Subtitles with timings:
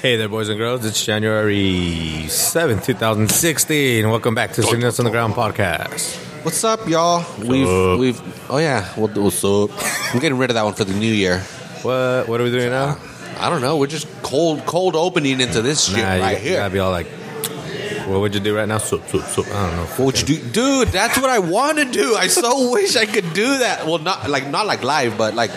[0.00, 0.84] Hey there, boys and girls.
[0.84, 4.08] It's January 7th, 2016.
[4.08, 6.16] Welcome back to the Salinas Underground podcast.
[6.44, 7.24] What's up, y'all?
[7.44, 7.98] we've up?
[7.98, 9.70] we've oh yeah, what, what's up?
[10.14, 11.40] I'm getting rid of that one for the new year.
[11.82, 12.96] What What are we doing now?
[13.38, 13.76] I don't know.
[13.76, 16.58] We're just cold cold opening into this shit Nah, right you here.
[16.58, 17.08] gotta be all like,
[18.06, 18.78] what would you do right now?
[18.78, 19.48] So, so, soup.
[19.48, 19.84] I don't know.
[19.86, 20.88] What would you do, dude?
[20.88, 22.14] That's what I want to do.
[22.14, 23.84] I so wish I could do that.
[23.86, 25.50] Well, not like not like live, but like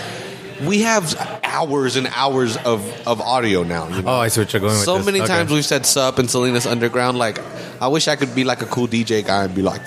[0.66, 3.88] we have hours and hours of of audio now.
[3.88, 4.12] You know?
[4.12, 4.84] Oh, I see what you're going with.
[4.84, 5.06] so this.
[5.06, 5.28] many Okay.
[5.28, 7.18] times we've said sup and Salinas Underground.
[7.18, 7.40] Like,
[7.82, 9.82] I wish I could be like a cool DJ guy and be like,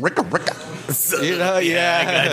[0.00, 0.70] Ricka, Ricka.
[1.24, 2.30] You know, yeah.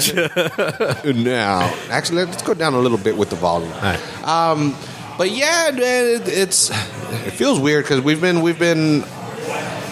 [1.06, 3.72] now, actually, let's go down a little bit with the volume.
[3.72, 4.28] All right.
[4.28, 4.76] Um,
[5.18, 9.04] but yeah, man, it, it's it feels weird because we've been we've been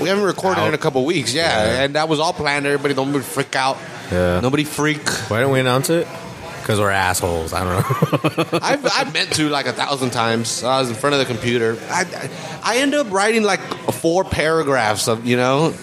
[0.01, 0.67] we haven't recorded Out.
[0.67, 1.33] in a couple weeks.
[1.33, 1.83] Yeah, Yeah.
[1.83, 2.65] and that was all planned.
[2.65, 3.77] Everybody don't freak out.
[4.11, 4.39] Yeah.
[4.41, 5.07] Nobody freak.
[5.29, 6.05] Why don't we announce it?
[6.69, 7.51] Because we're assholes.
[7.51, 8.59] I don't know.
[8.61, 10.63] I've, I've meant to like a thousand times.
[10.63, 11.75] I was in front of the computer.
[11.89, 12.29] I,
[12.63, 13.59] I, end up writing like
[13.91, 15.73] four paragraphs of you know,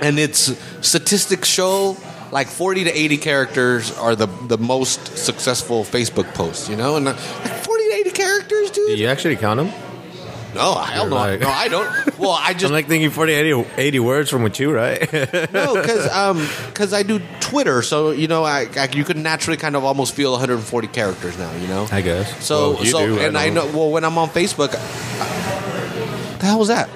[0.00, 1.94] and it's statistics show
[2.32, 6.70] like forty to eighty characters are the the most successful Facebook posts.
[6.70, 8.98] You know, and like forty to eighty characters, Do dude.
[8.98, 9.89] you actually count them?
[10.54, 12.18] No, hell no, You're no, I don't.
[12.18, 15.00] Well, I just I'm like thinking 40, 80, 80 words from with you, right?
[15.52, 19.56] no, because um, cause I do Twitter, so you know, I, I you can naturally
[19.56, 21.52] kind of almost feel 140 characters now.
[21.56, 22.44] You know, I guess.
[22.44, 23.66] So, Well, so, do, and I know.
[23.66, 24.72] Well, when I'm on Facebook,
[26.38, 26.88] the hell was that?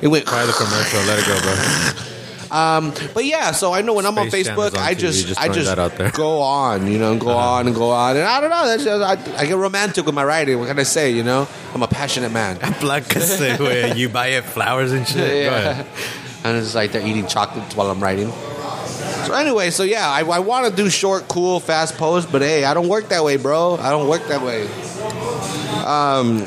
[0.00, 0.26] It went.
[0.26, 1.00] Try the commercial.
[1.00, 2.08] Let it go, bro.
[2.52, 5.26] Um, but yeah, so I know when I'm on Space Jam Facebook, on I just,
[5.26, 6.08] just I throwing just that out there.
[6.08, 6.16] Uh-huh.
[6.16, 8.66] go on, you know, and go on and go on, and I don't know.
[8.66, 10.58] That's just, I, I get romantic with my writing.
[10.58, 11.12] What can I say?
[11.12, 12.58] You know, I'm a passionate man.
[12.80, 15.50] Black cassette where you buy it flowers and shit.
[15.50, 15.86] Go ahead.
[16.44, 18.30] and it's like they're eating chocolates while I'm writing.
[18.30, 22.64] So anyway, so yeah, I, I want to do short, cool, fast posts, but hey,
[22.64, 23.76] I don't work that way, bro.
[23.76, 24.68] I don't work that way.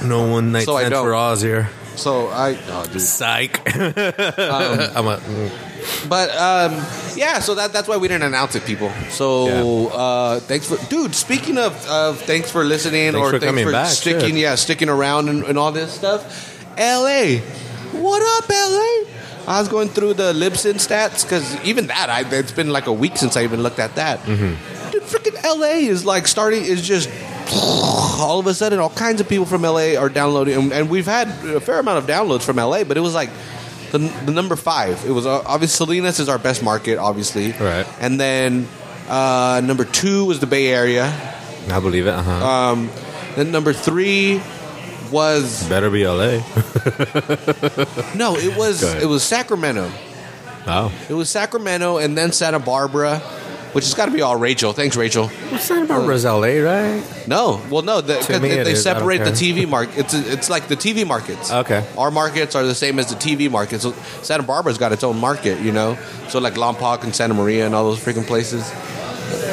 [0.07, 1.05] No one night So I stand don't.
[1.05, 1.69] for Oz here.
[1.95, 3.01] So I, oh, dude.
[3.01, 3.75] Psych.
[3.75, 5.64] Um, I'm a, mm.
[6.07, 6.73] But um,
[7.15, 8.91] yeah, so that that's why we didn't announce it, people.
[9.09, 11.15] So uh, thanks for, dude.
[11.15, 14.37] Speaking of, of thanks for listening Thanks or for thanks for back, sticking, shit.
[14.37, 16.53] yeah, sticking around and, and all this stuff.
[16.77, 17.39] L.A.
[17.91, 19.07] What up, L.A.?
[19.47, 22.93] I was going through the Libsyn stats because even that, I, it's been like a
[22.93, 24.19] week since I even looked at that.
[24.21, 24.91] Mm-hmm.
[24.91, 25.85] Dude, freaking L.A.
[25.85, 27.09] is like starting is just
[28.19, 31.05] all of a sudden all kinds of people from LA are downloading and, and we've
[31.05, 33.29] had a fair amount of downloads from LA but it was like
[33.97, 37.85] the, the number five it was uh, obviously Salinas is our best market obviously Right.
[37.99, 38.67] and then
[39.07, 41.05] uh, number two was the Bay Area
[41.69, 42.11] I believe it.
[42.11, 42.45] Uh-huh.
[42.47, 42.89] um,
[43.35, 44.41] then number three
[45.11, 46.37] was Better be LA.
[48.15, 49.89] no it was it was Sacramento
[50.67, 50.91] oh.
[51.09, 53.21] it was Sacramento and then Santa Barbara
[53.75, 57.03] which has got to be all Rachel thanks Rachel Santa Barbara's LA, right?
[57.27, 58.87] No, well, no, the, 'cause me they, it they is.
[58.87, 59.33] I don't separate the care.
[59.65, 59.97] TV market.
[59.99, 61.51] It's it's like the TV markets.
[61.51, 61.85] Okay.
[61.97, 63.83] our markets are the same as the TV markets.
[63.83, 63.91] So
[64.23, 65.97] Santa Barbara's got its own market, you know.
[66.29, 68.63] So like Lompoc and Santa Maria and all those freaking places.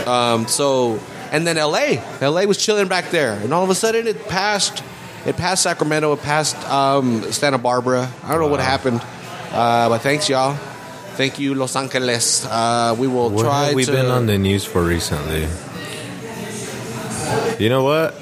[0.07, 0.99] Um, so
[1.31, 4.83] and then LA, LA was chilling back there, and all of a sudden it passed.
[5.25, 6.13] It passed Sacramento.
[6.15, 8.11] It passed um, Santa Barbara.
[8.25, 9.01] I don't know what happened,
[9.53, 10.57] uh, but thanks y'all.
[11.17, 12.45] Thank you, Los Angeles.
[12.47, 15.47] Uh, we will What try have we to been on the news for recently?
[17.59, 18.15] You know what?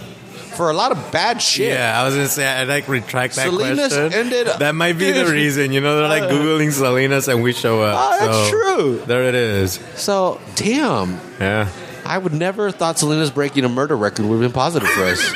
[0.57, 1.69] for a lot of bad shit.
[1.73, 4.13] Yeah, I was gonna say I like retract that Salinas question.
[4.13, 5.73] ended- that might be the reason.
[5.73, 7.97] You know, they're like googling Salinas and we show up.
[7.99, 9.03] Oh, that's So, true.
[9.07, 9.79] There it is.
[9.97, 11.19] So damn.
[11.41, 11.69] Yeah.
[12.05, 15.05] I would never have thought Salinas breaking a murder record would have been positive for
[15.05, 15.33] us.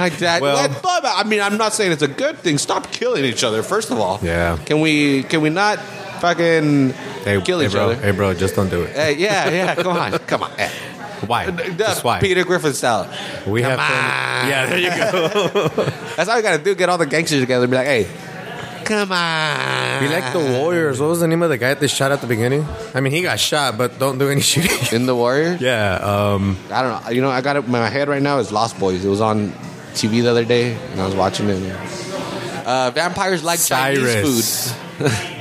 [0.00, 0.42] Like that.
[0.42, 2.58] Well- what- but, I mean, I'm not saying it's a good thing.
[2.58, 3.62] Stop killing each other.
[3.62, 4.58] First of all, Yeah.
[4.66, 5.22] Can we?
[5.22, 5.78] Can we not
[6.20, 6.90] fucking
[7.24, 7.84] Hey, kill hey, each bro.
[7.90, 7.94] other?
[7.96, 8.94] Hey, bro, just don't do it.
[8.96, 9.74] Hey, yeah, yeah.
[9.76, 10.50] Come on, come on.
[10.52, 10.70] Hey.
[11.26, 11.50] Why?
[11.50, 12.18] Just why?
[12.20, 13.06] Peter Griffin style.
[13.46, 13.78] we Come have.
[14.44, 14.48] on.
[14.48, 15.68] yeah, there you go.
[16.16, 16.74] That's all you got to do.
[16.74, 18.08] Get all the gangsters together and be like, hey,
[18.84, 20.02] come on.
[20.02, 20.98] We like the Warriors.
[20.98, 22.66] What was the name of the guy that they shot at the beginning?
[22.94, 24.78] I mean, he got shot, but don't do any shooting.
[24.96, 25.58] in the Warrior.
[25.60, 25.96] yeah.
[25.96, 26.56] Um.
[26.70, 27.10] I don't know.
[27.10, 27.68] You know, I got it.
[27.68, 29.04] My head right now is Lost Boys.
[29.04, 29.52] It was on
[29.90, 31.62] TV the other day, and I was watching it.
[32.66, 34.72] Uh, vampires like Chinese Cyrus.
[34.98, 35.10] food.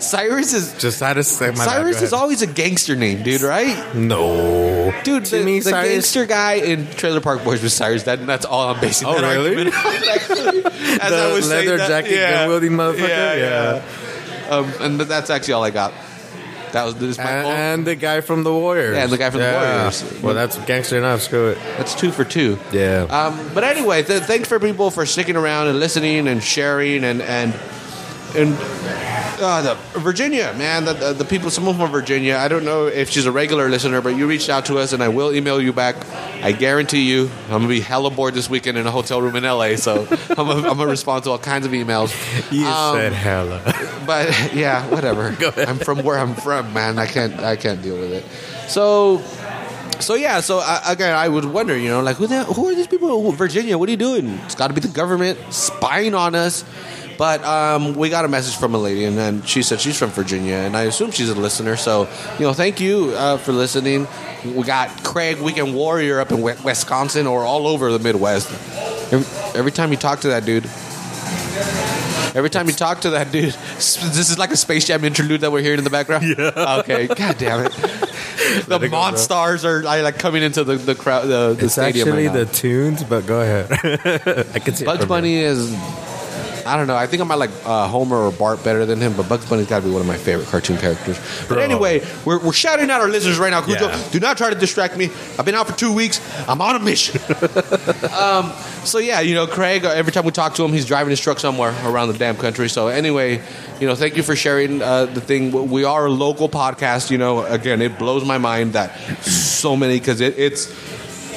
[0.00, 3.42] Cyrus is Just had to say my Cyrus is always a gangster name, dude.
[3.42, 5.26] Right, no, dude.
[5.26, 8.04] To the, me, the gangster guy in Trailer Park Boys was Cyrus.
[8.04, 9.08] That, that's all I'm basing.
[9.08, 9.50] Oh, that really?
[9.50, 10.64] argument on, actually.
[10.64, 13.08] As I The was saying leather that- jacket, gun-wielding motherfucker?
[13.08, 13.82] Yeah, yeah.
[14.50, 15.92] Um, and that's actually all I got.
[16.72, 17.18] That was this.
[17.18, 18.96] My and, and the guy from the Warriors.
[18.96, 20.22] Yeah, and the guy from the Warriors.
[20.22, 21.22] Well, that's gangster enough.
[21.22, 21.58] Screw it.
[21.76, 22.58] that's two for two.
[22.72, 23.06] Yeah.
[23.10, 27.22] Um, but anyway, th- thanks for people for sticking around and listening and sharing and
[27.22, 27.54] and
[28.36, 28.56] and
[29.40, 32.36] Uh, the Virginia, man, the, the, the people, someone from Virginia.
[32.36, 35.02] I don't know if she's a regular listener, but you reached out to us, and
[35.02, 35.96] I will email you back.
[36.44, 39.44] I guarantee you, I'm gonna be hella bored this weekend in a hotel room in
[39.44, 42.10] LA, so I'm gonna, I'm respond to all kinds of emails.
[42.52, 43.62] You Um, said hella.
[44.06, 45.34] but yeah, whatever.
[45.56, 46.98] I'm from where I'm from, man.
[46.98, 48.24] I can't I can't deal with it.
[48.70, 49.22] So.
[50.00, 52.74] So yeah, so I, again, I would wonder, you know, like who the, who are
[52.74, 53.30] these people?
[53.32, 54.30] Virginia, what are you doing?
[54.46, 56.64] It's got to be the government spying on us.
[57.20, 60.54] But um, we got a message from a lady, and she said she's from Virginia,
[60.54, 61.76] and I assume she's a listener.
[61.76, 62.08] So
[62.38, 64.08] you know, thank you uh, for listening.
[64.42, 68.50] We got Craig Weekend Warrior up in Wisconsin or all over the Midwest.
[69.12, 70.64] Every, every time you talk to that dude,
[72.32, 75.52] Every time you talk to that dude, this is like a Space Jam interlude that
[75.52, 76.24] we're hearing in the background.
[76.38, 76.78] Yeah.
[76.80, 77.06] Okay.
[77.06, 77.72] God damn it.
[78.66, 82.08] The go, are like coming into the the crowd, the, the It's stadium.
[82.08, 84.46] actually right the tunes, but go ahead.
[84.54, 85.70] I can see it Bugs Bunny is.
[86.72, 86.96] I don't know.
[86.96, 89.66] I think I might like uh, Homer or Bart better than him, but Bugs Bunny's
[89.66, 91.18] got to be one of my favorite cartoon characters.
[91.48, 91.62] But Bro.
[91.62, 93.60] anyway, we're, we're shouting out our listeners right now.
[93.62, 94.08] Cujo, Yeah.
[94.12, 95.10] do not try to distract me.
[95.38, 96.20] I've been out for two weeks.
[96.48, 97.20] I'm on a mission.
[98.18, 98.52] um,
[98.84, 99.84] so yeah, you know, Craig.
[99.84, 102.36] uh, Every time we talk to him, he's driving his truck somewhere around the damn
[102.36, 102.68] country.
[102.68, 103.42] So anyway,
[103.80, 105.70] you know, thank you for sharing uh, the thing.
[105.70, 107.10] We are a local podcast.
[107.10, 110.68] You know, again, it blows my mind that so many because it, it's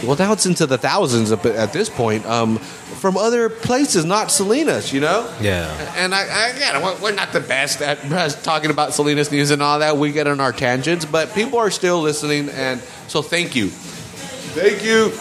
[0.03, 2.59] well now it's into the thousands at at this point um,
[3.03, 4.93] from other places, not Salinas.
[4.93, 5.29] You know.
[5.41, 5.67] Yeah.
[5.97, 7.99] And I, I again, we're- we're not the best at
[8.43, 9.97] talking about Salinas news and all that.
[9.97, 12.79] We get on our tangents, but people are still listening, and
[13.09, 15.11] so thank you, thank you.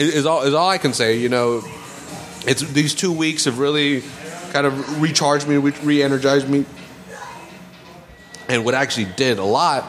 [0.00, 1.18] Is is all is all I can say.
[1.18, 1.62] You know,
[2.46, 4.04] it's these two weeks have really
[4.52, 6.66] kind of recharged me, re energized me,
[8.48, 9.82] and what actually did a lot.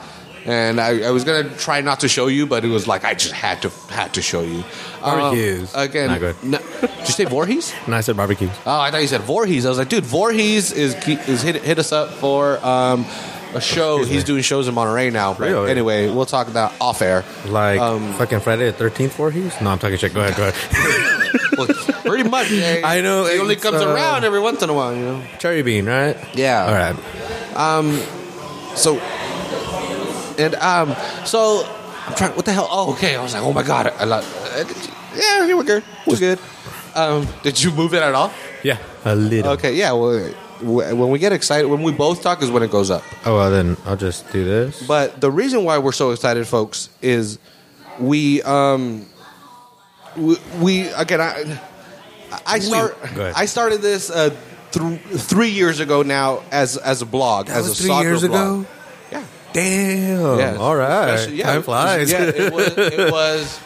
[0.48, 3.14] And I, I was gonna try not to show you, but it was like I
[3.16, 4.64] just had to had to show you.
[5.04, 5.76] Um, Barbecues.
[5.76, 6.08] again.
[6.10, 6.36] Not good.
[6.44, 7.74] no- did you say Voorhees?
[7.86, 8.50] And I said barbecue.
[8.66, 9.66] Oh, I thought you said Voorhees.
[9.66, 13.06] I was like, dude, Voorhees is is hit, hit us up for um,
[13.54, 13.98] a show.
[13.98, 14.28] Excuse He's me.
[14.28, 15.34] doing shows in Monterey now.
[15.34, 15.70] But Really?
[15.70, 17.26] anyway, we'll talk about off air.
[17.48, 19.54] Like Um, fucking Friday the 13th Voorhees?
[19.62, 20.14] No, I'm talking shit.
[20.14, 21.24] Go ahead, go ahead.
[21.58, 21.68] Well,
[22.06, 22.52] pretty much.
[22.52, 25.24] eh, I know, He only comes uh, around every once in a while, you know.
[25.40, 26.16] Cherry bean, right?
[26.36, 26.66] Yeah.
[26.66, 27.56] All right.
[27.58, 28.00] Um.
[28.76, 28.98] So,
[30.38, 30.96] and um,
[31.26, 31.64] so
[32.08, 32.36] I'm trying.
[32.36, 32.68] What the hell?
[32.70, 33.16] Oh, okay.
[33.16, 33.88] I was like, oh my god.
[33.98, 34.26] I love.
[34.54, 34.64] Uh,
[35.16, 35.84] yeah, here we're good.
[36.06, 36.40] We're good.
[36.96, 38.32] Um, did you move it at all?
[38.64, 39.52] Yeah, a little.
[39.54, 39.76] Okay.
[39.76, 39.92] Yeah.
[39.94, 40.30] Well,
[40.62, 43.04] when we get excited, when we both talk, is when it goes up.
[43.26, 44.82] Oh, well, then I'll just do this.
[44.88, 47.38] But the reason why we're so excited, folks, is
[48.00, 49.06] we um
[50.16, 51.60] we, we again I
[52.46, 54.36] I start I started this uh,
[54.72, 58.22] th- three years ago now as as a blog That as a three soccer years
[58.28, 58.66] blog.
[58.66, 58.70] ago?
[59.58, 60.40] Damn.
[60.40, 60.56] Yeah.
[60.58, 61.10] All right.
[61.16, 62.12] Especially- Time flies.
[62.12, 63.60] Yeah, it was, it was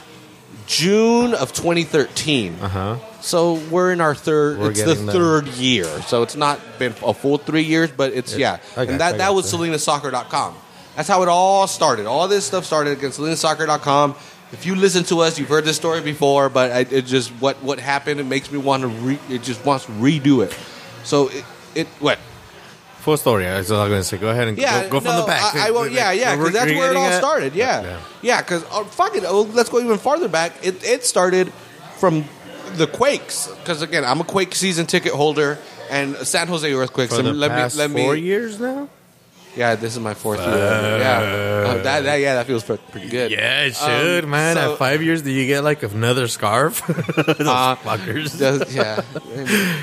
[0.67, 2.55] June of 2013.
[2.61, 2.95] uh huh.
[3.21, 5.13] So we're in our 3rd We're it's the getting there.
[5.15, 5.85] third year.
[6.03, 8.57] So it's not been a full three years, but it's yeah.
[8.75, 9.59] I got and that you, I that got was you.
[9.59, 10.55] salinasoccer.com.
[10.95, 12.05] That's how it all started.
[12.07, 14.15] All this stuff started against salinasoccer.com.
[14.53, 17.61] If you listen to us, you've heard this story before, but I, it just what
[17.63, 18.19] what happened.
[18.19, 20.57] It makes me want to re, it just wants to redo it.
[21.03, 21.45] So it,
[21.75, 22.17] it what
[23.01, 23.47] Full story.
[23.47, 24.17] I was going to say.
[24.17, 25.55] Go ahead and yeah, go, go from the back.
[25.55, 27.55] I, I won't, yeah, yeah, because that's where it all started.
[27.55, 27.99] Yeah, Yeah.
[28.21, 29.23] yeah, because oh, uh, fuck it.
[29.25, 30.53] Oh, let's go even farther back.
[30.63, 31.51] It, it started
[31.97, 32.25] from
[32.75, 33.47] the Quakes.
[33.47, 35.57] Because again, I'm a Quake season ticket holder
[35.89, 37.15] and San Jose Earthquakes.
[37.15, 38.03] For the let past me, let me.
[38.03, 38.87] four years now?
[39.55, 40.47] Yeah, this is my fourth year.
[40.49, 43.31] Yeah, Uh, that, that, yeah, that feels pre- pretty good.
[43.31, 44.55] Yeah, it should, Um, man.
[44.55, 46.81] so- At five years, do you get like another scarf?
[46.87, 48.39] Those Uh, fuckers.
[48.39, 49.01] Does- yeah.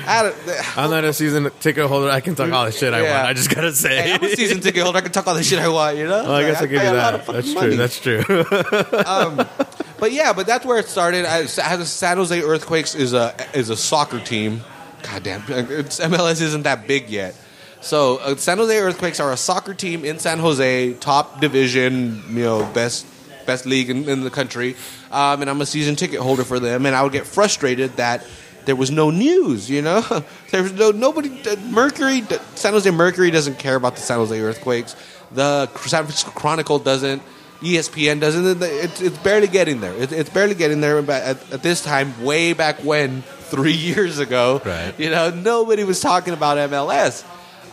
[0.07, 2.09] I don't- I'm not a season ticket holder.
[2.09, 3.15] I can talk all the shit I Yeah.
[3.17, 3.27] want.
[3.29, 4.01] I just gotta say.
[4.01, 4.97] Hey, I'm a season ticket holder.
[4.97, 6.23] I can talk all the shit I want, you know?
[6.23, 7.19] Well, I guess I'll give pay you a lot that.
[7.19, 8.23] of fucking That's money.
[8.25, 8.43] true.
[8.43, 9.45] That's true.
[9.99, 11.25] But yeah, but that's where it started.
[11.25, 14.61] I, San Jose Earthquakes is a is a soccer team.
[15.03, 17.35] God damn, it's, MLS isn't that big yet.
[17.81, 22.43] So uh, San Jose Earthquakes are a soccer team in San Jose, top division, you
[22.43, 23.05] know, best
[23.45, 24.75] best league in, in the country.
[25.11, 28.25] Um, and I'm a season ticket holder for them, and I would get frustrated that
[28.65, 29.69] there was no news.
[29.69, 30.01] You know,
[30.51, 31.29] there was no nobody.
[31.49, 32.21] uh, Mercury,
[32.55, 34.95] San Jose Mercury doesn't care about the San Jose Earthquakes.
[35.31, 37.21] The San Francisco Chronicle doesn't.
[37.61, 38.61] ESPN doesn't.
[38.63, 39.93] It's, it's barely getting there.
[39.93, 41.01] It, it's barely getting there.
[41.01, 44.93] But at, at this time, way back when, three years ago, Right.
[44.99, 47.23] you know, nobody was talking about MLS.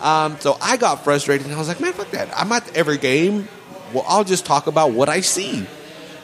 [0.01, 2.29] Um, so I got frustrated, and I was like, man, fuck that.
[2.37, 3.49] I'm at every game.
[3.93, 5.67] Well, I'll just talk about what I see.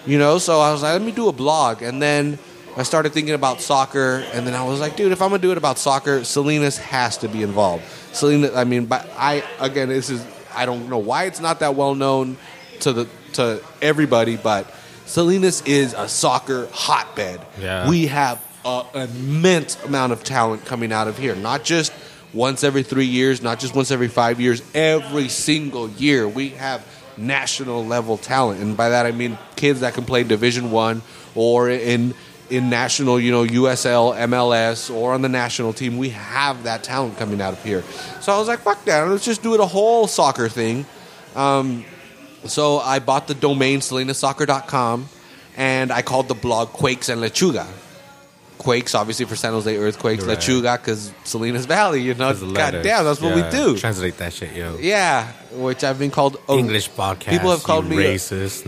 [0.04, 2.38] You know, so I was like, let me do a blog, and then
[2.76, 5.52] I started thinking about soccer, and then I was like, dude, if I'm gonna do
[5.52, 7.84] it about soccer, Salinas has to be involved.
[8.12, 11.74] Salinas, I mean, but I again, this is I don't know why it's not that
[11.76, 12.36] well known
[12.80, 14.72] to the to everybody, but
[15.06, 17.40] Salinas is a soccer hotbed.
[17.60, 17.88] Yeah.
[17.88, 21.92] we have an immense amount of talent coming out of here, not just
[22.32, 24.62] once every three years, not just once every five years.
[24.74, 26.84] Every single year, we have
[27.16, 31.02] national level talent, and by that I mean kids that can play Division One
[31.34, 32.14] or in
[32.50, 35.96] in national, you know, USL, MLS, or on the national team.
[35.96, 37.82] We have that talent coming out of here.
[38.20, 39.08] So I was like, fuck that.
[39.08, 40.84] Let's just do it a whole soccer thing.
[41.34, 41.84] Um,
[42.44, 45.08] so I bought the domain salinasoccer.com
[45.56, 47.66] and I called the blog Quakes and Lechuga.
[48.62, 50.24] Quakes, obviously, for San Jose Earthquakes.
[50.24, 50.38] Right.
[50.38, 52.32] Lechuga, because Salinas Valley, you know.
[52.34, 53.76] God damn, that's what Yeah, we do.
[53.78, 54.76] Translate that shit, yo.
[54.80, 57.30] Yeah, which I've been called a- English podcast.
[57.30, 58.62] People have called me a- racist.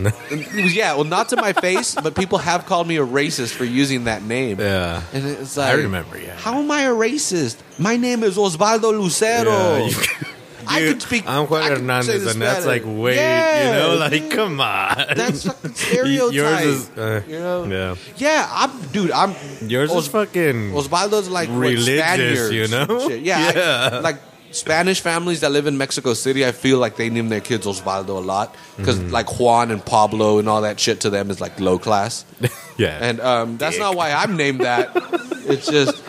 [0.75, 4.03] yeah, well, not to my face, but people have called me a racist for using
[4.05, 4.59] that name.
[4.59, 5.01] yeah.
[5.13, 6.35] And it's like I remember, yeah.
[6.35, 7.57] How am I a racist?
[7.79, 9.85] My name is Osvaldo Lucero.
[9.87, 10.29] Yeah,
[10.65, 11.23] you- I Dude, could speak.
[11.27, 14.31] I'm Juan Hernandez, and that's like way, Yeah, you know, like dude.
[14.31, 15.05] come on.
[15.15, 16.33] That's fucking stereotype.
[16.33, 17.63] Yours is, uh, you know?
[17.65, 17.95] yeah.
[18.17, 19.11] Yeah, I'm, dude.
[19.11, 19.33] I'm.
[19.67, 23.07] Yours is fucking Osvaldo's like what, religious, Spaniards you know?
[23.07, 23.21] shit.
[23.23, 24.17] Yeah, I- like
[24.51, 26.45] Spanish families that live in Mexico City.
[26.45, 29.11] I feel like they name their kids Osvaldo a lot because Mm-hmm.
[29.11, 32.23] like Juan and Pablo and all that shit to them is like low class.
[32.77, 32.97] yeah.
[33.01, 34.91] And um, that's not why I'm named that.
[35.47, 36.01] it's just,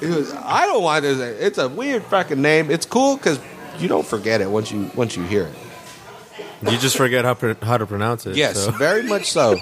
[0.00, 1.18] it was, I don't want this.
[1.40, 2.70] It's a weird fucking name.
[2.70, 3.40] It's cool because
[3.78, 6.70] you don't forget it once you once you hear it.
[6.72, 8.36] you just forget how pr- how to pronounce it.
[8.36, 8.70] Yes, so.
[8.78, 9.56] very much so.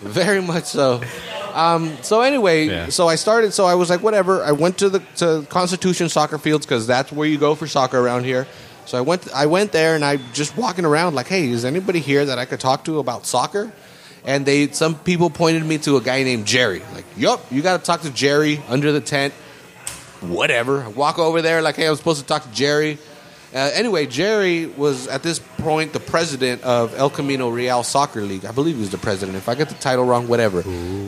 [0.00, 1.02] very much so.
[1.54, 2.88] Um, so anyway, Yeah.
[2.90, 3.52] so I started.
[3.52, 4.42] So I was like, whatever.
[4.44, 7.98] I went to the to Constitution soccer fields because that's where you go for soccer
[7.98, 8.46] around here.
[8.84, 9.28] So I went.
[9.34, 12.44] I went there and I just walking around like, hey, is anybody here that I
[12.44, 13.72] could talk to about soccer?
[14.24, 16.82] And they, some people pointed me to a guy named Jerry.
[16.94, 19.32] Like, yup, you got to talk to Jerry under the tent.
[20.20, 20.82] Whatever.
[20.82, 22.98] I walk over there like, hey, I'm supposed to talk to Jerry.
[23.54, 28.44] Uh, anyway, Jerry was at this point the president of El Camino Real Soccer League.
[28.44, 29.36] I believe he was the president.
[29.38, 30.62] If I get the title wrong, whatever.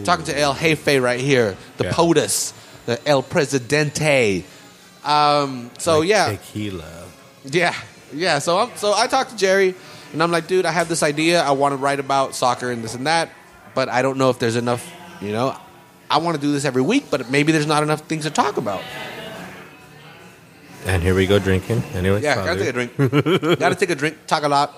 [0.04, 1.92] Talking to El Jefe right here, the Yeah.
[1.92, 2.52] POTUS,
[2.86, 4.44] the El Presidente.
[5.04, 7.04] Um, so Like yeah, Tequila.
[7.44, 7.74] yeah,
[8.12, 8.38] yeah.
[8.38, 9.74] So I'm, so I talked to Jerry,
[10.12, 11.42] and I'm like, dude, I have this idea.
[11.42, 13.30] I want to write about soccer and this and that,
[13.74, 14.90] but I don't know if there's enough.
[15.20, 15.56] You know,
[16.10, 18.56] I want to do this every week, but maybe there's not enough things to talk
[18.58, 18.82] about.
[20.86, 21.82] And here we go drinking.
[21.94, 22.96] Anyway, Yeah, gotta take a drink.
[23.58, 24.26] gotta take a drink.
[24.26, 24.74] Talk a lot.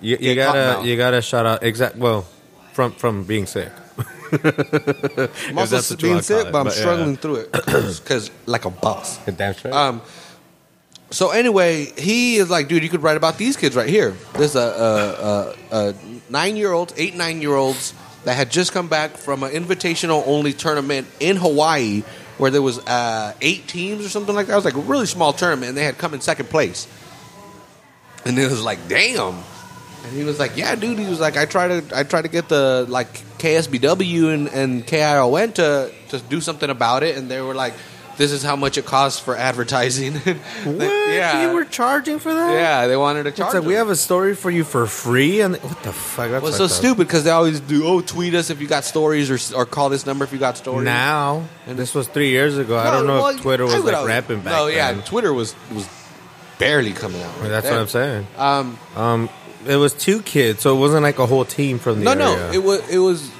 [0.00, 2.26] You, you gotta you gotta shout out exact well
[2.72, 3.70] from from being sick.
[4.32, 6.80] I'm also that's what you being sick, it, but I'm but yeah.
[6.80, 9.18] struggling through it because like a boss.
[9.36, 9.74] Damn straight.
[9.74, 10.00] Um,
[11.10, 14.14] so anyway, he is like, dude, you could write about these kids right here.
[14.34, 15.94] There's a, a, a, a
[16.30, 17.92] nine year old, eight nine year olds
[18.24, 22.04] that had just come back from an invitational only tournament in Hawaii
[22.40, 24.54] where there was uh, eight teams or something like that.
[24.54, 26.88] It was like a really small tournament, and they had come in second place.
[28.24, 29.34] And it was like, damn.
[30.04, 32.28] And he was like, "Yeah, dude." He was like, "I try to, I try to
[32.28, 37.42] get the like KSBW and, and KION to to do something about it." And they
[37.42, 37.74] were like,
[38.20, 40.14] "This is how much it costs for advertising."
[40.64, 40.86] what?
[41.10, 42.52] Yeah, You were charging for that?
[42.52, 42.86] yeah.
[42.86, 43.48] They wanted to charge.
[43.48, 46.30] It's like we have a story for you for free, and what the fuck?
[46.30, 46.70] That's Well, so up.
[46.70, 47.86] stupid because they always do.
[47.86, 50.56] Oh, tweet us if you got stories, or or call this number if you got
[50.56, 50.84] stories.
[50.84, 52.76] Now, and this was three years ago.
[52.78, 55.02] I don't know well, if Twitter was like always- rampant back No, yeah, then.
[55.02, 55.88] Twitter was was
[56.58, 57.40] barely coming out.
[57.40, 58.26] Mean, that's what I'm saying.
[58.36, 59.28] Um, Um,
[59.66, 62.34] it was two kids, so it wasn't like a whole team from no, the no,
[62.34, 62.52] area.
[62.52, 63.30] it was it was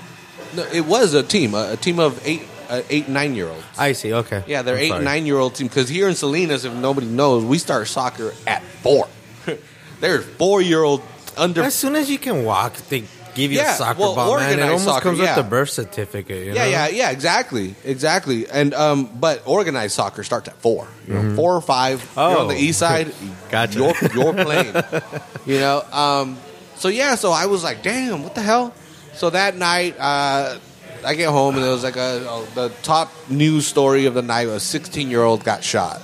[0.57, 3.65] no, it was a team, a, a team of eight uh, eight nine year olds.
[3.77, 4.13] I see.
[4.15, 4.43] Okay.
[4.47, 4.99] Yeah, they're I'm eight sorry.
[4.99, 5.67] and nine year old team.
[5.67, 9.09] Because here in Salinas, if nobody knows, we start soccer at four.
[10.01, 11.03] They're four year old
[11.37, 11.63] under.
[11.63, 14.59] As soon as you can walk, they give you Yeah, a soccer well, ball, man.
[14.59, 15.37] It almost soccer, comes yeah.
[15.37, 16.47] with the birth certificate.
[16.47, 16.71] You yeah, know?
[16.71, 18.49] yeah, yeah, exactly, exactly.
[18.49, 20.89] And um, but organized soccer starts at four.
[21.07, 22.01] You know, four or five.
[22.17, 22.59] You're on the Oh.
[22.59, 23.13] east side.
[23.51, 23.79] Gotcha.
[23.79, 24.75] You're, you're playing.
[25.47, 25.83] you know.
[25.93, 26.39] Um,
[26.77, 28.73] so yeah, so I was like, damn, what the hell?
[29.15, 30.59] So that night, uh,
[31.05, 34.23] I get home and it was like a, a the top news story of the
[34.23, 34.49] night.
[34.49, 36.01] A 16 year old got shot,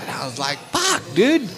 [0.00, 1.48] and I was like, fuck, dude.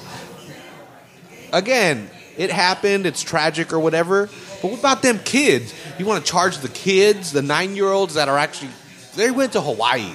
[1.52, 3.06] Again, it happened.
[3.06, 4.26] It's tragic or whatever.
[4.62, 5.75] But what about them kids?
[5.99, 8.71] You want to charge the kids, the nine year olds that are actually
[9.16, 10.12] they went to Hawaii.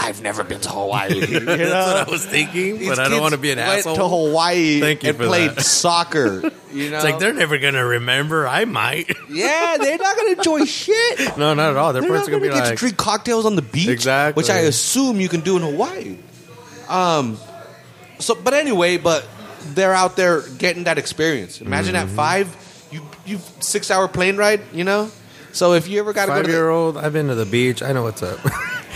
[0.00, 1.14] I've never been to Hawaii.
[1.28, 1.56] You know?
[1.56, 3.96] That's what I was thinking, These but I don't want to be an went asshole.
[3.96, 5.62] to Hawaii Thank you and for played that.
[5.62, 6.50] soccer.
[6.70, 8.46] You know, It's like they're never gonna remember.
[8.46, 9.08] I might.
[9.30, 11.36] yeah, they're not gonna enjoy shit.
[11.38, 11.94] no, not at all.
[11.94, 13.62] Their They're parents not are gonna gonna be get like, to drink cocktails on the
[13.62, 14.38] beach, Exactly.
[14.38, 16.18] which I assume you can do in Hawaii.
[16.86, 17.38] Um,
[18.18, 19.26] so, but anyway, but
[19.74, 21.62] they're out there getting that experience.
[21.62, 22.10] Imagine Mm-hmm.
[22.10, 25.10] at five, you you six hour plane ride, you know.
[25.52, 26.98] So if you ever got to go five to year the, old.
[26.98, 27.82] I've been to the beach.
[27.82, 28.38] I know what's up.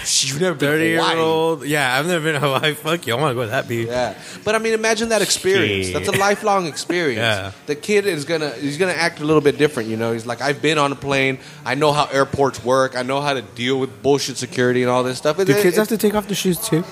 [0.04, 1.18] You've never been Thirty to year Hawaii.
[1.18, 1.64] old.
[1.64, 2.74] Yeah, I've never been to Hawaii.
[2.74, 3.14] Fuck you.
[3.14, 3.88] I want to go to that beach.
[3.88, 5.86] Yeah, but I mean, imagine that experience.
[5.86, 5.94] Shit.
[5.94, 7.18] That's a lifelong experience.
[7.18, 7.52] Yeah.
[7.66, 9.88] The kid is gonna he's gonna act a little bit different.
[9.88, 11.38] You know, he's like, I've been on a plane.
[11.64, 12.96] I know how airports work.
[12.96, 15.36] I know how to deal with bullshit security and all this stuff.
[15.36, 16.84] Do kids have to take off their shoes too?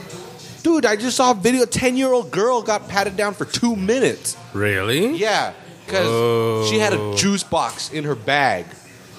[0.63, 1.63] dude, I just saw a video.
[1.63, 4.37] A Ten year old girl got patted down for two minutes.
[4.53, 5.17] Really?
[5.17, 5.53] Yeah,
[5.87, 7.17] because she had a oh.
[7.17, 8.67] juice box in her bag.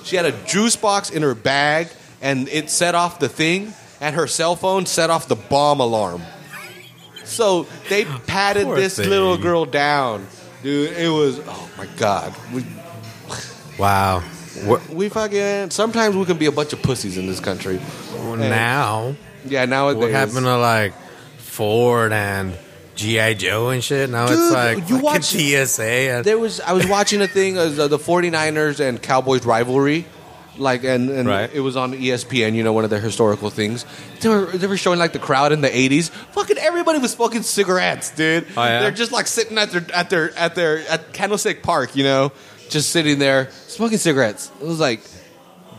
[0.03, 1.87] She had a juice box in her bag,
[2.21, 6.21] and it set off the thing, and her cell phone set off the bomb alarm.
[7.23, 9.09] So they patted Poor this thing.
[9.09, 10.27] little girl down,
[10.63, 10.91] dude.
[10.97, 12.35] It was oh my god.
[12.53, 12.65] We
[13.77, 14.19] Wow.
[14.65, 17.79] What, we fucking sometimes we can be a bunch of pussies in this country.
[18.35, 19.15] now,
[19.45, 20.01] Yeah, nowadays.
[20.01, 20.93] what happened to like
[21.37, 22.55] Ford and
[22.95, 24.09] GI Joe and shit?
[24.09, 25.83] Now Dude, it's like you watch- TSA.
[25.83, 30.05] And, There was I was watching a thing uh, the 49ers and Cowboys rivalry
[30.57, 31.49] like and, and Right.
[31.53, 33.85] it was on ESPN, you know, one of their historical things.
[34.19, 36.09] They were they were showing like the crowd in the 80s.
[36.09, 38.45] Fucking everybody was smoking cigarettes, dude.
[38.57, 38.81] Oh, yeah?
[38.81, 42.31] They're just like sitting at their at their at their at Candlestick Park, you know,
[42.69, 44.51] just sitting there smoking cigarettes.
[44.61, 45.01] It was like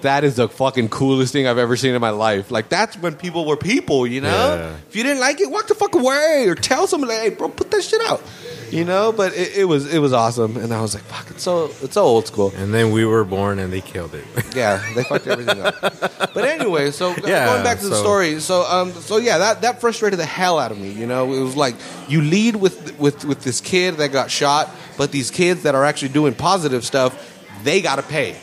[0.01, 2.51] that is the fucking coolest thing I've ever seen in my life.
[2.51, 4.29] Like that's when people were people, you know.
[4.57, 4.77] Yeah.
[4.89, 7.71] If you didn't like it, walk the fuck away or tell somebody, hey, bro, put
[7.71, 8.21] that shit out.
[8.73, 11.43] You know, but it, it was it was awesome, and I was like, fuck, it's
[11.43, 12.53] so it's so old school.
[12.57, 14.25] and then we were born and they killed it.
[14.57, 15.81] Yeah, they fucked everything up.
[15.81, 19.81] But anyway, so Yeah, going back to the story, so um, so yeah, that that
[19.81, 20.91] frustrated the hell out of me.
[20.93, 21.75] You know, it was like
[22.09, 25.85] you lead with with with this kid that got shot, but these kids that are
[25.85, 27.13] actually doing positive stuff,
[27.65, 28.37] they got to pay.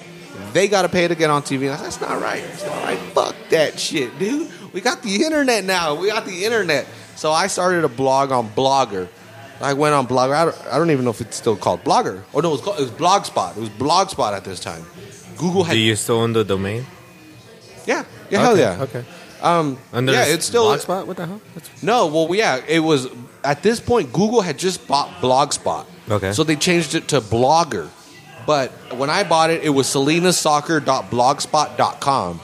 [0.54, 1.64] They got to pay to get on TV.
[1.64, 2.42] And I said, That's not right.
[2.44, 3.00] That's not right.
[3.14, 4.50] Fuck that shit, dude.
[4.74, 5.96] We got the internet now.
[5.96, 6.88] We got the internet.
[7.16, 9.08] So I started a blog on Blogger.
[9.62, 10.34] I went on Blogger.
[10.34, 12.24] I don't, I don't even know if it's still called Blogger.
[12.34, 13.58] Oh no, it was, called, it was Blogspot.
[13.58, 14.86] It was Blogspot at this time.
[15.38, 16.86] Google had Do you still own the domain?
[17.86, 18.82] yeah, yeah, hell Okay, yeah.
[18.84, 19.04] Okay.
[19.42, 21.08] Um, Under yeah, it's still Blogspot.
[21.08, 21.40] What the hell?
[21.56, 22.08] That's, no.
[22.08, 23.08] Well, yeah, it was
[23.44, 24.12] at this point.
[24.14, 26.34] Google had just bought Blogspot, Okay.
[26.34, 27.90] so they changed it to Blogger.
[28.46, 32.40] But when I bought it, it was salinasoccer.blogspot.com.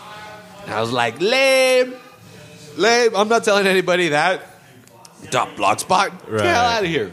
[0.65, 1.93] And I was like, lame,
[2.77, 3.15] lame.
[3.15, 4.41] I'm not telling anybody that.
[5.29, 6.10] Dot blogspot.
[6.12, 7.12] Get the hell out of here.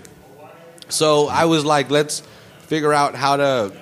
[0.88, 2.21] So I was like, let's
[2.61, 3.73] figure out how to.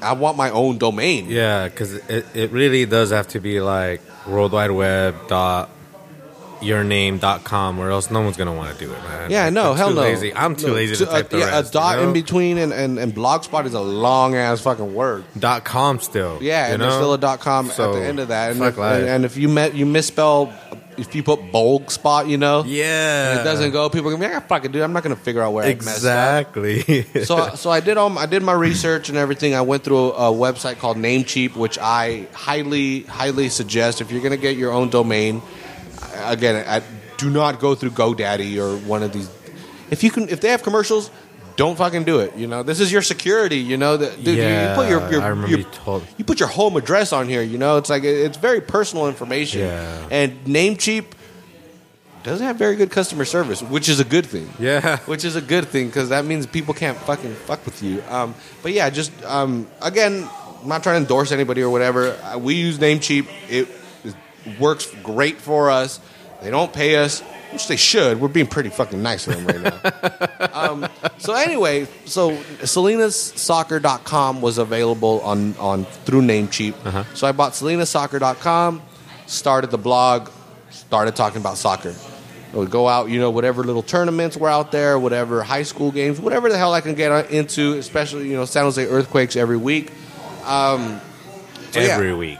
[0.00, 1.26] I want my own domain.
[1.28, 5.70] yeah, because it, it really does have to be like World Wide Web dot
[6.60, 9.30] your name dot com, or else no one's gonna want to do it, man.
[9.30, 10.00] Yeah, no, I'm hell no.
[10.00, 10.34] Lazy.
[10.34, 11.70] I'm too No, lazy to uh, type the yeah, rest.
[11.70, 12.08] a dot you know?
[12.08, 15.24] in between and, and, and blogspot is a long ass fucking word.
[15.38, 16.38] dot com still.
[16.42, 16.86] Yeah, and know?
[16.86, 18.52] there's still a dot com So, at the end of that.
[18.52, 20.52] And if, and if you met you misspell
[20.98, 24.28] if you put bulg spot, you know, yeah, and it doesn't go, people are gonna
[24.28, 24.82] be like, "Ah, fuck it, dude.
[24.82, 27.06] I'm not gonna figure out where I messed up." exactly.
[27.24, 29.54] So so I did all I did my research and everything.
[29.54, 34.22] I went through a, a website called Namecheap, which I highly highly suggest if you're
[34.22, 35.42] gonna get your own domain.
[36.24, 36.82] Again, I,
[37.16, 39.28] do not go through GoDaddy or one of these.
[39.90, 41.10] If you can, if they have commercials.
[41.58, 42.36] Don't fucking do it.
[42.36, 43.58] You know, this is your security.
[43.58, 44.38] You know that, dude.
[44.38, 47.42] Yeah, you put your, your, your you told- you put your home address on here.
[47.42, 49.62] You know, it's like it's very personal information.
[49.62, 50.08] Yeah.
[50.08, 51.06] And Namecheap
[52.22, 54.48] doesn't have very good customer service, which is a good thing.
[54.60, 58.04] yeah, Which is a good thing because that means people can't fucking fuck with you.
[58.08, 60.28] Um, but yeah, just um, again,
[60.62, 62.12] I'm not trying to endorse anybody or whatever.
[62.22, 63.26] Uh, we use Namecheap.
[63.48, 63.68] It,
[64.04, 64.14] it
[64.60, 65.98] works great for us.
[66.40, 67.20] They don't pay us,
[67.52, 68.20] which they should.
[68.20, 69.80] We're being pretty fucking nice to them right now.
[70.72, 70.86] um,
[71.18, 76.74] so anyway, so salinasoccer.com was available on, on through Namecheap.
[76.84, 77.04] Uh-huh.
[77.14, 78.82] So I bought salinasoccer.com,
[79.26, 80.30] started the blog,
[80.70, 81.94] started talking about soccer.
[82.52, 85.90] I would go out, you know, whatever little tournaments were out there, whatever high school
[85.90, 89.58] games, whatever the hell I can get into, especially, you know, San Jose Earthquakes every
[89.58, 89.92] week.
[90.46, 91.00] Um,
[91.72, 91.88] so yeah.
[91.88, 92.38] every week.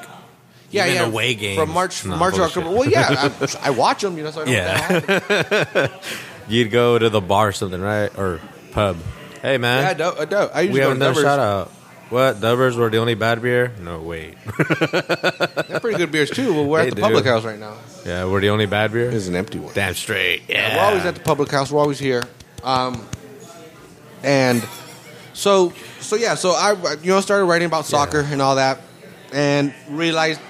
[0.70, 1.06] Yeah, even yeah.
[1.06, 1.58] away games.
[1.58, 2.56] From March, Nah, March bullshit.
[2.58, 2.76] October.
[2.78, 4.92] Well, yeah, I, I watch them, you know, so I know Yeah.
[4.92, 6.00] what the hell.
[6.48, 8.10] You'd go to the bar or something, right?
[8.18, 8.40] Or
[8.72, 8.96] pub.
[9.42, 10.20] Hey man, Yeah, I do.
[10.20, 10.36] I, do.
[10.36, 11.22] I we haven't to done a Dubbers.
[11.22, 11.68] shout out.
[12.10, 13.70] What Dubbers were the only bad beer?
[13.82, 14.34] No, wait.
[14.46, 16.54] They're pretty good beers, too.
[16.54, 17.02] Well, we're They at the do.
[17.02, 17.74] public house right now.
[18.06, 19.10] yeah, we're the only bad beer.
[19.10, 19.74] It's an empty one.
[19.74, 20.42] Damn straight.
[20.48, 21.70] Yeah, We're always at the public house.
[21.70, 22.24] We're always here.
[22.64, 23.06] Um,
[24.22, 24.66] and
[25.34, 28.80] so, so yeah, so I, you know, started writing about soccer and all that,
[29.32, 30.40] and realized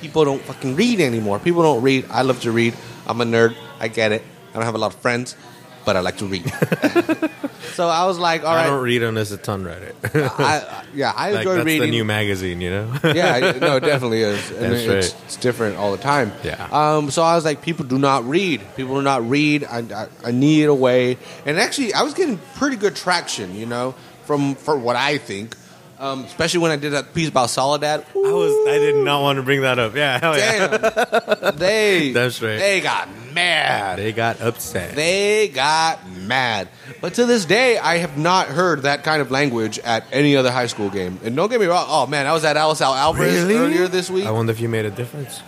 [0.00, 1.38] people don't fucking read anymore.
[1.38, 2.06] People don't read.
[2.10, 2.74] I love to read.
[3.06, 3.54] I'm a nerd.
[3.80, 4.22] I get it.
[4.50, 5.36] I don't have a lot of friends,
[5.84, 6.50] but I like to read.
[7.74, 8.64] so I was like, all right.
[8.64, 9.96] I don't read unless it's unread it.
[10.14, 10.18] I,
[10.58, 11.82] I- yeah, I like enjoy that's reading.
[11.82, 12.92] the new magazine, you know.
[13.04, 14.50] yeah, no, it definitely is.
[14.50, 15.24] And That's it's, right.
[15.26, 16.32] it's different all the time.
[16.42, 16.66] Yeah.
[16.72, 18.62] Um, so I was like, people do not read.
[18.76, 19.64] People do not read.
[19.64, 21.18] I, I, I need a way.
[21.44, 25.54] And actually, I was getting pretty good traction, you know, from for what I think.
[26.00, 28.06] Um, especially when I did that piece about Soledad.
[28.14, 28.68] I was.
[28.68, 29.96] I did not want to bring that up.
[29.96, 31.50] Yeah, hell yeah.
[31.58, 32.58] They That's right.
[32.58, 33.98] They got mad.
[33.98, 34.94] They got upset.
[34.94, 36.68] They got mad.
[37.00, 40.52] But to this day, I have not heard that kind of language at any other
[40.52, 41.18] high school game.
[41.24, 41.86] And don't get me wrong.
[41.88, 44.26] Oh man, I was at Alice Al Alvarez earlier this week.
[44.26, 45.42] I wonder if you made a difference.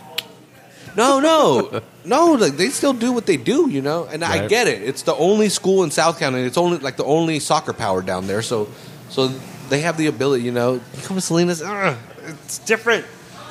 [0.97, 2.33] No, no, no.
[2.33, 4.09] Like they still do what they do, you know.
[4.11, 4.83] And I get it.
[4.83, 6.41] It's the only school in South County.
[6.43, 8.43] It's only like the only soccer power down there.
[8.43, 8.69] So,
[9.11, 9.33] so
[9.71, 10.75] they have the ability, you know.
[10.75, 13.07] You come to Salinas, ugh, it's different.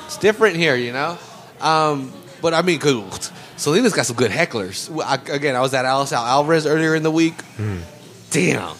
[0.06, 1.18] It's different here, you know.
[1.60, 4.88] Um, but I mean, because Salinas got some good hecklers.
[5.04, 7.34] I, again, I was at Alice Al Alvarez earlier in the week.
[8.30, 8.76] Damn.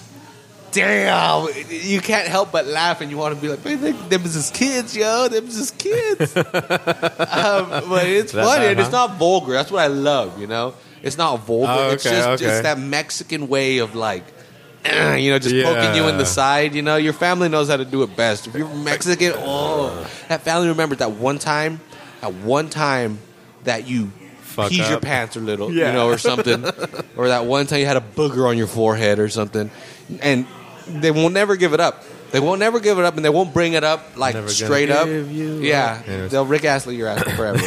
[0.72, 4.22] Damn, you can't help but laugh, and you want to be like, "Man, they- them
[4.24, 5.26] is just kids, yo.
[5.26, 6.44] Them is just kids." um,
[7.90, 9.52] but it's funny, and it's not vulgar.
[9.52, 10.74] That's what I love, you know.
[11.02, 11.72] It's not vulgar.
[11.76, 12.44] Oh, It's okay, just okay.
[12.44, 14.22] it's that Mexican way of like,
[14.84, 16.74] you know, just poking you in the side.
[16.74, 18.46] You know, your family knows how to do it best.
[18.46, 21.80] If you're Mexican, oh, that family remembers that one time,
[22.22, 23.18] at one time
[23.64, 24.10] that you
[24.42, 26.64] Fuck your pants a little, you know, or something,
[27.16, 29.70] or that one time you had a booger on your forehead or something,
[30.20, 30.44] and
[30.88, 32.02] they will never give it up.
[32.32, 34.90] They won't never give it up, and they won't bring it up like Never straight
[34.90, 35.08] up.
[35.08, 36.30] Yeah, up.
[36.30, 37.64] They'll Rick Astley your ass forever.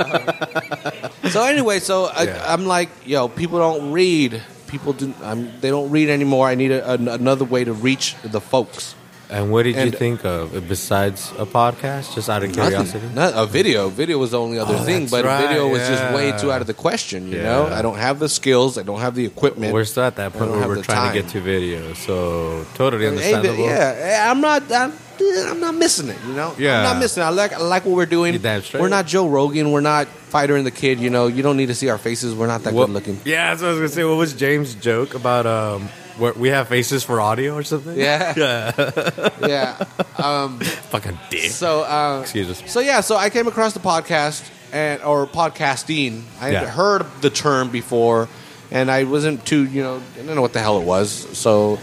[0.00, 2.44] Um, so anyway, so I, Yeah.
[2.52, 4.42] I'm like, yo, people don't read.
[4.68, 5.12] People do.
[5.22, 6.46] I'm, they don't read anymore.
[6.46, 8.94] I need a, an another way to reach the folks.
[9.30, 12.14] And what did And- you think of besides a podcast?
[12.14, 13.06] Just out of curiosity.
[13.14, 13.90] Not, a video.
[13.90, 16.62] Video was the only other Oh, thing, but right, video was just way too out
[16.62, 17.28] of the question.
[17.28, 17.42] You Yeah.
[17.44, 18.78] know, I don't have the skills.
[18.78, 19.74] I don't have the equipment.
[19.74, 23.02] We're still at that point where we're the trying to get to video, so totally
[23.04, 23.64] Hey, understandable.
[23.66, 24.62] yeah, I'm not.
[24.72, 26.16] I'm, I'm not missing it.
[26.26, 26.78] You know, Yeah.
[26.78, 27.22] I'm not missing.
[27.22, 27.26] It.
[27.26, 27.52] I like.
[27.52, 28.32] I like what we're doing.
[28.32, 28.80] You damn straight.
[28.80, 29.70] We're not Joe Rogan.
[29.72, 31.00] We're not Fighter and the Kid.
[31.00, 32.34] You know, you don't need to see our faces.
[32.34, 33.20] We're not that What- good looking.
[33.24, 34.04] Yeah, that's what I was gonna say.
[34.04, 35.46] What was James' joke about?
[35.46, 37.96] Um, where we have faces for audio or something?
[37.96, 38.34] Yeah.
[38.36, 39.30] yeah.
[39.48, 39.84] Yeah.
[40.16, 40.58] Um,
[40.90, 41.50] Fucking dick.
[41.52, 41.82] so.
[41.82, 42.62] Uh, Excuse us.
[42.70, 46.22] So yeah, so I came across the podcast and or podcasting.
[46.40, 46.60] I Yeah.
[46.60, 48.28] had heard the term before,
[48.70, 51.10] and I wasn't too you know I don't know what the hell it was.
[51.38, 51.78] So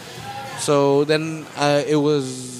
[0.59, 2.54] so then uh, it was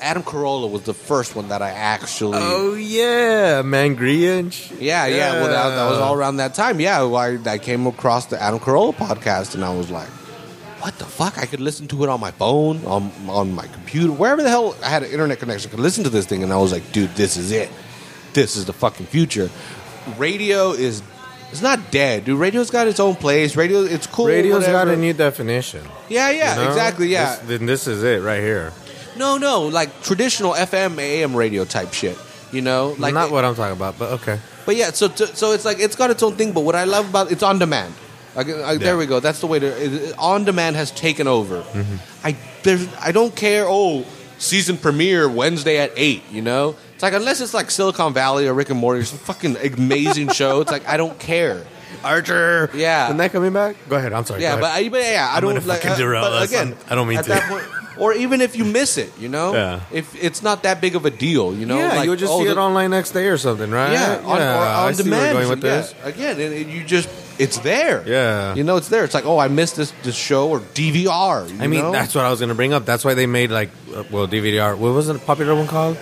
[0.00, 2.38] Adam Carolla was the first one that I actually.
[2.40, 4.80] Oh yeah, Mangria and shit.
[4.80, 5.32] Yeah, yeah.
[5.34, 6.80] Well, that, that was all around that time.
[6.80, 10.08] Yeah, I, I came across the Adam Carolla podcast, and I was like,
[10.80, 14.12] "What the fuck?" I could listen to it on my phone, on on my computer,
[14.12, 15.70] wherever the hell I had an internet connection.
[15.70, 17.70] I could listen to this thing, and I was like, "Dude, this is it.
[18.32, 19.50] This is the fucking future."
[20.16, 21.02] Radio is.
[21.52, 22.38] It's not dead, dude.
[22.38, 23.56] Radio's got its own place.
[23.56, 24.26] Radio, it's cool.
[24.26, 25.82] Radio's got a new definition.
[26.08, 26.68] Yeah, yeah, you know?
[26.68, 27.08] exactly.
[27.08, 27.34] Yeah.
[27.34, 28.72] This, then this is it right here.
[29.20, 32.18] No, no, like traditional FM, AM radio type shit.
[32.52, 34.40] You know, like Not what I'm talking about, but okay.
[34.66, 36.52] But yeah, so so it's like it's got its own thing.
[36.52, 37.94] But what I love about it's on demand.
[38.34, 39.20] I, I, There we go.
[39.20, 39.66] That's the way to.
[39.66, 41.62] It, on demand has taken over.
[41.62, 41.96] Mm-hmm.
[42.26, 43.66] I there's I don't care.
[43.68, 44.04] Oh,
[44.38, 46.22] season premiere Wednesday at eight.
[46.32, 49.18] You know, it's like unless it's like Silicon Valley or Rick and Morty or some
[49.18, 50.60] fucking amazing show.
[50.60, 51.64] It's like I don't care.
[52.02, 52.70] Archer.
[52.74, 53.06] Yeah.
[53.06, 53.76] Isn't that coming back?
[53.88, 54.12] Go ahead.
[54.12, 54.42] I'm sorry.
[54.42, 54.70] Yeah, go but.
[54.72, 55.78] I, but yeah, I I'm don't gonna like.
[55.82, 56.48] fucking uh, derail but us.
[56.50, 57.30] again, I don't mean at to.
[57.30, 57.64] That point,
[58.00, 59.80] or even if you miss it, you know, Yeah.
[59.92, 62.38] if it's not that big of a deal, you know, yeah, like, you'll just oh,
[62.40, 63.92] see the- it online next day or something, right?
[63.92, 65.36] Yeah, on, or I on see demand.
[65.36, 66.08] Where going with yeah.
[66.08, 67.08] Again, and, and you just
[67.38, 68.02] it's there.
[68.06, 68.54] Yeah.
[68.54, 69.04] you know it's there.
[69.04, 71.48] It's like oh, I missed this this show or DVR.
[71.48, 71.92] you I mean, know?
[71.92, 72.84] that's what I was going to bring up.
[72.86, 74.76] That's why they made like, uh, well, DVR.
[74.76, 75.96] What was the popular one called?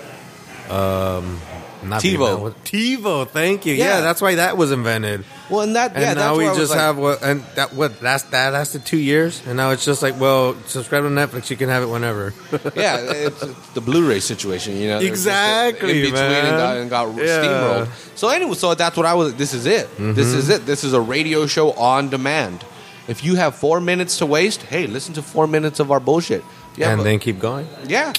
[0.71, 1.41] Um,
[1.83, 2.53] not TiVo.
[2.65, 3.29] TiVo.
[3.29, 3.75] Thank you.
[3.75, 3.85] Yeah.
[3.85, 4.01] Yeah.
[4.01, 5.25] that's why that was invented.
[5.51, 7.73] well, and that And yeah, now that's we where just like- have what, and that
[7.75, 11.51] what that's that lasted two years, and now it's just like, well, subscribe to Netflix,
[11.51, 12.33] you can have it whenever.
[12.75, 14.77] yeah, it's, it's the Blu-ray situation.
[14.77, 16.47] You know, Exactly, in between man.
[16.47, 17.45] and got, and got Yeah.
[17.45, 18.19] steamrolled.
[18.19, 19.35] So anyway, so that's what I was.
[19.35, 19.89] This is it.
[19.97, 20.39] This Mm-hmm.
[20.39, 20.67] is it.
[20.67, 22.65] This is a radio show on demand.
[23.07, 26.45] If you have four minutes to waste, hey, listen to four minutes of our bullshit.
[26.77, 27.67] Yeah, and but- then keep going.
[27.87, 28.13] Yeah.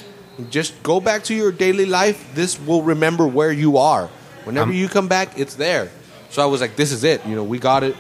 [0.50, 2.34] Just go back to your daily life.
[2.34, 4.10] This will remember where you are.
[4.46, 5.90] Whenever I'm- you come back, it's there.
[6.30, 7.26] So I was like, this is it.
[7.26, 7.96] You know, we got it.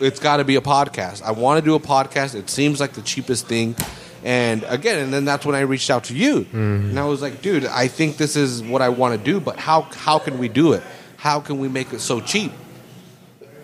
[0.00, 1.22] It's got to be a podcast.
[1.22, 2.34] I want to do a podcast.
[2.34, 3.76] It seems like the cheapest thing.
[4.24, 6.40] And again, and then that's when I reached out to you.
[6.40, 6.90] Mm-hmm.
[6.90, 9.56] And I was like, dude, I think this is what I want to do, but
[9.58, 10.82] how how can we do it?
[11.16, 12.52] How can we make it so cheap?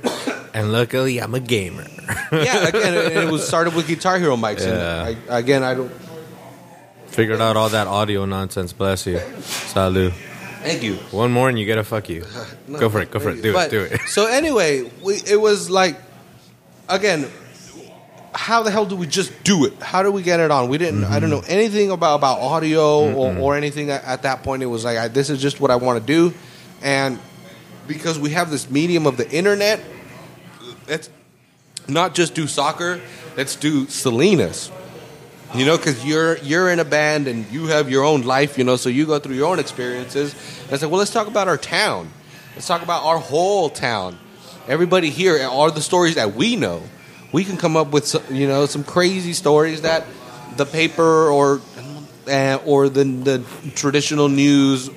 [0.55, 1.85] And luckily, I'm a gamer.
[2.33, 4.61] Yeah, again, and it was started with Guitar Hero mics.
[4.61, 5.07] Yeah.
[5.09, 5.92] And I, again, I don't.
[7.16, 8.74] Figured out all that audio nonsense.
[8.74, 9.16] Bless you.
[9.16, 10.12] Salud.
[10.61, 10.96] Thank you.
[11.12, 12.26] One more and you get a fuck you.
[12.79, 13.11] go for it.
[13.11, 13.40] Go for it.
[13.40, 13.70] Do But- it.
[13.70, 14.00] Do it.
[14.09, 15.96] So anyway, we, it was like,
[16.90, 17.26] again,
[18.35, 19.81] how the hell do we just do it?
[19.81, 20.68] How do we get it on?
[20.68, 21.05] We didn't.
[21.05, 21.40] I don't mm-hmm.
[21.40, 24.62] know anything about about audio or, or anything at, at that point.
[24.62, 26.35] It was like I, this is just what I want to do,
[26.83, 27.18] and
[27.88, 29.81] because we have this medium of the internet,
[30.87, 31.09] let's
[31.88, 33.00] not just do soccer.
[33.38, 34.70] Let's do Salinas.
[35.56, 38.58] You know, because you're you're in a band and you have your own life.
[38.58, 40.34] You know, so you go through your own experiences.
[40.64, 42.10] And I said, well, let's talk about our town.
[42.54, 44.18] Let's talk about our whole town.
[44.68, 46.82] Everybody here, all the stories that we know.
[47.32, 50.04] We can come up with you know some crazy stories that
[50.56, 51.60] the paper or
[52.28, 54.90] uh, or the the traditional news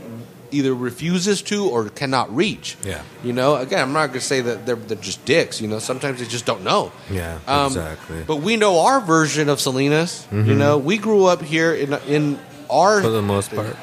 [0.51, 2.77] either refuses to or cannot reach.
[2.83, 3.01] Yeah.
[3.23, 5.61] You know, again, I'm not going to say that they're, they're just dicks.
[5.61, 6.91] You know, sometimes they just don't know.
[7.11, 8.23] Yeah, Um, exactly.
[8.25, 10.27] But we know our version of Salinas.
[10.31, 13.75] You know, we grew up here in in our For the most part.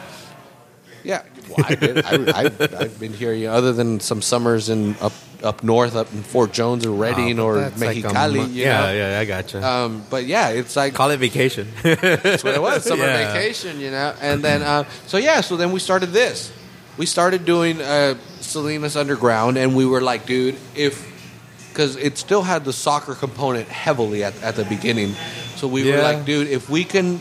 [1.04, 1.22] yeah.
[1.48, 2.04] Well, I did.
[2.04, 5.94] I, I've, I've been here, you know, other than some summers in up up north,
[5.96, 8.48] up in Fort Jones or Redding Oh, or like Mexicali.
[8.48, 8.92] you yeah, know?
[8.92, 9.62] yeah, I gotcha.
[9.66, 11.68] Um, but yeah, it's like Call it vacation.
[11.82, 13.32] that's what it was, summer Yeah.
[13.32, 14.14] vacation, you know.
[14.20, 16.52] And then, uh, so yeah, so then we started this.
[16.98, 21.14] We started doing uh, Salinas Underground, and we were like, dude, if
[21.68, 25.14] because it still had the soccer component heavily at, at the beginning.
[25.56, 27.20] So we were like, dude, if we can,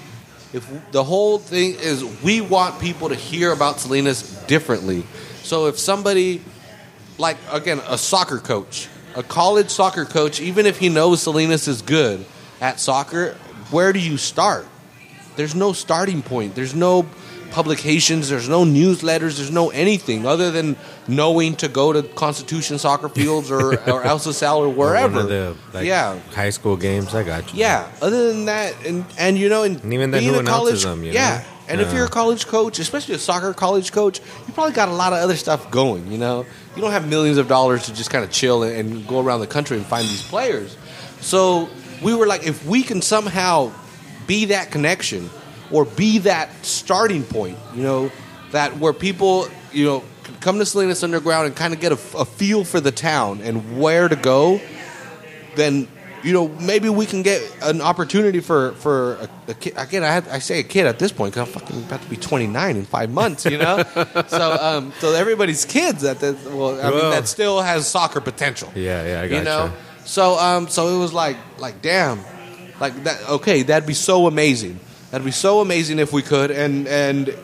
[0.53, 5.03] if the whole thing is we want people to hear about Salinas differently.
[5.43, 6.41] So if somebody,
[7.17, 11.81] like again, a soccer coach, a college soccer coach, even if he knows Salinas is
[11.81, 12.25] good
[12.61, 13.33] at soccer,
[13.71, 14.67] where do you start?
[15.35, 16.55] There's no starting point.
[16.55, 17.05] There's no
[17.51, 18.29] publications.
[18.29, 19.37] There's no newsletters.
[19.37, 20.75] There's no anything other than
[21.07, 25.23] knowing to go to Constitution soccer fields or or El Sal or wherever.
[25.23, 27.15] The like, yeah, high school games.
[27.15, 27.59] I got you.
[27.59, 27.89] yeah.
[28.01, 31.03] Other than that, and and you know, and, And even then, who announces college, them,
[31.03, 31.43] you yeah.
[31.67, 34.93] And if you're a college coach, especially a soccer college coach, you probably got a
[34.93, 36.11] lot of other stuff going.
[36.11, 39.07] You know, you don't have millions of dollars to just kind of chill and, and
[39.07, 40.77] go around the country and find these players.
[41.21, 41.69] So
[42.03, 43.71] we were like, if we can somehow
[44.27, 45.29] be that connection
[45.71, 48.11] or be that starting point, you know,
[48.51, 50.03] that where people, you know,
[50.41, 53.79] come to Salinas Underground and kind of get a, a feel for the town and
[53.79, 54.61] where to go,
[55.55, 55.87] then
[56.25, 59.73] you know maybe we can get an opportunity for for a, a kid.
[59.77, 62.09] Again, I, had, I say a kid at this point because I'm fucking about to
[62.09, 63.45] be 29 in five months.
[63.45, 63.83] You know,
[64.27, 68.71] so um, so everybody's kids at the well, I mean that still has soccer potential.
[68.75, 69.69] Yeah, yeah, I got you gotcha.
[69.69, 69.77] know.
[70.05, 72.19] So um, so it was like like damn,
[72.79, 73.29] like that.
[73.29, 74.79] Okay, that'd be so amazing.
[75.11, 76.49] That'd be so amazing if we could.
[76.49, 77.37] And and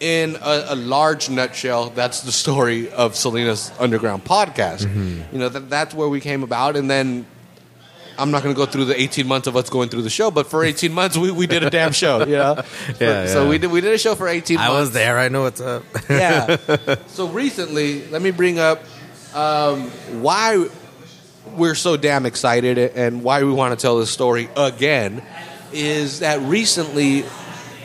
[0.00, 4.84] in a, a large nutshell, that's the story of Salinas Underground podcast.
[4.84, 5.32] Mm-hmm.
[5.32, 6.76] You know, that, that's where we came about.
[6.76, 7.24] And then
[8.18, 10.30] I'm not going to go through the 18 months of us going through the show,
[10.30, 12.62] but for 18 months, we, we did a damn show, you know?
[13.00, 13.48] Yeah, So yeah.
[13.48, 14.80] we did, we did a show for 18 I months.
[14.80, 15.18] was there.
[15.18, 15.82] I know what's up.
[16.08, 16.56] Yeah.
[17.08, 18.82] so recently, let me bring up
[19.34, 19.88] um,
[20.22, 20.68] why
[21.56, 25.22] we're so damn excited and why we want to tell this story again
[25.72, 27.24] is that recently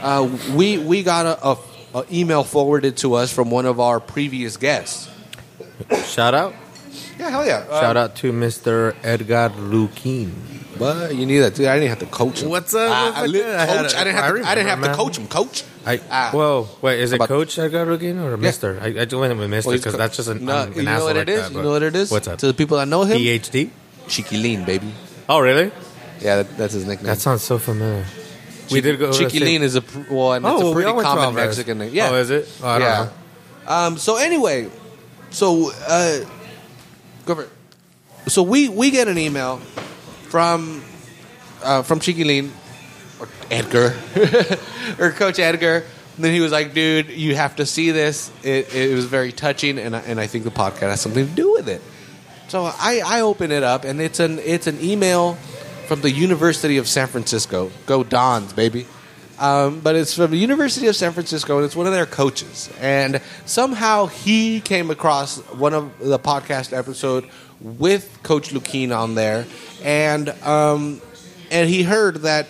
[0.02, 1.58] uh, we we got a, a,
[2.00, 5.10] a email forwarded to us from one of our previous guests.
[6.06, 6.54] Shout out.
[7.20, 7.66] Yeah, hell yeah!
[7.68, 8.96] Shout out to Mr.
[9.04, 10.32] Edgar Luquin.
[10.80, 11.56] But you need that.
[11.56, 12.50] Dude, I didn't have to coach him.
[12.50, 12.90] What's up?
[12.90, 13.60] I, I, li- up?
[13.60, 14.24] I had a- I didn't have.
[14.24, 15.28] I to, I didn't have remember, to coach him.
[15.28, 15.64] Coach.
[15.86, 16.32] I, Ah.
[16.34, 18.80] well, wait, is it About- Coach Edgar Luquin or Mister?
[18.82, 20.56] I, I just went with Mister Well, he's because co- that's just an, no.
[20.56, 21.42] I'm an you know asshole what it like is?
[21.42, 22.12] that, you but- know what it is?
[22.12, 22.40] What's up?
[22.40, 23.70] To the people that know him, PhD.
[24.08, 24.94] Chiquilin, baby.
[25.28, 25.72] Oh, really?
[26.22, 27.08] Yeah, that, that's his nickname.
[27.08, 28.06] That sounds so familiar.
[28.72, 29.12] We did go.
[29.12, 31.36] to Chiquilin is a pr- well, and it's Oh, a we pretty all went common
[31.36, 31.92] Mexican name.
[31.94, 32.10] Yeah.
[32.12, 32.48] Oh, is it?
[32.64, 33.10] Oh, I don't yeah.
[33.68, 33.72] know.
[33.74, 34.70] Um, so anyway,
[35.32, 36.20] so uh,
[38.28, 39.58] So we we get an email
[40.30, 40.84] from
[41.64, 42.52] uh, from Lean
[43.20, 43.96] or Edgar
[45.00, 45.84] or Coach Edgar.
[46.16, 48.32] And then he was like, "Dude, you have to see this.
[48.44, 51.34] It, it was very touching, and I, and I think the podcast has something to
[51.34, 51.82] do with it."
[52.50, 55.36] So I, I open it up, and it's an it's an email
[55.88, 57.72] from the University of San Francisco.
[57.86, 58.86] Go Dons, baby!
[59.40, 62.70] Um, but it's from the University of San Francisco, and it's one of their coaches.
[62.80, 67.30] And somehow he came across one of the podcast episode
[67.62, 69.46] with Coach Luquin on there,
[69.84, 71.02] and um,
[71.52, 72.48] and he heard that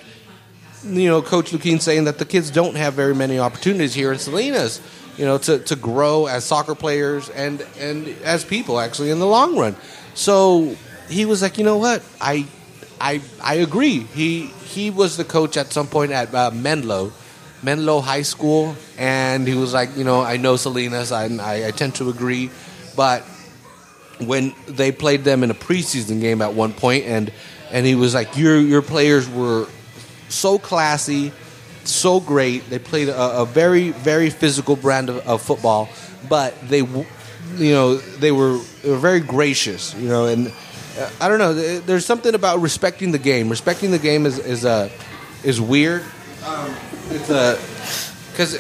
[0.84, 4.20] you know, Coach Luquin saying that the kids don't have very many opportunities here in
[4.20, 4.82] Salinas,
[5.18, 9.28] you know, to, to grow as soccer players and and as people actually in the
[9.28, 9.76] long run.
[10.14, 10.76] So
[11.10, 12.46] he was like, you know what, I
[13.00, 14.00] I I agree.
[14.00, 17.12] He he was the coach at some point at uh, Menlo.
[17.62, 21.72] Menlo High School, and he was like, you know, I know Salinas, I, I, I
[21.72, 22.50] tend to agree,
[22.96, 23.24] but
[24.20, 27.32] when they played them in a preseason game at one point, and
[27.72, 29.68] and he was like, your your players were
[30.30, 31.34] so classy,
[31.84, 32.70] so great.
[32.70, 35.90] They played a, a very very physical brand of, of football,
[36.30, 40.54] but they, you know, they were they were very gracious, you know, and
[41.22, 41.54] I don't know.
[41.54, 43.50] There's something about respecting the game.
[43.50, 44.90] Respecting the game is is a
[45.44, 46.04] is weird.
[46.46, 46.74] Um,
[47.12, 47.58] it's a
[48.32, 48.60] because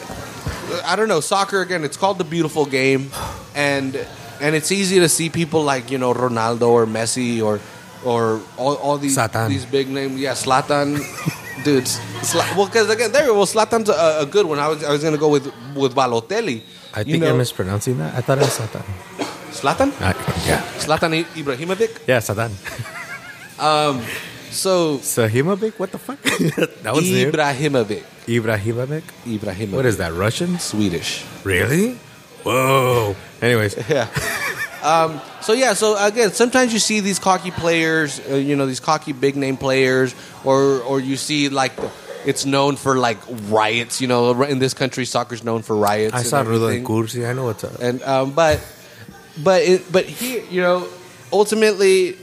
[0.85, 1.83] I don't know soccer again.
[1.83, 3.11] It's called the beautiful game,
[3.55, 3.95] and
[4.41, 7.59] and it's easy to see people like you know Ronaldo or Messi or
[8.05, 9.49] or all, all these Zlatan.
[9.49, 10.19] these big names.
[10.19, 10.97] Yeah, Slatan,
[11.63, 11.85] dude.
[11.85, 13.33] Sla- well, because again, there.
[13.33, 14.59] Well, Slatan's a, a good one.
[14.59, 16.61] I was I was gonna go with with Balotelli.
[16.93, 18.15] I think you know- are mispronouncing that.
[18.15, 18.83] I thought it was Satan.
[19.59, 19.91] Slatan.
[20.01, 20.13] I,
[20.47, 20.61] yeah.
[20.79, 22.07] Slatan I- Ibrahimovic.
[22.07, 22.51] Yeah, Satan.
[24.51, 25.77] So Sahimovic?
[25.77, 26.21] What the fuck?
[26.83, 27.05] that was.
[27.05, 28.03] Ibrahimovic.
[28.25, 29.03] Ibrahimovic?
[29.25, 29.73] Ibrahimovic.
[29.75, 30.57] What is that, Russian?
[30.59, 31.23] Swedish.
[31.43, 31.93] Really?
[32.43, 33.15] Whoa.
[33.41, 34.07] Anyways, Yeah.
[34.81, 38.79] Um, so yeah, so again, sometimes you see these cocky players, uh, you know, these
[38.79, 41.73] cocky big name players, or or you see like
[42.25, 43.17] it's known for like
[43.49, 43.99] riots.
[43.99, 46.13] You know, in this country, soccer's known for riots.
[46.13, 47.29] I saw and Cursi.
[47.29, 47.79] I know what's up.
[47.81, 48.63] and um, but
[49.37, 50.87] but it, but here, you know,
[51.31, 52.17] ultimately.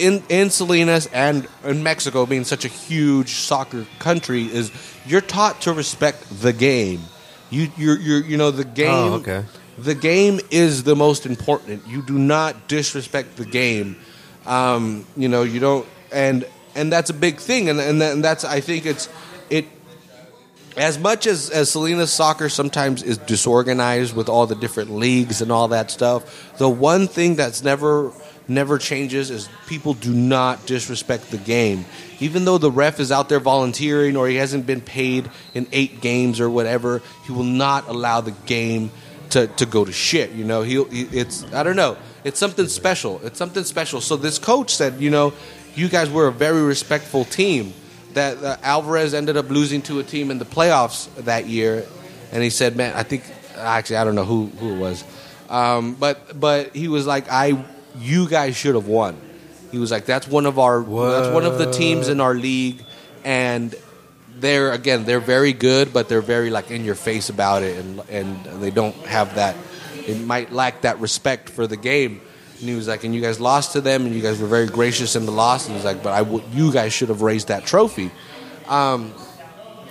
[0.00, 4.70] In, in Salinas and in Mexico being such a huge soccer country is
[5.04, 7.00] you're taught to respect the game.
[7.50, 9.44] You you're, you're you know the game Oh, okay.
[9.76, 11.84] the game is the most important.
[11.88, 13.96] You do not disrespect the game.
[14.46, 17.68] Um, you know, you don't, and and that's a big thing.
[17.68, 19.08] And and, that- and that's I think it's
[19.50, 19.66] it.
[20.78, 25.50] As much as as Salinas soccer sometimes is disorganized with all the different leagues and
[25.50, 28.12] all that stuff, the one thing that's never
[28.46, 31.84] never changes is people do not disrespect the game.
[32.20, 36.00] Even though the ref is out there volunteering or he hasn't been paid in eight
[36.00, 38.90] games or whatever, he will not allow the game
[39.30, 40.32] to, to go to shit.
[40.32, 41.96] You know, he, it's I don't know.
[42.24, 43.20] It's something special.
[43.24, 44.00] It's something special.
[44.00, 45.32] So this coach said, you know,
[45.74, 47.72] you guys were a very respectful team.
[48.18, 51.86] That uh, Alvarez ended up losing to a team in the playoffs that year,
[52.32, 53.22] and he said, man, I think
[53.56, 55.04] actually I don't know who who it was,
[55.48, 57.64] um, but but he was like, I
[58.00, 59.16] you guys should have won.
[59.70, 62.82] He was like, that's one of our that's one of the teams in our league,
[63.22, 63.72] and
[64.40, 68.00] they're again they're very good, but they're very like in your face about it, and
[68.10, 69.54] and they don't have that.
[70.06, 72.20] It might lack that respect for the game.
[72.60, 74.66] And he was like, and you guys lost to them, and you guys were very
[74.66, 75.66] gracious in the loss.
[75.66, 78.10] And he was like, but I w- you guys should have raised that trophy.
[78.66, 79.12] Um,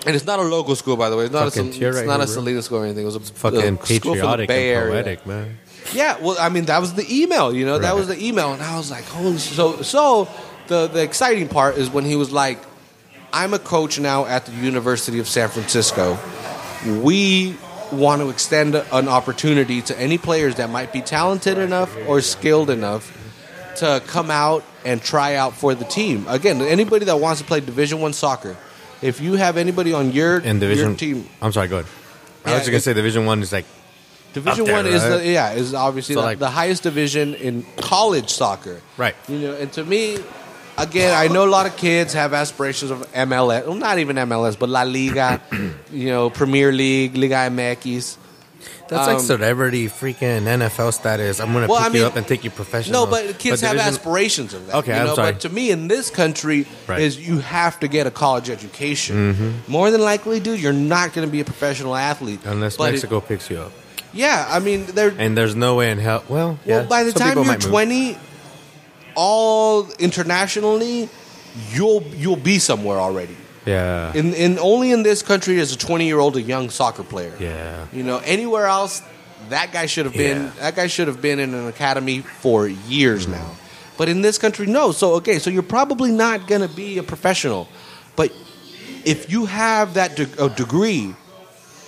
[0.05, 1.23] and it's not a local school, by the way.
[1.25, 2.27] It's not Fucking a, Sal- it's right not a.
[2.27, 3.03] Salinas school or anything.
[3.03, 4.91] It was a Fucking a school from the patriotic Bay Area.
[4.91, 5.57] poetic, man.
[5.93, 7.53] Yeah, well, I mean, that was the email.
[7.53, 9.37] You know, that was the email, and I was like, holy.
[9.37, 10.27] So, so
[10.67, 12.59] the the exciting part is when he was like,
[13.31, 16.17] "I'm a coach now at the University of San Francisco.
[16.85, 17.55] We
[17.91, 22.69] want to extend an opportunity to any players that might be talented enough or skilled
[22.69, 23.13] enough
[23.77, 26.25] to come out and try out for the team.
[26.27, 28.55] Again, anybody that wants to play Division One soccer,
[29.01, 31.67] if you have anybody on your In division, your team, I'm sorry.
[31.67, 31.91] Go ahead.
[32.45, 33.65] I Yeah, was just gonna say Division One is like
[34.33, 37.65] Division there, One is the yeah is obviously So, the, like- the highest division in
[37.77, 38.81] college soccer.
[38.97, 39.15] Right.
[39.27, 40.17] You know, and to me,
[40.77, 43.65] again, I know a lot of kids have aspirations of MLS.
[43.65, 45.41] Well, not even MLS, but La Liga.
[45.91, 48.17] you know, Premier League, Liga MX.
[48.89, 51.39] that's Um, like celebrity freaking NFL status.
[51.39, 53.05] I'm gonna Well, pick I mean- you up and take you professional.
[53.05, 54.75] No, but kids have aspirations of that.
[54.77, 55.15] Okay, you I'm know?
[55.15, 55.31] sorry.
[55.33, 57.01] But to me, in this country, Right.
[57.01, 59.33] is you have to get a college education.
[59.33, 59.71] Mm-hmm.
[59.71, 62.91] More than likely, dude, you're not going to be a professional athlete unless But it-
[62.93, 63.71] Mexico picks you up,
[64.13, 66.23] yeah, I mean, they're and there's no way in hell.
[66.29, 67.71] Well, Well, yeah, by the time you're might move.
[69.17, 71.09] 20, all internationally,
[71.73, 73.35] you'll you'll be somewhere already.
[73.65, 77.03] yeah, In in only in this country is a 20 year old a young soccer
[77.03, 77.33] player.
[77.39, 79.01] yeah, You know, anywhere else,
[79.49, 80.51] that guy should have been Yeah.
[80.61, 83.33] that guy should have been in an academy for years mm-hmm.
[83.33, 83.55] now.
[83.97, 84.91] But in this country, no.
[84.91, 87.67] So okay, so you're probably not going to be a professional,
[88.15, 88.31] but
[89.03, 91.15] if you have that de- a degree,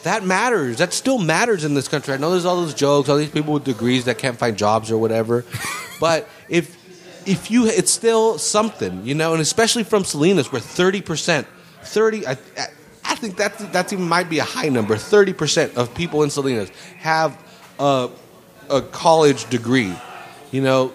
[0.03, 0.77] that matters.
[0.77, 2.13] That still matters in this country.
[2.13, 4.89] I know there's all those jokes, all these people with degrees that can't find jobs
[4.91, 5.43] or whatever,
[5.99, 6.78] but if
[7.25, 11.47] if you, it's still something, you know, and especially from Salinas, where thirty percent,
[11.83, 14.95] thirty, I, I- think that that even might be a high number.
[14.95, 17.37] Thirty percent of people in Salinas have
[17.77, 18.09] a
[18.69, 19.93] a college degree,
[20.51, 20.93] you know,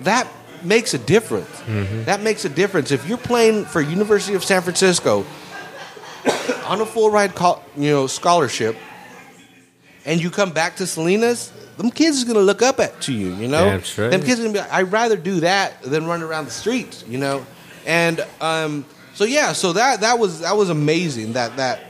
[0.00, 0.26] that
[0.64, 1.48] makes a difference.
[1.66, 2.04] Mm-hmm.
[2.04, 2.90] That makes a difference.
[2.90, 5.24] If you're playing for University of San Francisco
[6.66, 7.32] on a full ride,
[7.76, 8.76] you know, scholarship,
[10.04, 13.34] and you come back to Salinas, them kids is gonna look up at to you.
[13.34, 14.10] You know, Damn straight.
[14.10, 14.58] them kids are gonna be.
[14.60, 17.04] like, I'd rather do that than run around the streets.
[17.06, 17.46] You know,
[17.86, 21.34] and um, so yeah, so that that was that was amazing.
[21.34, 21.80] That that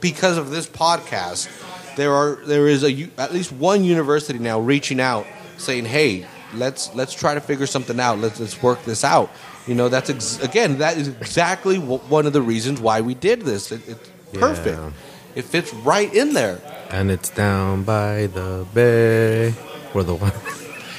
[0.00, 1.48] because of this podcast,
[1.96, 5.26] there are there is a at least one university now reaching out
[5.58, 8.18] saying, "Hey, let's let's try to figure something out.
[8.18, 9.30] Let's let's work this out."
[9.66, 13.14] You know, that's ex- again that is exactly w- one of the reasons why we
[13.14, 13.72] did this.
[13.72, 14.78] It, it's perfect.
[14.78, 14.90] Yeah.
[15.34, 16.60] It fits right in there.
[16.90, 19.54] And it's down by the bay.
[19.94, 20.32] Or the one.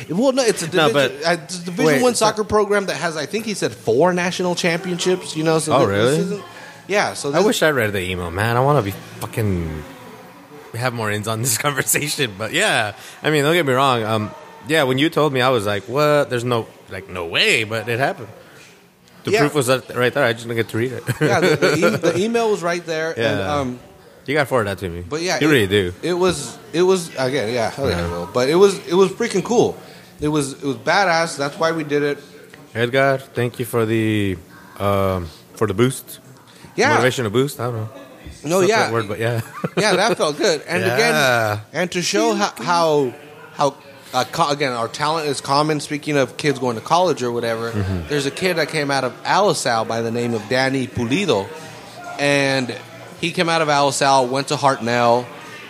[0.09, 2.29] Well, no, it's a No, division, but- uh, it's a division wait, one it's not-
[2.29, 5.35] soccer program that has, I think he said, four national championships.
[5.35, 6.41] You know, so Oh, really?
[6.87, 7.13] Yeah.
[7.13, 8.55] So I wish I read the email, man.
[8.55, 9.83] I want to be fucking
[10.75, 12.35] have more ins on this conversation.
[12.37, 14.03] But yeah, I mean, don't get me wrong.
[14.03, 14.31] Um,
[14.69, 16.29] yeah, when you told me, I was like, "What?
[16.29, 18.29] There's no like no way," but it happened.
[19.25, 19.39] The Yeah.
[19.41, 20.23] proof was right there.
[20.23, 21.03] I just didn't get to read it.
[21.19, 23.09] yeah, the, the, e- the email was right there.
[23.09, 23.55] And, Yeah.
[23.55, 23.79] um,
[24.27, 25.01] you got to forward that to me.
[25.07, 25.93] But yeah, you it- really do.
[26.03, 28.29] It was it was again, yeah, hell yeah, I will.
[28.33, 29.77] But it was it was freaking cool.
[30.19, 31.37] It was it was badass.
[31.37, 32.17] That's why we did it.
[32.75, 34.37] Edgar, thank you for the
[34.79, 36.19] um, for the boost.
[36.75, 37.59] Yeah, Motivational boost.
[37.59, 37.89] I don't know.
[38.43, 39.41] No, Not yeah, that word, but yeah.
[39.77, 40.61] yeah, that felt good.
[40.67, 40.93] And Yeah.
[41.53, 43.13] again, and to show how how,
[43.53, 43.75] how
[44.13, 45.79] uh, co- again our talent is common.
[45.79, 48.07] Speaking of kids going to college or whatever, Mm-hmm.
[48.09, 51.47] there's a kid that came out of Alisal by the name of Danny Pulido,
[52.19, 52.75] and
[53.19, 55.25] he came out of Alisal, went to Hartnell,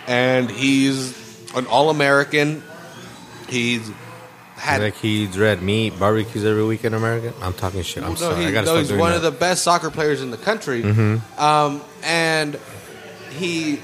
[0.06, 1.16] and he's
[1.54, 2.62] an All American.
[3.48, 3.90] He's
[4.56, 7.32] had like he's red meat barbecues every week in America.
[7.40, 8.02] I'm talking shit.
[8.02, 8.42] I'm no, sorry.
[8.42, 9.16] he- I gotta no, he's one that.
[9.18, 10.82] of the best soccer players in the country.
[10.82, 11.40] Mm-hmm.
[11.40, 12.58] Um, and
[13.30, 13.80] he,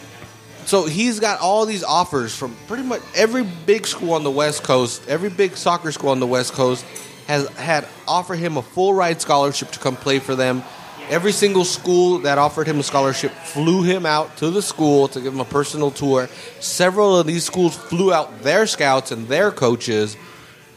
[0.66, 4.62] so he's got all these offers from pretty much every big school on the West
[4.64, 5.06] Coast.
[5.08, 6.84] Every big soccer school on the West Coast
[7.28, 10.62] has had offered him a full ride scholarship to come play for them.
[11.10, 15.20] Every single school that offered him a scholarship flew him out to the school to
[15.20, 16.28] give him a personal tour.
[16.60, 20.16] Several of these schools flew out their scouts and their coaches,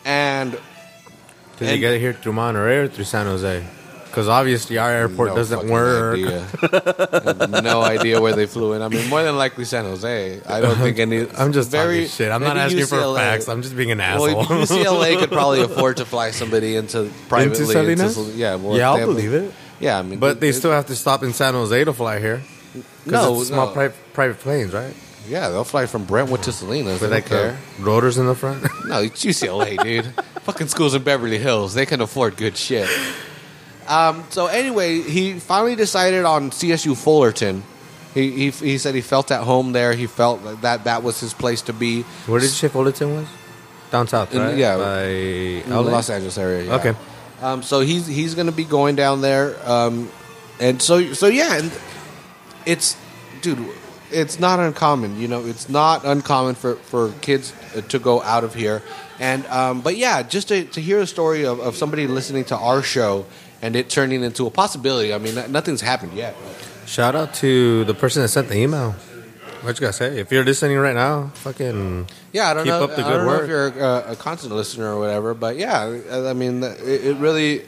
[0.05, 0.61] and Did
[1.61, 3.65] and- you get it here through Monterey or through San Jose?
[4.05, 6.15] Because obviously our airport No doesn't work.
[6.17, 6.45] idea.
[7.61, 8.81] No idea where they flew in.
[8.81, 10.41] I mean, more than likely San Jose.
[10.47, 11.29] I don't think any.
[11.37, 12.31] I'm just very shit.
[12.31, 13.17] I'm not asking for UCLA.
[13.17, 13.47] facts.
[13.47, 14.45] I'm just being an Well, asshole.
[14.65, 17.91] UCLA could probably afford to fly somebody into privately.
[17.91, 18.09] Into?
[18.09, 19.53] Sal- yeah, well, yeah, I'll believe it.
[19.79, 22.41] Yeah, I mean, But they still have to stop in San Jose to fly here.
[23.05, 23.73] no, it's small no.
[23.73, 24.93] pri- private planes, right?
[25.29, 26.99] Yeah, they'll fly from Brentwood to Salinas.
[27.01, 27.57] They With don't like care.
[27.79, 28.63] rotors in the front.
[28.87, 30.05] No, it's UCLA, dude.
[30.43, 31.73] Fucking schools in Beverly Hills.
[31.73, 32.87] They can afford good shit.
[33.87, 37.63] Um, so anyway, he finally decided on CSU Fullerton.
[38.13, 39.93] He, he, he said he felt at home there.
[39.93, 42.03] He felt like that that was his place to be.
[42.25, 43.27] Where did you say Fullerton was?
[43.91, 44.57] Down south, In- right?
[44.57, 44.77] yeah.
[44.77, 45.81] By LA?
[45.81, 46.65] Los Angeles area.
[46.65, 46.75] yeah.
[46.75, 46.93] Okay.
[47.41, 50.11] Um, so he's he's going to be going down there, um,
[50.59, 51.71] and so so yeah, and
[52.65, 52.97] it's
[53.41, 53.63] dude,
[54.11, 55.19] it's not uncommon.
[55.19, 58.81] You know, it's not uncommon for for kids uh, to go out of here,
[59.19, 62.57] and um, but yeah, just to, to hear a story of, of somebody listening to
[62.57, 63.25] our show
[63.61, 65.13] and it turning into a possibility.
[65.13, 66.35] I mean, nothing's happened yet.
[66.85, 68.95] Shout out to the person that sent the email.
[69.61, 70.19] What you gotta say?
[70.19, 72.83] If you're listening right now, fucking Yeah, I don't Keep know.
[72.83, 75.99] up the I don't know if you're a, a constant listener or whatever, but yeah,
[76.29, 77.63] I mean, it, it really,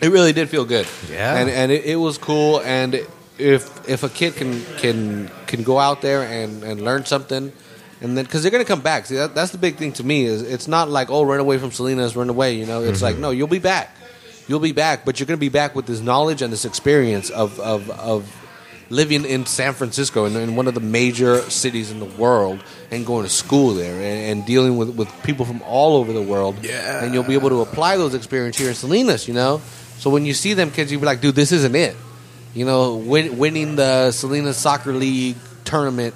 [0.00, 0.86] it really did feel good.
[1.10, 1.36] Yeah.
[1.38, 2.60] and and it, it was cool.
[2.60, 2.94] And
[3.38, 7.52] if if a kid can can can go out there and and learn something,
[8.00, 9.06] and then because they're gonna come back.
[9.06, 11.58] See, that, that's the big thing to me is it's not like oh, run away
[11.58, 12.54] from Salinas, run away.
[12.56, 13.04] You know, it's Mm-hmm.
[13.04, 13.96] like no, you'll be back.
[14.48, 17.58] You'll be back, but you're gonna be back with this knowledge and this experience of
[17.60, 18.26] of of
[18.92, 23.06] living in San Francisco in, in one of the major cities in the world and
[23.06, 26.62] going to school there and, and dealing with, with people from all over the world.
[26.62, 27.02] Yeah.
[27.02, 29.62] And you'll be able to apply those experiences here in Salinas, you know?
[29.96, 31.96] So when you see them kids, you'll be like, dude, this isn't it.
[32.54, 36.14] You know, win, winning the Salinas Soccer League tournament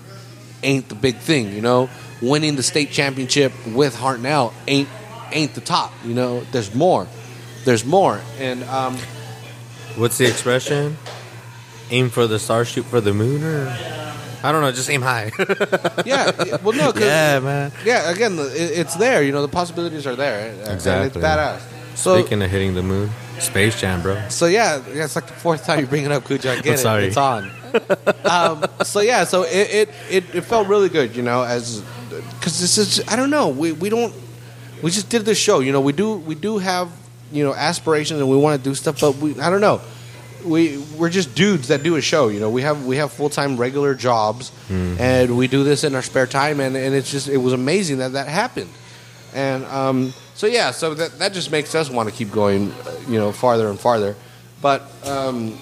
[0.63, 1.89] ain't the big thing, you know?
[2.21, 4.89] Winning the state championship with Hartnell ain't
[5.33, 6.41] ain't the top, you know?
[6.53, 7.09] There's more.
[7.65, 8.21] There's more.
[8.39, 8.99] And um,
[9.97, 10.99] what's the expression?
[11.91, 13.69] Aim for the star, shoot for the moon, or
[14.43, 14.73] I don't know.
[14.73, 15.31] Just aim high.
[16.05, 16.33] yeah,
[16.63, 17.73] well, no, 'cause- yeah, man.
[17.85, 19.23] Yeah, again, it- it's there.
[19.23, 20.51] You know, the possibilities are there.
[20.51, 21.07] and- And Exactly.
[21.09, 21.61] it's badass.
[21.95, 24.21] So, Speaking of hitting the moon, Space Jam, bro.
[24.29, 26.53] so yeah, yeah, it's like the fourth time you bring it up, Cujo.
[26.53, 26.79] I get it.
[26.79, 27.07] sorry.
[27.07, 27.51] It's on.
[28.25, 31.83] um, so yeah, so it, it, it, it felt really good, you know, as
[32.39, 34.13] because this is I don't know, we, we don't
[34.83, 36.89] we just did this show, you know, we do we do have
[37.33, 39.81] you know aspirations and we want to do stuff, but we I don't know.
[40.47, 42.51] We we're just dudes that do a show, you know.
[42.51, 46.27] We have we have full time regular jobs, and we do this in our spare
[46.27, 48.71] time, and, and it's just it was amazing that that happened.
[49.35, 52.97] And um, so yeah, so that that just makes us want to keep going, uh,
[53.09, 54.15] you know, farther and farther.
[54.63, 55.59] But um,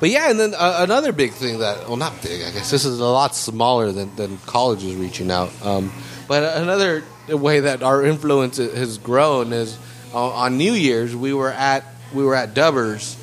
[0.00, 2.84] but yeah, and then uh, another big thing that well, not big, I guess this
[2.84, 5.50] is a lot smaller than than colleges reaching out.
[5.64, 5.92] Um,
[6.28, 9.78] but another way that our influence has grown is
[10.14, 13.16] uh, on New Year's we were at we were at Dubbers.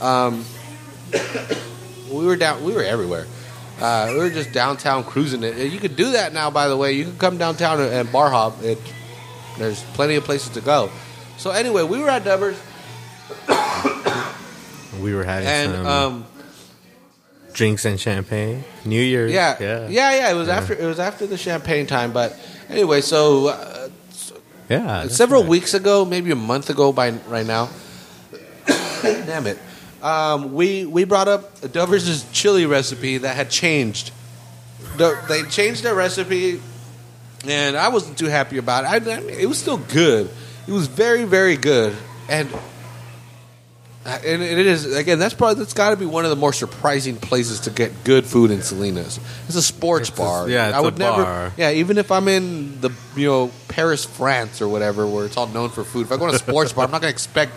[0.00, 0.44] Um,
[2.10, 2.64] we were down.
[2.64, 3.26] We were everywhere.
[3.80, 5.70] Uh, we were just downtown cruising it.
[5.70, 6.92] You could do that now, by the way.
[6.92, 8.62] You can come downtown and- bar hop.
[8.62, 8.78] It,
[9.58, 10.90] there's plenty of places to go.
[11.36, 12.56] So anyway, we were at Dubbers,
[15.02, 16.26] We were having and some um,
[17.52, 18.64] drinks and champagne.
[18.84, 19.32] New Year's.
[19.32, 22.12] yeah, yeah, yeah, yeah, It was after it was after the champagne time.
[22.12, 22.38] But
[22.68, 23.88] anyway, so uh,
[24.70, 25.08] yeah.
[25.08, 25.50] several right.
[25.50, 27.68] weeks ago, maybe a month ago, by right now.
[29.02, 29.58] damn it.
[30.06, 34.12] Um, we we brought up Dubbers' chili recipe that had changed.
[34.96, 36.60] The- They changed their recipe,
[37.46, 39.08] and I wasn't too happy about it.
[39.08, 40.30] I, I mean, it was still good.
[40.68, 41.96] It was very very good,
[42.28, 42.48] and
[44.04, 45.18] and it is again.
[45.18, 48.24] That's probably that's got to be one of the more surprising places to get good
[48.26, 49.18] food in Salinas.
[49.48, 50.48] It's a sports It's a- bar.
[50.48, 51.24] yeah, it's I a would never.
[51.24, 51.52] bar.
[51.56, 55.48] Yeah, even if I'm in the you know Paris, France, or whatever, where it's all
[55.48, 56.06] known for food.
[56.06, 57.52] If I go to a sports bar, I'm not going to expect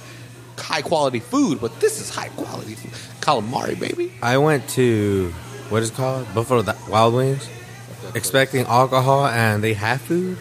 [0.60, 2.92] high quality food, but this is high quality food.
[3.22, 4.12] calamari, baby.
[4.22, 5.32] I went to
[5.70, 7.48] what is it called Buffalo Wild Wings,
[8.16, 10.38] expecting alcohol, and they have food.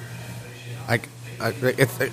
[0.88, 1.08] Like,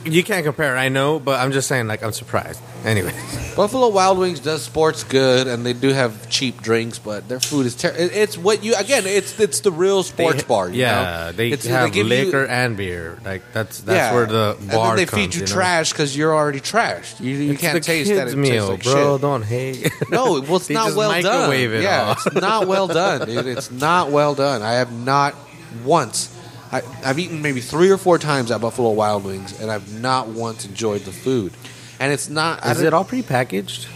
[0.06, 0.78] you can't compare.
[0.78, 1.88] I know, but I'm just saying.
[1.88, 2.62] Like, I'm surprised.
[2.84, 3.12] Anyway,
[3.56, 7.66] Buffalo Wild Wings does sports good, and they do have cheap drinks, but their food
[7.66, 8.02] is terrible.
[8.14, 9.06] It's what you again.
[9.08, 10.70] It's it's the real sports They- bar.
[10.70, 11.32] You yeah, know?
[11.32, 13.18] they It's- have you- liquor and beer.
[13.26, 14.14] Like that's that's yeah.
[14.14, 15.48] where the and bar then they comes, feed you, know?
[15.48, 17.20] trash because you're already trashed.
[17.20, 19.14] You, you It's can't taste that it meal, like bro.
[19.16, 19.22] shit.
[19.22, 19.92] Don't hate.
[20.12, 21.52] No, well, it's not well done.
[21.54, 23.48] it yeah, it's not well done, dude.
[23.48, 24.62] It's not well done.
[24.62, 25.36] I have not
[25.84, 26.30] once.
[26.72, 30.28] I, I've eaten maybe three or four times at Buffalo Wild Wings, and I've not
[30.28, 31.54] once enjoyed the food.
[32.00, 32.66] And it's not.
[32.66, 33.88] Is it all prepackaged?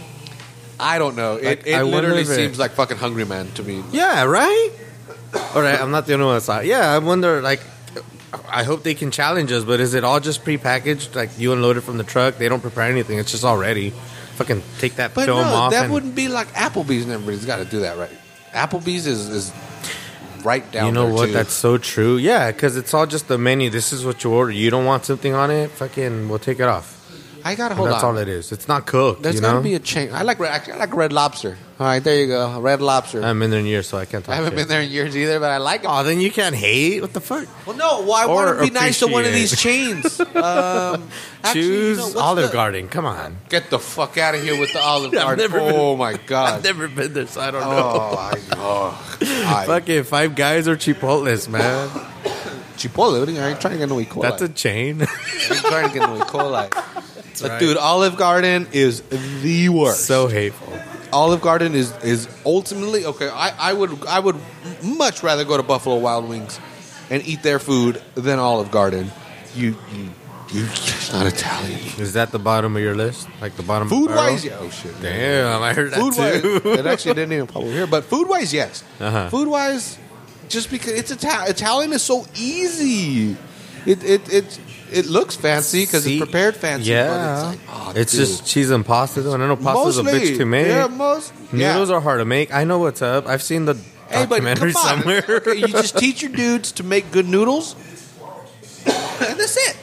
[0.78, 1.36] I don't know.
[1.36, 3.82] It, Like, it I literally it- seems like fucking Hungry Man to me.
[3.92, 4.70] Yeah, right.
[5.54, 6.60] All right, I'm not the only one saw.
[6.60, 7.40] Yeah, I wonder.
[7.42, 7.60] Like,
[8.48, 9.64] I hope they can challenge us.
[9.64, 11.14] But is it all just prepackaged?
[11.14, 12.36] Like you unload it from the truck.
[12.38, 13.18] They don't prepare anything.
[13.18, 13.90] It's just all ready.
[14.36, 15.72] Fucking take that But film no, off.
[15.72, 18.10] that and, wouldn't be like Applebee's, and everybody's got to do that, right?
[18.52, 19.52] Applebee's is, is
[20.44, 20.86] right down.
[20.86, 21.26] You know what?
[21.26, 21.32] too.
[21.32, 22.16] That's so true.
[22.16, 23.70] Yeah, because it's all just the menu.
[23.70, 24.50] This is what you order.
[24.52, 25.70] You don't want something on it?
[25.70, 26.96] Fucking, we'll take it off.
[27.44, 28.16] I gotta hold that's on.
[28.16, 28.52] all it is.
[28.52, 29.22] It's not cooked.
[29.22, 30.12] There's you got to be a change.
[30.12, 31.56] I like red- I like Red Lobster.
[31.80, 33.22] All right, there you go, Red Lobster.
[33.22, 34.34] I haven't been there in years, so I can't talk.
[34.34, 34.58] I haven't shit.
[34.58, 35.86] been there in years either, but I like it.
[35.88, 37.00] Oh, then you can't hate.
[37.00, 37.48] What the fuck?
[37.66, 38.02] Well, no.
[38.02, 40.20] Well, I Or want to be nice to one of these chains.
[40.40, 41.08] Um,
[41.42, 42.88] actually, you Choose know, Olive the- Garden.
[42.88, 43.38] Come on.
[43.48, 45.38] Get the fuck out of here with the Olive Garden.
[45.38, 46.54] never been- oh my god.
[46.58, 47.68] I've never been there, so I don't know.
[47.70, 49.16] Oh, I, oh,
[49.46, 51.88] I, Fucking Five Guys or Chipotle's, man.
[52.76, 53.20] Chipotle.
[53.20, 54.04] what are you- I ain't trying to get no E.
[54.04, 54.22] coli.
[54.22, 55.00] That's a chain.
[55.00, 56.20] I ain't trying to get no E.
[56.20, 56.68] coli.
[56.70, 57.58] But right.
[57.60, 59.00] dude, Olive Garden is
[59.42, 60.04] the worst.
[60.04, 60.72] so hateful.
[61.12, 63.28] Olive Garden is is ultimately okay.
[63.28, 64.36] I, I would I would
[64.82, 66.58] much rather go to Buffalo Wild Wings
[67.10, 69.10] and eat their food than Olive Garden.
[69.54, 70.08] You you
[70.52, 71.78] you just not Italian.
[71.98, 73.28] Is that the bottom of your list?
[73.40, 74.32] Like the bottom Food of the barrel?
[74.32, 74.56] wise, yeah.
[74.60, 75.00] Oh shit.
[75.00, 76.60] Damn, I heard that Food wise, too.
[76.64, 77.86] it actually didn't even pop over here.
[77.86, 78.82] But food wise, yes.
[79.00, 79.28] Uh-huh.
[79.30, 79.98] Food wise,
[80.48, 83.36] just because it's Ita- Italian is so easy.
[83.86, 84.60] It it it
[84.92, 86.90] it looks fancy because it's prepared fancy.
[86.90, 87.08] Yeah.
[87.08, 89.34] but it's, like, oh, it's just cheese and pasta, though.
[89.34, 90.66] And I know pasta's a bitch to make.
[90.66, 91.72] Yeah, most yeah.
[91.72, 92.52] Noodles are hard to make.
[92.52, 93.26] I know what's up.
[93.26, 94.98] I've seen the Hey, but documentary come on.
[94.98, 95.24] somewhere.
[95.28, 97.74] Okay, you just teach your dudes to make good noodles,
[98.86, 99.76] and that's it.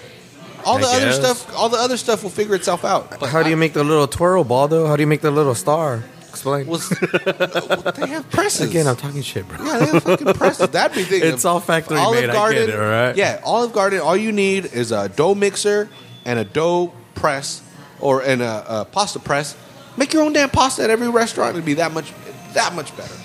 [0.65, 1.15] All I the other guess.
[1.19, 3.19] stuff, all the other stuff will figure itself out.
[3.21, 4.85] But How do you make the little twirl ball, though?
[4.87, 6.03] How do you make the little star?
[6.29, 6.67] Explain.
[6.67, 9.63] Was, they have presses Again, I'm talking shit, bro.
[9.65, 10.69] Yeah, they have fucking presses.
[10.69, 11.33] That'd be the thing.
[11.33, 13.15] It's all factory made, I get it, all right?
[13.15, 13.99] Yeah, Olive Garden.
[14.01, 15.89] All you need is a dough mixer
[16.25, 17.61] and a dough press,
[17.99, 19.55] or and a, a pasta press.
[19.97, 21.51] Make your own damn pasta at every restaurant.
[21.55, 22.13] It'd be that much,
[22.53, 23.15] that much better.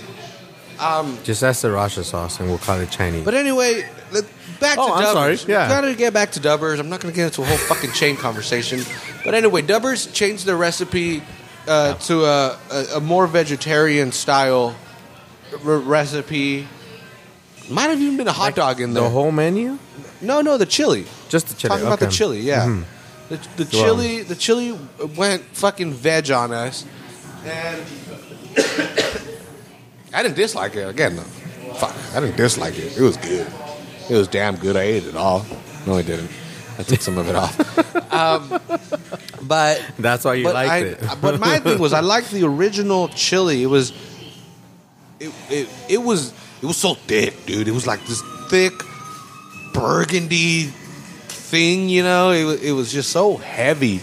[0.81, 3.25] Um, Just ask the Rasha sauce, and we'll call it Chinese.
[3.25, 4.25] But anyway, let-
[4.59, 5.39] back Oh, to I'm Dubbers.
[5.41, 5.53] sorry.
[5.53, 5.69] Yeah.
[5.69, 6.79] Gotta get back to Dubbers.
[6.81, 8.81] I'm not gonna get into a whole fucking chain conversation.
[9.25, 11.23] But anyway, Dubbers changed their recipe
[11.67, 14.75] uh, to a, a, a more vegetarian style
[15.65, 16.67] r- recipe.
[17.71, 19.05] Might have even been a hot dog in there.
[19.05, 19.79] the whole menu,
[20.21, 21.07] no, no, the chili.
[21.29, 21.71] just the chili.
[21.71, 22.67] Talking about the chili, yeah.
[22.67, 22.85] Mhm.
[23.29, 24.79] The, the Well- chili, the chili
[25.17, 26.85] went fucking veg on us,
[27.47, 27.83] and
[30.15, 30.89] I didn't dislike it.
[30.89, 31.17] Again,
[31.77, 32.97] fuck, I didn't dislike it.
[32.99, 33.47] It was good.
[34.11, 34.77] It was damn good.
[34.77, 35.47] I ate it all.
[35.87, 36.31] No, I didn't.
[36.79, 38.13] I took some of it off.
[38.13, 38.61] Um,
[39.43, 41.21] but That's why you but liked I, it.
[41.21, 43.63] but my thing was, I liked the original chili.
[43.63, 43.91] It was,
[45.21, 47.69] it, it, it was, it was so thick, dude.
[47.69, 48.73] It was like this thick
[49.73, 50.65] burgundy
[51.29, 52.31] thing, you know.
[52.33, 54.01] It, it was just so heavy.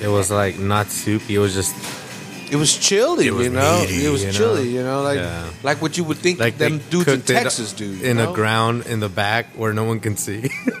[0.00, 1.34] it was like not soupy.
[1.36, 1.74] It was just
[2.50, 3.80] It was chilly, It was you know.
[3.80, 4.38] meaty, it was you know?
[4.38, 5.44] chilly, you know, like Yeah.
[5.64, 7.84] like what you would think like them dudes in Texas do.
[7.84, 8.26] you in know?
[8.26, 10.48] the ground in the back where no one can see,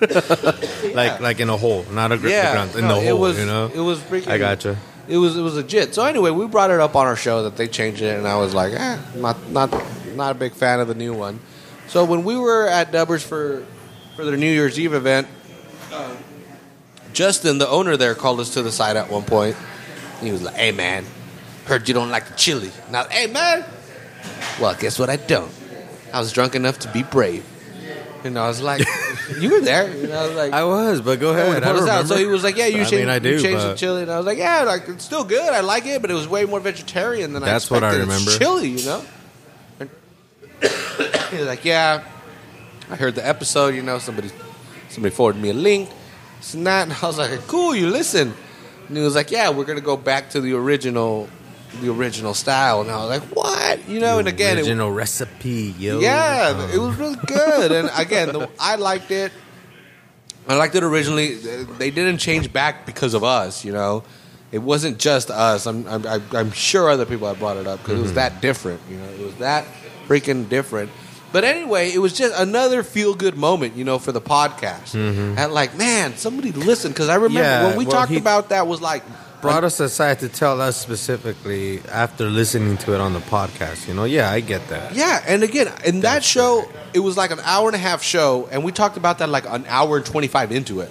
[0.94, 3.18] like like in a hole, not a gr- Yeah, ground in no, the hole.
[3.20, 4.28] was, you know, it was freaking.
[4.28, 4.76] I gotcha.
[5.08, 5.94] It was it was legit.
[5.94, 8.36] So anyway, we brought it up on our show that they changed it, and I
[8.36, 9.70] was like, eh, not not
[10.16, 11.40] not a big fan of the new one.
[11.88, 13.64] So when we were at Dubbers for
[14.16, 15.28] for their New Year's Eve event,
[15.92, 16.14] uh,
[17.12, 19.56] Justin, the owner there, called us to the side at one point.
[20.20, 21.04] He was like, "Hey man,
[21.66, 23.64] heard you don't like the chili." Now, hey man,
[24.60, 25.10] well, guess what?
[25.10, 25.50] I don't.
[26.12, 27.44] I was drunk enough to be brave.
[28.24, 28.82] And I was like,
[29.40, 31.48] "You were there." And I was like, I was, but go ahead.
[31.48, 31.92] he I pulled don't us out.
[32.04, 32.14] remember.
[32.14, 33.76] So he was like, "Yeah, you I changed, mean, I do, you changed the but-
[33.76, 35.52] chili," and I was like, "Yeah, like it's still good.
[35.52, 38.08] I like it, but it was way more vegetarian than That's I what I expected.
[38.08, 38.30] remember.
[38.30, 39.04] It's chili, you know."
[39.78, 39.90] And
[41.30, 42.02] he was like, "Yeah,
[42.90, 43.74] I heard the episode.
[43.76, 44.30] You know, somebody
[44.88, 45.88] somebody forwarded me a link.
[46.38, 48.34] It's not." And I was like, "Cool, you listen."
[48.88, 51.28] And he was like, "Yeah, we're gonna go back to the original,
[51.80, 55.74] the original style." And I was like, "What?" You know, and again, it, original recipe,
[55.78, 56.00] yo.
[56.00, 57.72] yeah, Um, it was really good.
[57.72, 59.32] and again, the, I liked it.
[60.48, 61.34] I liked it originally.
[61.34, 64.04] They didn't change back because of us, you know.
[64.52, 65.66] It wasn't just us.
[65.66, 68.80] I'm I'm, I'm- sure other people have brought it up because it was that different.
[68.88, 69.66] You know, it was that
[70.06, 70.90] freaking different.
[71.32, 74.94] But anyway, it was just another feel good moment, you know, for the podcast.
[74.94, 78.50] And like, man, somebody listened because I remember Yeah, when we well, talked he- about
[78.50, 79.02] that was like
[79.40, 83.86] Brought us aside to tell us specifically after listening to it on the podcast.
[83.86, 84.94] You know, yeah, I get that.
[84.94, 88.48] Yeah, and again, in that show, it was like an hour and a half show,
[88.50, 90.90] and we talked about that like an hour and twenty five into it.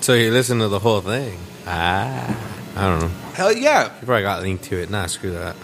[0.00, 1.38] So you listen to the whole thing.
[1.66, 2.36] Ah,
[2.76, 3.14] I don't know.
[3.34, 3.84] Hell yeah!
[4.00, 4.90] You probably got linked to it.
[4.90, 5.56] Nah, screw that.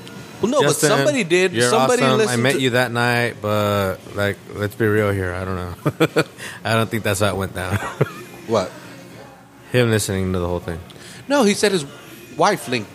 [0.42, 1.52] Well, no, Justin, but somebody did.
[1.52, 2.28] You're somebody awesome.
[2.28, 5.32] I met to, you that night, but like, let's be real here.
[5.32, 5.74] I don't know.
[6.64, 7.76] I don't think that's how it went down.
[8.46, 8.70] What?
[9.72, 10.78] Him listening to the whole thing.
[11.28, 11.84] No, he said his
[12.36, 12.90] wife linked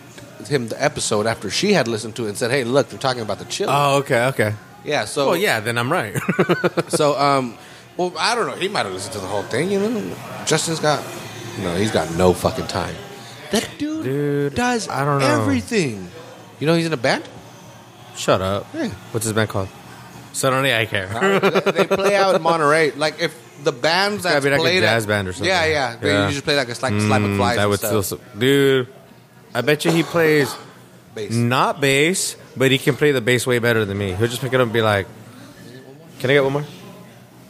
[0.48, 3.22] him the episode after she had listened to it and said, "Hey, look, they're talking
[3.22, 4.54] about the chili." Oh, okay, okay.
[4.84, 5.04] yeah.
[5.04, 6.16] So Well, yeah, then I'm right.
[6.88, 7.56] So um,
[7.96, 8.54] well, I don't know.
[8.56, 9.70] He might have listened to the whole thing.
[9.70, 10.16] You know,
[10.46, 11.04] Justin's got
[11.60, 11.76] no.
[11.76, 12.94] He's got no fucking time.
[13.50, 15.26] That dude, Dude, does I don't know.
[15.42, 16.08] everything.
[16.58, 17.28] You know, he's in a band.
[18.16, 18.66] Shut up.
[18.74, 18.88] Yeah.
[19.12, 19.68] What's his band called?
[20.32, 21.08] Suddenly I care.
[21.40, 22.92] they play out in Monterey.
[22.92, 25.48] Like if the bands gotta that be like a played jazz at- band or something.
[25.48, 25.96] Yeah, yeah.
[26.00, 26.26] They Yeah.
[26.26, 27.56] usually play like a slap, slap Mm, and flies.
[27.56, 28.04] that and would stuff.
[28.04, 28.88] still, dude.
[29.54, 30.52] I bet you he plays
[31.14, 31.30] Bass.
[31.32, 34.12] not bass, but he can play the bass way better than me.
[34.14, 35.06] He'll just pick it up and be like,
[36.20, 36.64] "Can I get one more?"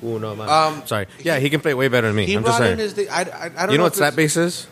[0.05, 0.49] Ooh, no, man.
[0.49, 1.07] Um, Sorry.
[1.23, 2.27] Yeah, he can play way better than me.
[2.27, 2.97] He I'm just brought in saying.
[2.97, 3.09] his.
[3.09, 4.67] I, I, I don't You know what slap bass is?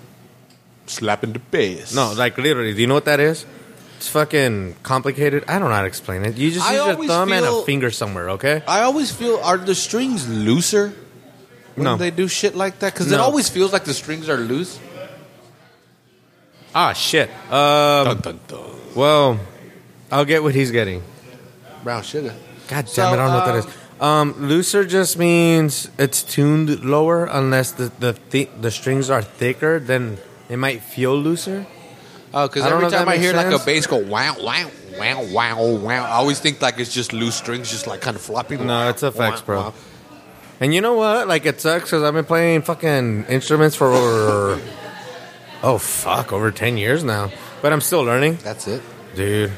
[0.86, 1.94] Slapping the bass.
[1.94, 2.74] No, like literally.
[2.74, 3.46] Do you know what that is?
[3.98, 5.44] It's fucking complicated.
[5.46, 6.36] I don't know how to explain it.
[6.36, 8.62] You just I use your always thumb and a finger somewhere, okay?
[8.66, 10.92] I always feel are the strings looser
[11.80, 11.96] when No.
[11.96, 12.92] they do shit like that?
[12.94, 14.78] Because it always feels like the strings are loose.
[16.74, 17.28] Ah, shit.
[17.50, 18.60] Um, Dun, dun, dun.
[18.94, 19.40] well,
[20.10, 21.02] I'll get what he's getting.
[21.82, 22.34] Brown sugar.
[22.68, 23.66] God damn So, it, I don't know what that is.
[24.00, 24.34] um.
[24.48, 29.80] Looser just means it's tuned lower unless the the thi- the strings are thicker.
[29.80, 30.18] Then
[30.48, 31.66] it might feel looser.
[32.32, 35.74] Oh, because every time I hear makes like a bass go wow, wow, wow, wow,
[35.74, 38.64] wow, I always think like it's just loose strings, just like kind of flopping.
[38.64, 39.60] No, it's effects, Wow, bro.
[39.62, 39.74] wow.
[40.60, 41.26] And you know what?
[41.26, 44.60] Like it sucks because I've been playing fucking instruments for over
[45.62, 47.30] oh fuck over ten years now,
[47.62, 48.82] but I'm still learning, That's it.
[49.16, 49.52] dude.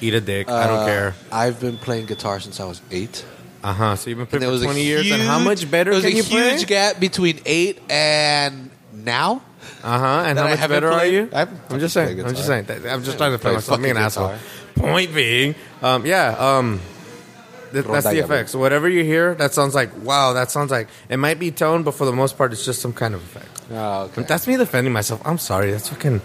[0.00, 0.48] Eat a dick.
[0.48, 1.14] I don't Uh, care.
[1.30, 3.24] I've been playing guitar since I was eight.
[3.62, 3.96] Uh huh.
[3.96, 6.16] So you've been playing for twenty years, and how much better There was can a
[6.16, 6.50] you play?
[6.50, 9.42] huge gap between eight and now.
[9.84, 10.24] Uh huh.
[10.26, 11.14] And that how I much haven't better are played.
[11.14, 11.28] you?
[11.32, 12.16] I haven't I'm just saying.
[12.16, 12.64] played I'm just guitar.
[12.66, 12.82] saying.
[12.82, 13.80] that- I'm just trying to play Play myself.
[13.80, 14.38] Being an fucking asshole.
[14.90, 16.80] Point being, um, yeah, um,
[17.72, 18.50] th- that's the Rondalla, effect.
[18.50, 20.32] So whatever you hear, that sounds like wow.
[20.34, 22.92] That sounds like it might be tone, but for the most part, it's just some
[22.92, 23.48] kind of effect.
[23.70, 24.22] Oh, okay.
[24.22, 25.20] That's me defending myself.
[25.24, 25.70] I'm sorry.
[25.70, 26.20] That's fucking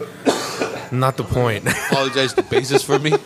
[0.91, 1.67] not the point.
[1.91, 3.13] Apologize the basis for me.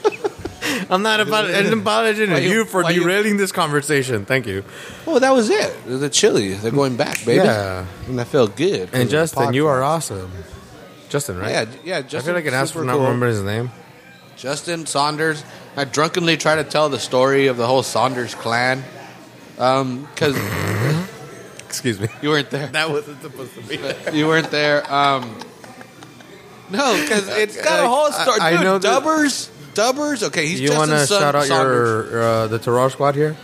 [0.89, 4.25] I'm not about an apology Why to you- you for why you- derailing this conversation.
[4.25, 4.63] Thank you.
[5.05, 5.73] Well, that was it.
[5.85, 6.53] The chili.
[6.53, 7.43] They're going back, baby.
[7.45, 7.85] Yeah.
[8.07, 8.89] and I felt good.
[8.93, 10.31] And Justin, you are awesome.
[11.09, 11.51] Justin, right?
[11.51, 12.01] Yeah, yeah.
[12.01, 13.03] Justin, I feel like an ass for super not cool.
[13.03, 13.71] remembering his name.
[14.37, 15.43] Justin Saunders.
[15.75, 18.83] I drunkenly try to tell the story of the whole Saunders clan.
[19.57, 20.35] Um, because
[21.65, 22.07] Excuse me.
[22.21, 22.67] you weren't there.
[22.67, 23.77] That wasn't supposed to be.
[23.77, 23.95] there.
[24.13, 24.91] You weren't there.
[24.91, 25.37] Um,
[26.69, 28.39] no, because it's got a whole story.
[28.41, 29.49] I- I Dude, know Dubbers.
[29.73, 30.23] Dubbers.
[30.23, 32.11] Okay, he's You Justin's want to son, shout out Saunders.
[32.11, 33.37] your uh, the Terror Squad here?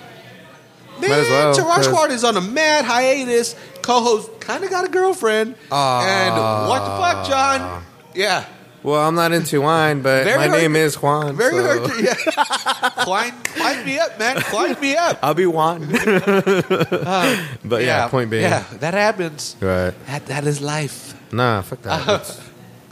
[1.00, 3.56] Man, Might as well, Terror 'cause- Squad is on a mad hiatus.
[3.82, 5.56] Co-host kind of got a girlfriend.
[5.72, 6.02] Aw.
[6.06, 7.84] and what the fuck, John?
[8.14, 8.46] Yeah.
[8.88, 11.36] Well, I'm not into wine, but Very my hard- name is Juan.
[11.36, 12.90] Very so- hard to, yeah.
[13.04, 14.38] climb, climb me up, man.
[14.40, 15.20] Climb me up.
[15.22, 15.88] I'll be Juan.
[15.92, 19.58] but yeah, point being, Yeah, that happens.
[19.60, 19.92] right?
[20.06, 21.14] That, that is life.
[21.34, 22.02] Nah, fuck that.
[22.04, 22.40] It's-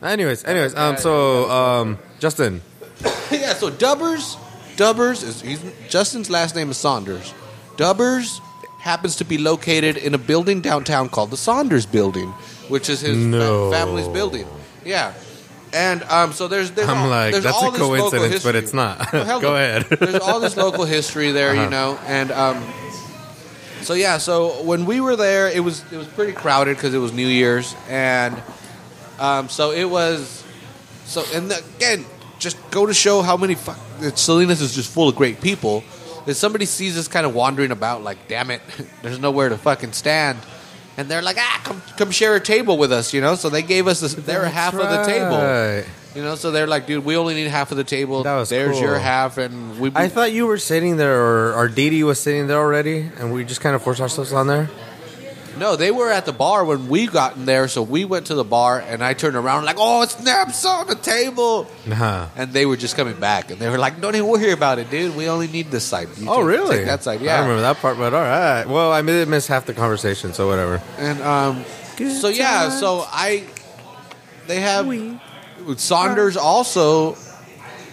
[0.03, 2.61] anyways, anyways, um, so um, Justin,
[3.31, 4.35] yeah, so Dubbers,
[4.75, 7.33] Dubbers is he's, Justin's last name is Saunders.
[7.77, 8.41] Dubbers
[8.79, 12.29] happens to be located in a building downtown called the Saunders Building,
[12.67, 13.71] which is his fa- No.
[13.71, 14.45] family's building.
[14.83, 15.13] Yeah,
[15.75, 18.43] and um, so there's, there's I'm all- like, there's that's all a this local coincidence,
[18.43, 18.59] but history.
[18.63, 19.13] it's not.
[19.13, 19.83] Well, hell Go ahead.
[19.83, 21.69] there's all this local history there, you Uh-huh.
[21.69, 22.63] know, and um,
[23.81, 26.97] so yeah, so when we were there, it was it was pretty crowded because it
[26.99, 28.35] was New Year's, and
[29.19, 30.43] um, so it was
[31.05, 32.05] so and the, again,
[32.39, 35.83] just go to show how many fuck, that Salinas is just full of great people.
[36.25, 38.59] If somebody sees us kind of wandering about, like, damn it,
[39.03, 40.39] there's nowhere to fucking stand.
[40.97, 43.35] And they're like, ah, come, come share a table with us, you know.
[43.35, 45.85] So they gave us this, their half of the table,
[46.15, 46.35] you know.
[46.35, 48.23] So they're like, dude, we only need half of the table.
[48.23, 48.81] That was There's cool.
[48.81, 49.91] your half, and we.
[49.93, 53.43] I thought you were sitting there, or, or Didi was sitting there already, and we
[53.43, 54.69] just kind of forced ourselves on there.
[55.57, 57.67] No, they were at the bar when we got in there.
[57.67, 60.87] So we went to the bar, and I turned around like, oh, it's naps on
[60.87, 61.67] the table.
[61.85, 62.27] Nah.
[62.35, 64.89] And they were just coming back, and they were like, "Don't even worry about it,
[64.89, 65.15] dude.
[65.15, 66.77] We only need this side." You Oh, really?
[66.77, 67.37] take that side, yeah.
[67.37, 68.65] I remember that part, but all right.
[68.65, 70.81] Well, I did miss half the conversation, so whatever.
[70.97, 71.65] And um,
[72.19, 73.43] so yeah, so I
[74.47, 74.85] they have
[75.77, 77.15] Saunders also.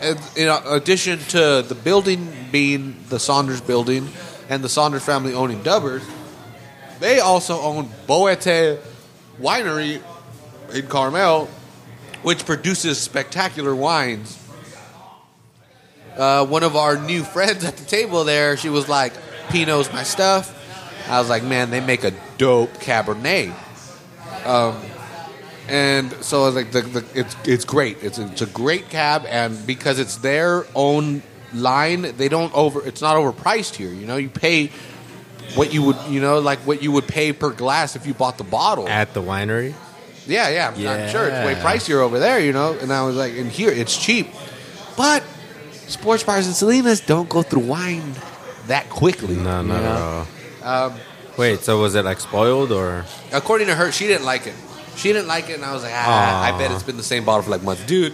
[0.03, 4.09] In in addition to the building being the Saunders building
[4.49, 6.03] and the Saunders family owning Dubbers,
[7.03, 8.79] they also own Boete
[9.41, 10.01] Winery
[10.73, 11.47] in Carmel,
[12.23, 14.39] which produces spectacular wines.
[16.17, 19.13] Uh, one of our new friends at the table there, she was like,
[19.49, 20.59] Pinot's my stuff.
[21.09, 23.53] I was like, man, they make a dope Cabernet.
[24.47, 24.81] Um,
[25.69, 27.99] and so I was like, the, the, it's it's great.
[28.03, 31.23] It's a, it's a great cab, and because it's their own
[31.55, 32.85] line, they don't over.
[32.87, 33.91] It's not overpriced here.
[33.91, 34.71] You know, you pay
[35.55, 38.39] what you would, you know, like what you would pay per glass if you bought
[38.39, 38.89] the bottle.
[38.89, 39.75] At the winery.
[40.27, 42.77] Yeah, yeah, I'm, I'm sure it's way pricier over there, you know.
[42.81, 44.29] And I was like, and here it's cheap,
[44.97, 45.23] but
[45.89, 48.15] sports bars and Salinas don't go through wine
[48.69, 49.37] that quickly.
[49.37, 50.27] No, no, no.
[50.67, 50.95] Um,
[51.37, 53.05] Wait, so was it like spoiled or?
[53.33, 54.55] according to her, she didn't like it.
[54.97, 56.43] She didn't like it, and I was like, ah.
[56.43, 58.13] I bet it's been the same bottle for like months, dude.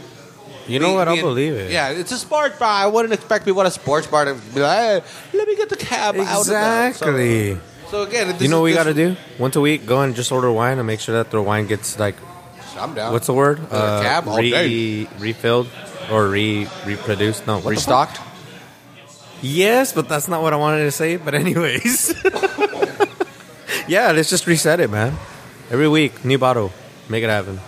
[0.68, 1.08] You know what?
[1.08, 1.70] and- believe it.
[1.70, 2.68] Yeah, it's a sports bar.
[2.70, 5.02] I wouldn't expect people at a sports bar to be like, hey,
[5.34, 6.94] let me get the cab out of that.
[6.94, 7.60] So- Exactly.
[7.90, 9.16] So, again, you know what we got to do?
[9.38, 11.98] Once a week, go and just order wine and make sure that the wine gets
[11.98, 12.16] like
[12.76, 13.14] I'm down.
[13.14, 13.58] what's the word?
[13.58, 15.06] Another uh, cab all day.
[15.18, 15.68] refilled
[16.12, 17.46] or re reproduced?
[17.46, 18.20] No, restocked?
[19.40, 21.16] Yes, but that's not what I wanted to say.
[21.16, 22.12] But anyways,
[23.88, 25.16] yeah, let's just reset it, man.
[25.70, 26.72] Every week, new bottle,
[27.08, 27.58] make it happen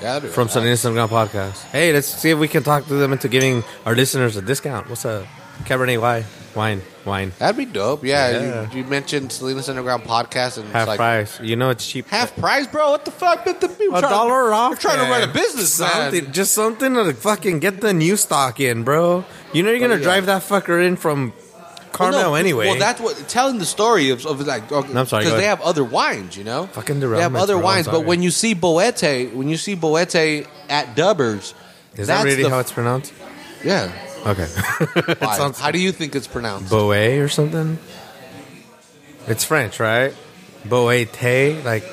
[0.00, 1.62] Yeah, from Salinas Underground Podcast.
[1.70, 4.88] Hey, let's see if we can talk to them into giving our listeners a discount.
[4.88, 5.26] What's a
[5.64, 6.24] Cabernet wine?
[6.54, 8.02] Wine, wine, That'd be dope.
[8.04, 8.70] Yeah, Yeah.
[8.72, 11.38] You, you mentioned Salinas Underground podcast and half it's like price.
[11.40, 12.08] You know it's cheap.
[12.08, 12.90] half price, bro.
[12.90, 13.44] What the fuck?
[13.44, 14.72] But the A trying- dollar off.
[14.72, 16.32] They're trying to run a business, something, man.
[16.32, 19.24] Just something to fucking get the new stock in, bro.
[19.52, 20.02] You know you're gonna yeah.
[20.02, 21.32] drive that fucker in from
[21.92, 22.68] Carmel Well, no, anyway.
[22.68, 24.70] Well, that's what telling the story of, of like.
[24.72, 26.66] Oh, okay, I'm sorry, because they have other wines, you know.
[26.68, 29.76] Fucking the They have other bro, wines, but when you see Boete, when you see
[29.76, 31.54] Boete at Dubbers,
[31.96, 33.12] Is that really the- how it's pronounced?
[33.64, 33.92] Yeah.
[34.26, 34.42] Okay.
[35.12, 36.70] it sounds How do you think it's pronounced?
[36.70, 37.78] Boet or something.
[39.26, 40.14] It's French, right?
[40.66, 41.84] Boete, like.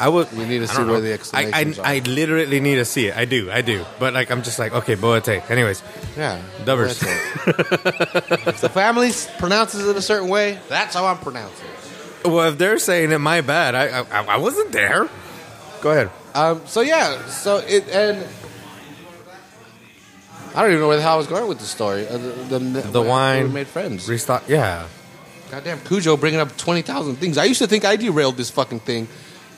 [0.00, 0.32] I would.
[0.32, 1.00] We need to I see where know.
[1.00, 1.86] the exclamations I, are.
[1.86, 3.16] I, I literally need to see it.
[3.16, 3.50] I do.
[3.50, 3.84] I do.
[3.98, 5.48] But like, I'm just like, okay, Boete.
[5.50, 5.82] Anyways,
[6.16, 6.40] yeah.
[6.64, 7.00] Dubbers.
[8.46, 11.66] If the family pronounces it a certain way, that's how I'm pronouncing
[12.24, 12.28] it.
[12.28, 13.74] well, if they're saying it, my bad.
[13.74, 15.08] I I, I wasn't there.
[15.82, 16.10] Go ahead.
[16.34, 18.26] Um, so yeah, so it and
[20.54, 22.06] I don't even know where the hell I was going with the story.
[22.08, 23.44] Uh, the, the, The wine.
[23.48, 24.08] we made friends.
[24.08, 24.44] Restock.
[24.48, 24.86] Yeah.
[25.50, 27.38] Goddamn Cujo bringing up twenty thousand things.
[27.38, 29.08] I used to think I derailed this fucking thing,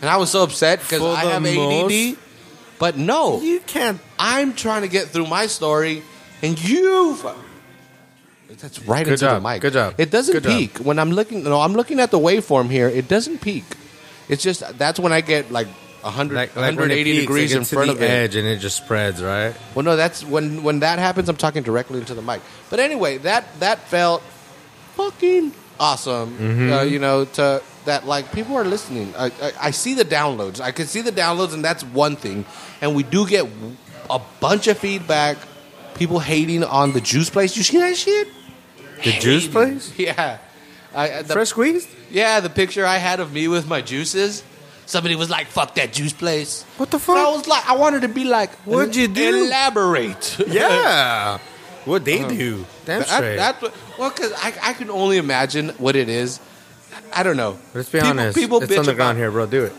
[0.02, 1.54] and I was so upset because For I the have ADD.
[1.56, 2.18] most-
[2.78, 4.00] But no, You can't.
[4.18, 6.02] I'm trying to get through my story,
[6.42, 7.14] and you.
[7.14, 7.28] fu-
[8.60, 9.42] That's right Good into job.
[9.42, 9.62] the mic.
[9.62, 9.94] Good job.
[9.98, 10.52] It doesn't Good job.
[10.58, 11.42] peak when I'm looking.
[11.44, 12.88] No, I'm looking at the waveform here.
[12.88, 13.64] It doesn't peak.
[14.28, 15.68] It's just that's when I get like
[16.02, 18.02] 100, Like, like when it 180 peaks, degrees it in gets to front the of
[18.02, 18.10] it.
[18.10, 19.54] edge and it just spreads, right?
[19.74, 21.28] Well, no, that's when when that happens.
[21.28, 22.40] I'm talking directly into the mic.
[22.70, 24.22] But anyway, that that felt
[24.96, 26.30] fucking awesome.
[26.36, 26.72] Mm-hmm.
[26.72, 29.14] Uh, you know, to that like people are listening.
[29.16, 30.60] I, I, I see the downloads.
[30.60, 32.44] I can see the downloads, and that's one thing.
[32.80, 33.48] And we do get
[34.10, 35.38] a bunch of feedback.
[35.94, 37.56] People hating on the juice place.
[37.56, 38.28] You see that shit?
[39.04, 39.92] The juice place?
[39.98, 40.38] Yeah.
[40.94, 41.88] I, I- the, Fresh squeezed?
[42.10, 44.42] yeah, the picture I had of me with my juices.
[44.84, 48.02] Somebody was like, "Fuck that juice place." What the And I was like, I wanted
[48.02, 49.46] to be like, What'd you do?
[49.46, 50.38] Elaborate.
[50.48, 51.38] Yeah.
[51.84, 52.28] What they uh-huh.
[52.28, 52.66] do?
[52.84, 53.38] Damn That- straight.
[53.62, 56.40] what, well, because I, I can only imagine what it is.
[57.14, 57.58] I don't know.
[57.74, 58.36] Let's be People- honest.
[58.38, 59.46] People it's bitch underground about, here, bro.
[59.46, 59.72] Do it.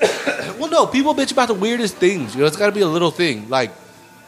[0.58, 2.34] Well, no, people bitch about the weirdest things.
[2.34, 3.72] You know, it's got to be a little thing like,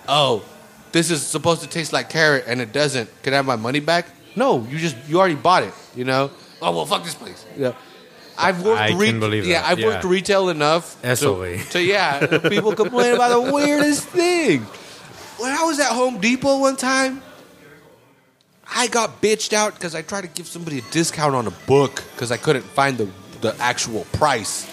[0.09, 0.45] oh,
[0.91, 3.09] this is supposed to taste like carrot and it doesn't.
[3.23, 4.07] Can I have my money back?
[4.35, 5.73] No, you just you already bought it.
[5.95, 6.31] You know.
[6.61, 7.47] Oh well, fuck this place.
[7.57, 7.73] Yeah.
[8.37, 8.81] I've worked.
[8.81, 11.01] I can believe yeah, that, I've worked retail enough.
[11.03, 11.59] to- SOE.
[11.71, 14.63] To, yeah, people complain about the weirdest thing.
[15.39, 17.23] When I was at Home Depot one time,
[18.75, 22.03] I got bitched out because I tried to give somebody a discount on a book
[22.15, 23.09] because I couldn't find the
[23.41, 24.67] the actual price.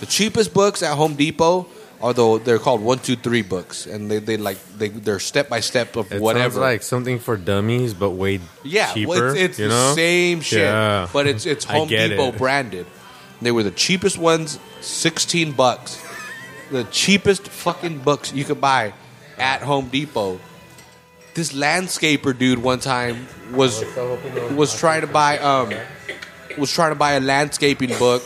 [0.00, 1.66] The cheapest books at Home Depot
[2.00, 5.58] although they're called one two three books, and they, they like they they're step by
[5.60, 6.44] step of It whatever.
[6.54, 9.08] sounds like something for dummies, but way yeah, cheaper.
[9.08, 9.94] well, it's, it's you the know?
[9.96, 11.08] same shit, Yeah.
[11.12, 12.38] but it's it's Home Depot it.
[12.38, 12.86] branded.
[13.42, 16.00] They were the cheapest ones, sixteen bucks.
[16.70, 18.92] The cheapest fucking books you could buy
[19.36, 20.38] at Home Depot.
[21.38, 23.84] This landscaper dude one time was
[24.56, 25.72] was trying to buy um
[26.58, 28.24] was trying to buy a landscaping book,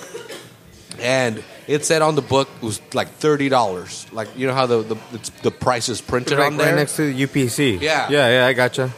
[0.99, 4.07] and it said on the book it was like thirty dollars.
[4.13, 6.69] Like you know how the the, it's, the price is printed Right, on there.
[6.69, 7.83] right next to the UPC.
[7.83, 8.09] Yeah.
[8.09, 8.47] yeah, yeah.
[8.47, 8.91] I gotcha.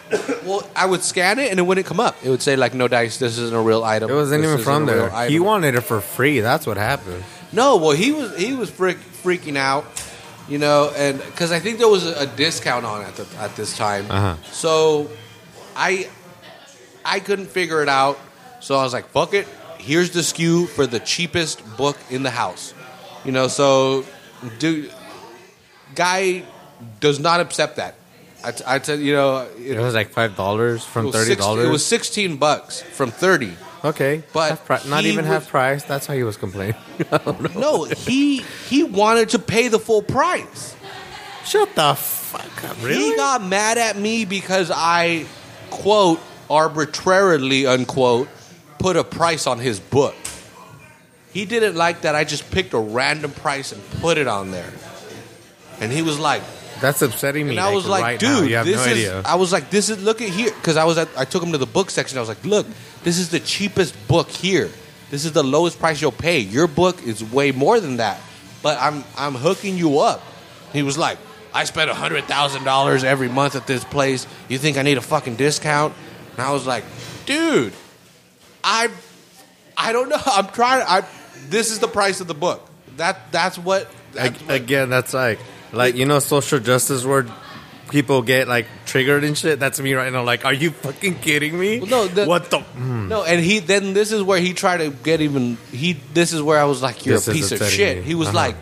[0.45, 2.15] Well, I would scan it and it wouldn't come up.
[2.23, 3.19] It would say like no dice.
[3.19, 4.11] This isn't a real item.
[4.11, 5.29] It wasn't This even from there.
[5.29, 6.39] He wanted it for free.
[6.39, 7.25] That's what happened.
[7.51, 9.85] No, well, he was he was freak, freaking out,
[10.49, 13.37] you know, and because I think there was a, a discount on it at, the,
[13.39, 14.11] at this time.
[14.11, 14.37] Uh-huh.
[14.51, 15.11] So
[15.77, 16.09] I
[17.05, 18.19] I couldn't figure it out.
[18.61, 19.47] So I was like, "Fuck it!
[19.79, 22.75] Here's the SKU for the cheapest book in the house."
[23.25, 24.05] You know, so
[24.59, 24.93] dude,
[25.95, 26.45] guy
[27.01, 27.95] does not accept that.
[28.43, 31.67] I, t- I tell you know, It was like five dollars from thirty dollars.
[31.67, 33.57] It was sixteen bucks from thirty.
[33.85, 35.85] Okay, but half pri- not he even half price.
[35.85, 36.77] That's how he was complaining.
[37.13, 37.61] I don't know.
[37.61, 40.75] No, he he wanted to pay the full price.
[41.45, 42.77] Shut the fuck up!
[42.83, 42.97] Really?
[43.11, 45.27] He got mad at me because I
[45.71, 46.21] quote
[46.51, 48.29] arbitrarily unquote
[48.79, 50.15] put a price on his book.
[51.33, 54.73] He didn't like that I just picked a random price and put it on there.
[55.81, 56.43] And he was like,
[56.81, 57.51] That's upsetting me.
[57.57, 58.99] and I was like, right dude, you have this no is.
[58.99, 59.23] idea.
[59.25, 60.01] I was like, this is.
[60.03, 61.09] Look at here, because I was at.
[61.17, 62.19] I took him to the book section.
[62.19, 62.67] I was like, look,
[63.05, 64.71] this is the cheapest book here.
[65.11, 66.41] This is the lowest price you'll pay.
[66.41, 68.21] Your book is way more than that,
[68.63, 70.23] but I'm I'm hooking you up.
[70.73, 71.19] He was like,
[71.53, 74.27] I spend hundred thousand dollars every month at this place.
[74.49, 75.95] You think I need a fucking discount?
[76.33, 76.83] And I was like,
[77.27, 77.73] dude,
[78.65, 78.89] I
[79.77, 80.21] I don't know.
[80.27, 80.85] I'm trying.
[80.89, 81.05] I
[81.49, 82.67] this is the price of the book.
[82.97, 83.89] That that's what.
[84.13, 85.39] That's Ag- what Again, that's like,
[85.73, 87.27] like you know, social justice where
[87.91, 89.61] people get like triggered and shit.
[89.61, 90.23] That's me right now.
[90.23, 91.81] Like, are you fucking kidding me?
[91.81, 92.59] Well, no, the- what the?
[92.59, 93.09] Mm.
[93.09, 96.41] No, and he then this is where he tried to get even he this is
[96.43, 97.99] where I was like, You're This a is piece of shit.
[97.99, 98.03] me.
[98.05, 98.37] He was Uh-huh.
[98.37, 98.57] like,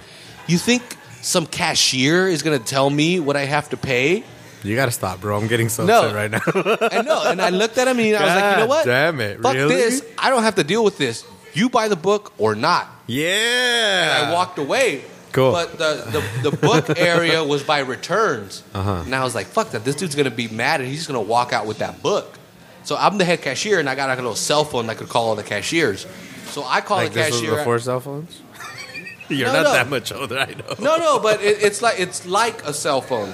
[0.47, 0.83] You think
[1.23, 4.25] some cashier is gonna tell me what I have to pay?
[4.65, 5.37] You gotta stop, bro.
[5.37, 6.03] I'm getting so No.
[6.05, 6.87] upset right now.
[6.93, 8.85] And no, and I looked at him and I was like, you know what?
[8.87, 9.75] damn it, Fuck really?
[9.75, 10.05] this.
[10.19, 11.25] I don't have to deal with this.
[11.55, 12.89] You buy the book or not.
[13.09, 14.27] yeah.
[14.29, 15.03] I walked away.
[15.33, 15.53] Cool.
[15.53, 18.63] But the, the, the book area was by returns.
[18.75, 19.03] Uh-huh.
[19.05, 19.85] And I was like, fuck that.
[19.85, 22.03] This dude's going to be mad and he's just going to walk out with that
[22.03, 22.39] book.
[22.85, 25.09] So I'm the head cashier and I got like a little cell phone that could
[25.09, 26.07] call all the cashiers.
[26.47, 27.57] So I call Like the this was cashier.
[27.57, 28.41] before cell phones.
[29.29, 29.73] You're No, not no.
[29.73, 30.75] that much older, I know.
[30.79, 33.33] No, no, but it, it's like it's like a cell phone.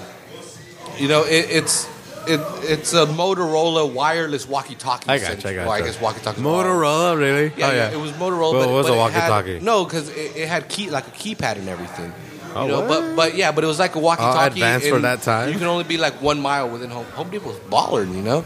[0.98, 1.88] You know, it, it's
[2.28, 5.08] it, it's a Motorola wireless walkie-talkie.
[5.08, 5.54] I got you, I essentially.
[5.54, 5.84] got Well, I you.
[5.84, 6.40] guess walkie-talkie.
[6.40, 7.52] Motorola, really?
[7.56, 8.52] Yeah, oh, yeah, it was Motorola.
[8.52, 8.98] Well, but it was but a had-
[9.30, 9.60] walkie-talkie.
[9.60, 12.12] no, because it, it had key like a keypad and everything.
[12.54, 12.88] Oh, you know, what?
[12.88, 14.54] but but yeah, but it was like a walkie-talkie.
[14.54, 15.52] advanced for and that time.
[15.52, 18.44] You can only be like one mile within Home Home Depot's baller, you know.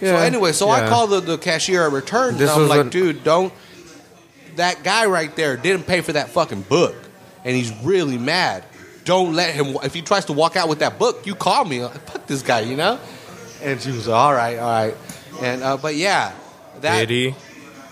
[0.00, 2.36] Yeah, So anyway, so I called the, the cashier at return.
[2.36, 3.52] This and I'm was like, when- dude, don't.
[4.56, 6.94] That guy right there didn't pay for that fucking book,
[7.44, 8.64] and he's really mad.
[9.04, 9.76] Don't let him.
[9.82, 11.80] If he tries to walk out with that book, you call me.
[11.80, 12.98] Fuck this guy, you know.
[13.64, 14.94] And she was all right, all right.
[15.42, 16.32] And uh, but yeah,
[16.80, 17.34] that Did he?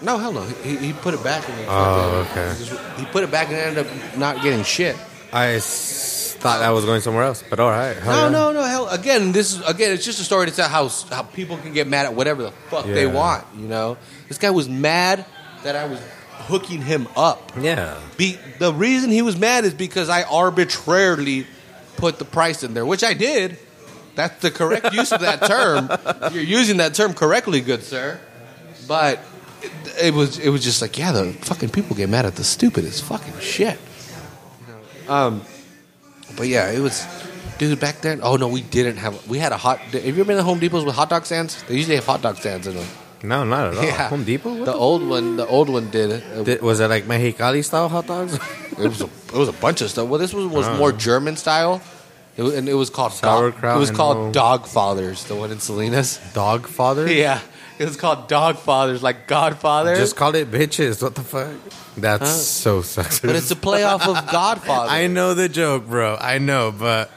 [0.03, 0.43] no, hell no.
[0.43, 1.49] He, he put it back.
[1.49, 2.55] in he, Oh, okay.
[2.59, 4.97] he just- He put it back and ended up not getting shit.
[5.33, 7.97] I s- thought that was going somewhere else, but all right.
[7.97, 8.53] Hell No, yeah.
[8.55, 8.67] no, no.
[8.67, 9.93] Hell, again, this is again.
[9.93, 12.51] It's just a story to tell how how people can get mad at whatever the
[12.69, 13.45] fuck they want.
[13.57, 13.97] You know,
[14.29, 15.25] this guy was mad
[15.65, 16.01] that I was
[16.49, 17.53] hooking him up.
[17.59, 17.99] Yeah.
[18.17, 21.47] Be, the reason he was mad is because I arbitrarily
[21.97, 23.59] put the price in there, which I did.
[24.15, 25.89] That's the correct use of that term.
[26.35, 28.21] You're using that term correctly, good sir.
[28.87, 29.21] But
[29.63, 29.71] it,
[30.07, 33.05] it was it was just like, yeah, the fucking people get mad at the stupidest
[33.05, 33.79] fucking shit.
[35.09, 35.43] Um,
[36.37, 37.07] but yeah, it was,
[37.59, 37.79] dude.
[37.81, 39.27] Back then, oh no, we didn't have.
[39.29, 39.79] We had a hot.
[39.79, 41.63] Have you ever been to Home Depots with hot dog stands?
[41.65, 42.87] They usually have hot dog stands in them.
[43.25, 43.85] No, not at all.
[43.85, 44.51] Yeah, Home Depot?
[44.51, 46.25] What The the old one, the old one did it.
[46.39, 48.35] It Did, was it like Mexicali style hot dogs?
[48.73, 50.09] It was a, it was a bunch of stuff.
[50.09, 50.77] Well, this was, was Oh.
[50.77, 51.81] more German style,
[52.37, 55.59] it and it was called Sauerkraut Dog, it was called Dog Fathers, the one in
[55.61, 56.19] Salinas.
[56.35, 57.07] Dog father?
[57.13, 57.41] Yeah,
[57.79, 59.97] it was called Dog Fathers, like Godfather.
[59.97, 61.03] Just call it bitches.
[61.03, 61.51] What the fuck?
[61.97, 63.23] That's so sexist.
[63.27, 64.91] but it's a play off of Godfather.
[65.01, 66.17] I know the joke, bro.
[66.19, 67.11] I know, but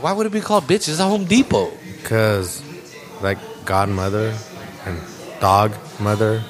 [0.00, 1.70] Why would it be called bitches It's a Home Depot.
[2.02, 2.62] because
[3.20, 4.34] like godmother
[4.86, 5.00] and
[5.40, 6.42] dog mother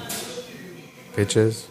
[1.13, 1.67] bitches.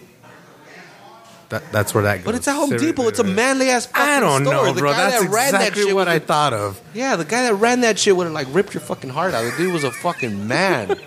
[1.53, 2.25] That, that's where that goes.
[2.25, 3.09] But it's a Home Depot.
[3.09, 4.55] It's a manly ass fucking I don't store.
[4.55, 4.93] know, the bro.
[4.93, 6.81] guy That's that ran that exactly shit what was I a- thought of.
[6.95, 9.43] Yeah, the guy that ran that shit would have like ripped your fucking heart out.
[9.45, 10.99] The dude was a fucking man,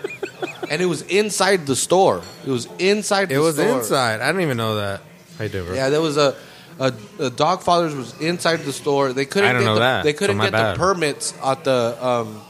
[0.70, 2.22] and it was inside the store.
[2.46, 3.32] It was inside.
[3.32, 3.78] It the was store.
[3.78, 4.20] inside.
[4.20, 5.00] I didn't even know that.
[5.36, 5.74] How you doing, bro?
[5.74, 6.36] Yeah, there was a,
[6.78, 9.12] a, a Dog Fathers was inside the store.
[9.12, 10.76] They couldn't I don't get know the, that, they couldn't my get bad.
[10.76, 12.40] the permits at the um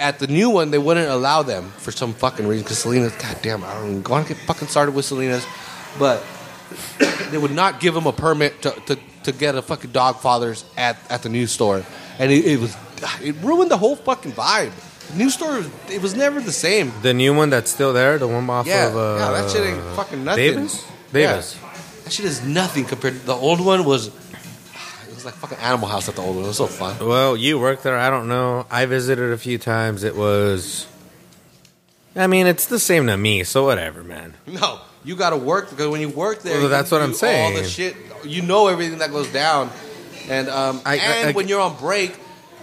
[0.00, 0.72] at the new one.
[0.72, 2.64] They wouldn't allow them for some fucking reason.
[2.64, 5.46] Because Salinas, goddamn, I don't want to get fucking started with Salinas,
[6.00, 6.20] but
[7.30, 10.64] they would not give him a permit to, to, to get a fucking Dog Fathers
[10.76, 11.84] at, at the new store,
[12.18, 12.76] and it, it was
[13.22, 14.72] it ruined the whole fucking vibe.
[15.10, 16.92] The new store was, it was never the same.
[17.02, 19.66] The new one that's still there, the one off Yeah, of uh, yeah, that shit
[19.66, 20.54] ain't fucking nothing.
[20.54, 20.84] Davis.
[21.12, 21.12] Yeah.
[21.12, 21.58] Davis.
[22.04, 23.84] That shit is nothing compared to the old one.
[23.84, 24.12] Was it
[25.14, 26.44] was like fucking Animal House at the old one.
[26.44, 26.98] It was so fun.
[27.06, 27.96] Well, you worked there.
[27.98, 28.66] I don't know.
[28.70, 30.02] I visited a few times.
[30.02, 30.86] It was.
[32.16, 33.44] I mean, it's the same to me.
[33.44, 34.34] So whatever, man.
[34.46, 37.04] No, You got to work because when you work there, Well, you that's what do
[37.04, 37.56] I'm saying.
[37.56, 39.70] All the shit, you know everything that goes down,
[40.28, 42.12] and um, I- I- and I- when you're on break.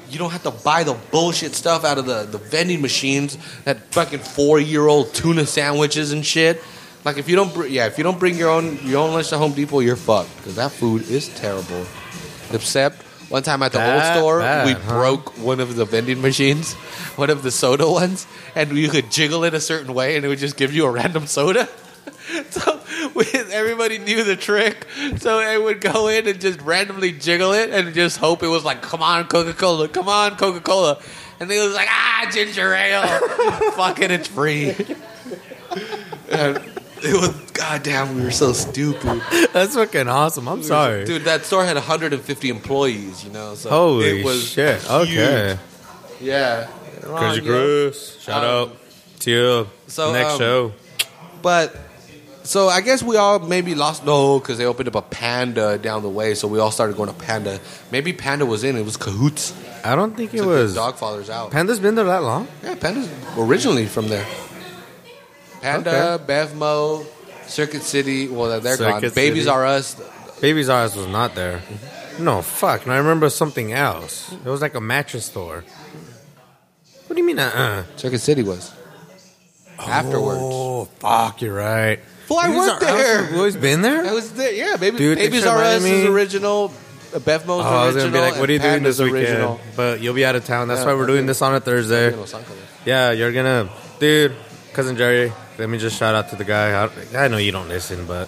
[0.09, 3.91] You don't have to buy the bullshit stuff out of the, the vending machines, that
[3.93, 6.61] fucking four year old tuna sandwiches and shit.
[7.03, 9.29] Like if you don't, br- yeah, if you don't bring your own your own lunch
[9.29, 11.85] to Home Depot, you're fucked because that food is terrible.
[12.51, 14.89] Except one time at the That old store, bad, we huh?
[14.99, 16.73] broke one of the vending machines,
[17.15, 20.27] one of the soda ones, and you could jiggle it a certain way, and it
[20.27, 21.67] would just give you a random soda.
[23.15, 24.85] We, everybody knew the trick,
[25.17, 28.63] so it would go in and just randomly jiggle it, and just hope it was
[28.63, 29.87] like, "Come on, Coca Cola!
[29.87, 30.99] Come on, Coca Cola!"
[31.39, 33.01] And they was like, "Ah, ginger ale!
[33.75, 34.69] Fucking, it's free."
[36.29, 36.57] And
[37.03, 38.15] it was goddamn.
[38.15, 39.21] We were so stupid.
[39.51, 40.47] That's fucking awesome.
[40.47, 41.05] I'm sorry.
[41.05, 41.23] dude.
[41.23, 43.23] That store had 150 employees.
[43.25, 44.89] You know, so Holy it was shit.
[44.89, 45.57] Okay.
[46.21, 46.67] Yeah,
[47.01, 47.47] Crazy Ron, you know?
[47.89, 48.19] Chris.
[48.21, 48.77] Shout Um, out
[49.19, 49.67] to you.
[49.87, 50.73] so, Next um, show.
[51.41, 51.75] But
[52.43, 56.03] so I guess we all maybe lost no because they opened up a Panda down
[56.03, 57.59] the way, so we all started going to Panda.
[57.91, 58.75] Maybe Panda was in.
[58.75, 59.53] It was cahoots.
[59.83, 60.73] I don't think it Took was.
[60.75, 61.51] the Dogfather's out.
[61.51, 62.47] Panda's been there that long?
[62.63, 64.25] yeah, Panda's originally from there.
[65.61, 67.05] Panda, Bevmo,
[67.47, 68.27] Circuit City.
[68.27, 69.01] Well, they're gone.
[69.01, 69.49] Circuit Babies City.
[69.49, 69.95] R Us.
[70.41, 71.61] Baby's Eyes was not there.
[72.19, 72.85] No, fuck.
[72.85, 74.31] No, I remember something else.
[74.33, 75.63] It was like a mattress store.
[77.07, 77.83] What do you mean, uh-uh?
[77.95, 78.73] Circuit City was
[79.79, 80.39] afterwards.
[80.41, 81.99] Oh, fuck, you're right.
[82.33, 83.23] Well, I Babies worked R Us there.
[83.25, 84.05] has always been there?
[84.05, 84.51] I was there.
[84.53, 86.73] Yeah, Baby, Dude, Babies it R Us is me- original.
[87.15, 88.11] uh, Bevmo's Oh, I was original.
[88.13, 89.59] gonna be like, "What are you and doing this weekend?" Original.
[89.75, 90.67] But you'll be out of town.
[90.67, 92.09] That's Yeah, why we're I'll doing be- this on a Thursday.
[92.11, 92.41] You know, San
[92.85, 93.69] Yeah, you're gonna,
[93.99, 94.35] dude,
[94.73, 95.31] cousin Jerry.
[95.59, 96.71] Let me just shout out to the guy.
[97.13, 98.27] I, I know you don't listen, but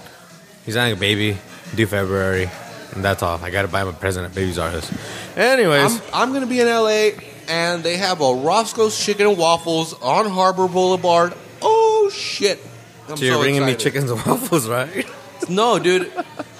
[0.65, 1.37] he's having a baby
[1.75, 2.47] due February,
[2.93, 3.39] and that's all.
[3.43, 4.91] I gotta buy him a present at Babies R Us.
[5.35, 7.09] Anyways, I'm, I'm going to be in LA,
[7.49, 11.33] and they have a Roscoe's Chicken and Waffles on Harbor Boulevard.
[11.63, 12.63] Oh shit!
[13.09, 15.05] I'm so you're so bringing me chickens and waffles, right?
[15.49, 16.11] No, dude,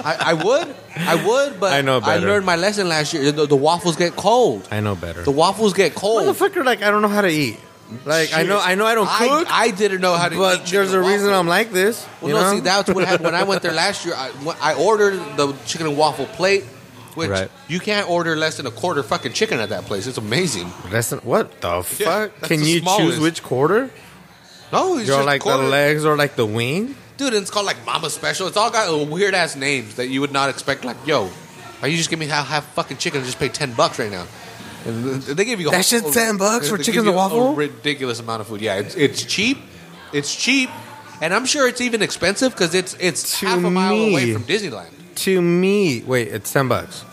[0.04, 3.32] I, I would, I would, but I know I learned my lesson last year.
[3.32, 4.68] The, the waffles get cold.
[4.70, 5.24] I know better.
[5.24, 6.24] The waffles get cold.
[6.28, 7.58] Motherfucker, like I don't know how to eat.
[8.04, 10.36] Like I know, I know, I don't cook, I, I didn't know how to.
[10.38, 11.32] but eat there's a chicken reason.
[11.34, 12.06] I'm like this.
[12.22, 12.54] Well, you no, know?
[12.56, 14.14] see, that's what happened when I went there last year.
[14.16, 14.32] I,
[14.62, 16.64] I ordered the chicken and waffle plate,
[17.14, 17.50] which Right.
[17.68, 20.06] you can't order less than a quarter fucking chicken at that place.
[20.08, 20.72] It's amazing.
[20.92, 22.32] Less than- what the fuck?
[22.40, 23.02] that's Can the you smallest.
[23.08, 23.90] choose which quarter?
[24.72, 25.64] No, it's You're just like quarter.
[25.64, 26.96] the legs or like the wing?
[27.18, 28.48] Dude, and it's called like Mama Special.
[28.48, 30.84] It's all got uh, weird ass names that you would not expect.
[30.84, 31.30] Like, yo,
[31.82, 34.12] are you just give me half, half fucking chicken and just pay ten bucks right
[34.12, 34.26] now?
[34.86, 37.16] And they give you a That's just 10 bucks for they chicken and you a
[37.16, 37.56] waffle?
[37.56, 38.62] ridiculous amount of food.
[38.62, 39.58] Yeah, it's, it's cheap.
[40.14, 40.70] It's cheap,
[41.24, 44.44] and I'm sure it's even expensive because it's it's To half a mile away from
[44.44, 44.92] Disneyland.
[45.16, 47.04] To me, wait, it's ten bucks.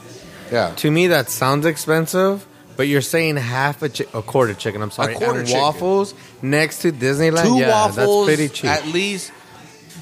[0.50, 2.46] Yeah, To me, that sounds expensive,
[2.82, 4.82] but you're saying half a chi- a quarter chicken.
[4.82, 5.62] I'm sorry, quarter and chicken.
[5.62, 7.44] waffles next to Disneyland.
[7.44, 8.68] two yeah, waffles that's pretty cheap.
[8.68, 9.30] at least.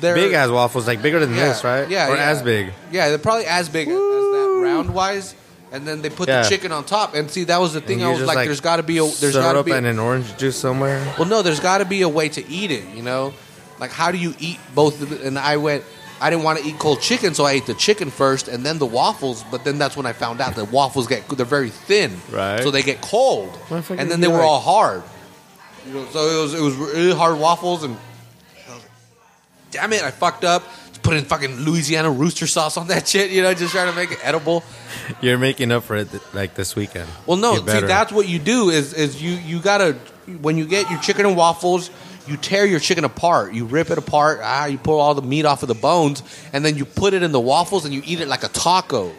[0.00, 1.86] They're big ass waffles, like bigger than yeah, this, right?
[1.90, 2.30] Yeah, or yeah.
[2.30, 2.72] as big.
[2.90, 5.34] Yeah, they're probably as big as that round wise.
[5.72, 6.42] And then they put Yeah.
[6.42, 7.14] the chicken on top.
[7.14, 7.98] And see, that was the thing.
[8.00, 9.66] And I you was just, like, "There's got to be a there's got to syrup
[9.66, 11.04] be and an orange juice somewhere.
[11.18, 12.84] well, no, there's got to be a way to eat it.
[12.96, 13.34] You know,
[13.78, 15.02] like how do you eat both?
[15.02, 15.20] Of it?
[15.20, 15.84] And I went.
[16.20, 18.78] I didn't want to eat cold chicken, so I ate the chicken first and then
[18.78, 19.42] the waffles.
[19.50, 22.62] But then that's when I found out that waffles get they're very thin, Right.
[22.62, 25.02] So they get cold, and then they were like- all hard.
[25.86, 27.96] You know, so it was it was really hard waffles, and
[28.68, 28.90] I was like,
[29.70, 30.62] damn it, I fucked up.
[30.88, 33.30] Just put in fucking Louisiana rooster sauce on that shit.
[33.30, 34.62] You know, just trying to make it edible.
[35.22, 37.08] You're making up for it th- like this weekend.
[37.26, 37.86] Well, no, Get see, better.
[37.86, 39.94] that's what you do is is you you gotta
[40.42, 41.90] when you get your chicken and waffles,
[42.30, 45.44] you tear your chicken apart, you rip it apart, ah, you pull all the meat
[45.44, 46.22] off of the bones,
[46.52, 49.12] and then you put it in the waffles and you eat it like a taco.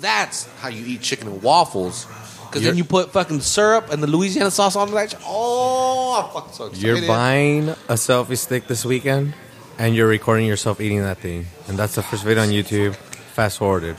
[0.00, 2.06] That's how you eat chicken and waffles.
[2.48, 5.14] Because then You're- put fucking syrup and the Louisiana sauce on that.
[5.24, 6.84] Oh, I'm fucking so excited.
[6.86, 9.32] You're buying a selfie stick this weekend,
[9.78, 12.94] and you're recording yourself eating that thing, and that's the first video on YouTube.
[12.94, 13.96] Fast forwarded.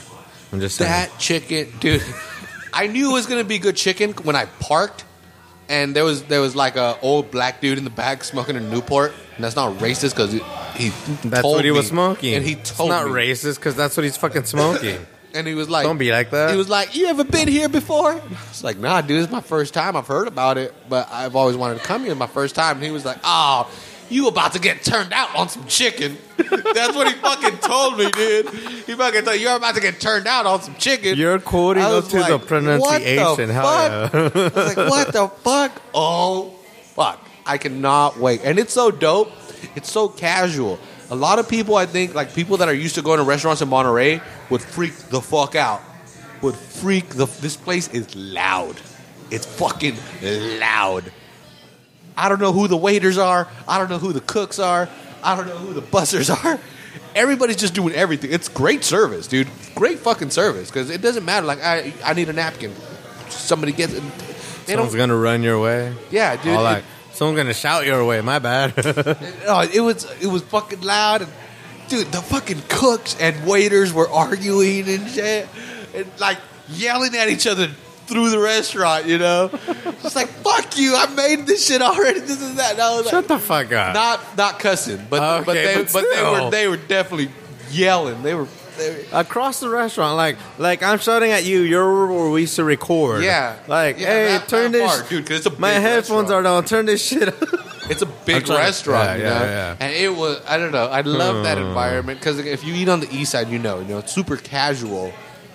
[0.52, 0.92] I'm just saying.
[0.92, 2.04] that chicken, dude.
[2.74, 5.04] I knew it was gonna be good chicken when I parked,
[5.74, 8.60] and there was there was like a old black dude in the back smoking a
[8.60, 10.40] Newport, and that's not racist because he,
[10.76, 10.90] he
[11.28, 12.36] that's told what he was smoking.
[12.36, 15.04] and he it's told not me, racist because that's what he's fucking smoking.
[15.34, 16.52] and he was like, Don't be like that.
[16.52, 19.42] He was like, "You ever been here before?" I was like, "Nah, dude, it's my
[19.42, 19.96] first time.
[19.96, 22.14] I've heard about it, but I've always wanted to come here.
[22.14, 23.70] My first time." And he was like, "Oh."
[24.14, 26.18] You about to get turned out on some chicken?
[26.38, 28.48] That's what he fucking told me, dude.
[28.50, 31.18] He fucking told you're about to get turned out on some chicken.
[31.18, 33.48] You're quoting up to like, the what pronunciation.
[33.48, 34.14] the Hell fuck?
[34.14, 34.20] yeah.
[34.24, 34.28] I
[34.66, 35.82] was like, what the fuck?
[35.96, 36.52] Oh,
[36.96, 37.28] fuck.
[37.46, 38.42] I cannot wait.
[38.44, 39.32] And it's so dope.
[39.76, 40.78] It's so casual.
[41.10, 43.62] A lot of people, I think, like people that are used to going to restaurants
[43.64, 45.82] in Monterey, would freak the fuck out.
[46.44, 47.26] Would freak the.
[47.42, 48.76] This place is loud.
[49.32, 49.96] It's fucking
[50.60, 51.12] loud.
[52.18, 53.48] I don't know who the waiters are.
[53.68, 54.88] I don't know who the cooks are.
[55.24, 56.60] I don't know who the bussers are.
[57.16, 58.32] Everybody's just doing everything.
[58.32, 59.48] It's great service, dude.
[59.76, 61.46] Great fucking service because it doesn't matter.
[61.46, 62.74] Like I, I need a napkin.
[63.30, 64.04] Somebody gets it.
[64.66, 65.94] They Someone's gonna run your way.
[66.12, 66.56] Yeah, dude.
[66.56, 66.84] All it-
[67.14, 68.22] someone's gonna shout your way.
[68.22, 68.74] My bad.
[69.48, 71.32] Oh, it was it was fucking loud, and
[71.90, 75.48] dude, the fucking cooks and waiters were arguing and shit,
[75.94, 76.38] and like
[76.70, 77.70] yelling at each other
[78.08, 79.06] through the restaurant.
[79.06, 82.20] You know, it's like fuck you, I made this shit already.
[82.20, 82.74] This is that.
[82.74, 83.94] And I was Shut like, the fuck up.
[83.94, 86.46] not not cussing, but but they but but, they still.
[86.46, 87.30] were they were definitely
[87.72, 88.22] yelling.
[88.24, 88.48] They were.
[88.76, 91.62] They were Across the restaurant, like, like I'm shouting at you.
[91.62, 93.24] You're where we used to record.
[93.24, 94.96] yeah, Like, Yeah, hey, that- turn that this.
[94.98, 95.30] part, dude.
[95.30, 96.32] It's a my big headphones restaurant.
[96.32, 96.66] are down.
[96.66, 97.36] Turn this shit up.
[97.92, 99.76] It's a I'm big trying to- restaurant, yeah, you know, yeah.
[99.80, 100.42] and it was.
[100.48, 100.88] I don't know.
[100.88, 101.66] I love that Hmm.
[101.66, 104.38] environment because if you eat on the east side, you know, you know, it's super
[104.38, 105.14] casual,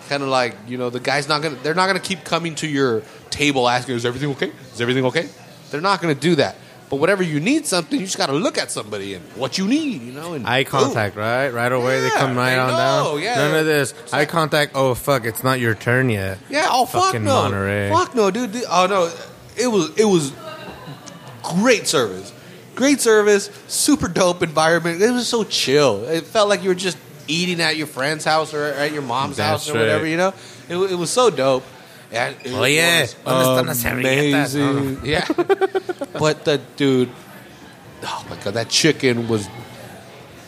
[0.09, 1.57] kind of like you know, the guy's not gonna.
[1.57, 4.53] They're not gonna keep coming to your table asking, "Is everything okay?
[4.75, 5.29] Is everything okay?"
[5.71, 6.57] They're not gonna do that.
[6.91, 9.69] But whatever you need something, you just got to look at somebody and what you
[9.69, 10.33] need, you know.
[10.33, 10.71] And Eye boom.
[10.71, 11.51] contact, right?
[11.51, 13.23] Right away, they come right they on know, down.
[13.23, 13.35] yeah.
[13.37, 13.93] None of this.
[14.11, 14.73] Eye contact.
[14.75, 15.27] Oh fuck!
[15.27, 16.39] It's not your turn yet.
[16.49, 16.69] Yeah.
[16.71, 17.43] Oh fuck Fucking no.
[17.43, 17.91] Monterey.
[17.91, 18.53] Fuck no, dude.
[18.53, 18.65] dude.
[18.71, 19.13] Oh no.
[19.63, 20.33] It was it was
[21.43, 22.33] great service.
[22.75, 23.51] Great service.
[23.67, 25.03] Super dope environment.
[25.03, 26.05] It was so chill.
[26.05, 26.97] It felt like you were just
[27.29, 30.07] eating at your friend's house or at your mom's That's house or whatever.
[30.07, 30.33] You know.
[30.68, 31.64] It, it was so dope.
[32.11, 33.03] And it Oh, yeah.
[33.03, 34.57] was ¿Dónde están las servilletas?
[34.57, 34.79] Oh.
[34.79, 35.01] amazing.
[35.05, 35.26] Yeah.
[36.18, 37.11] but the dude.
[38.03, 39.49] Oh my god, that chicken was.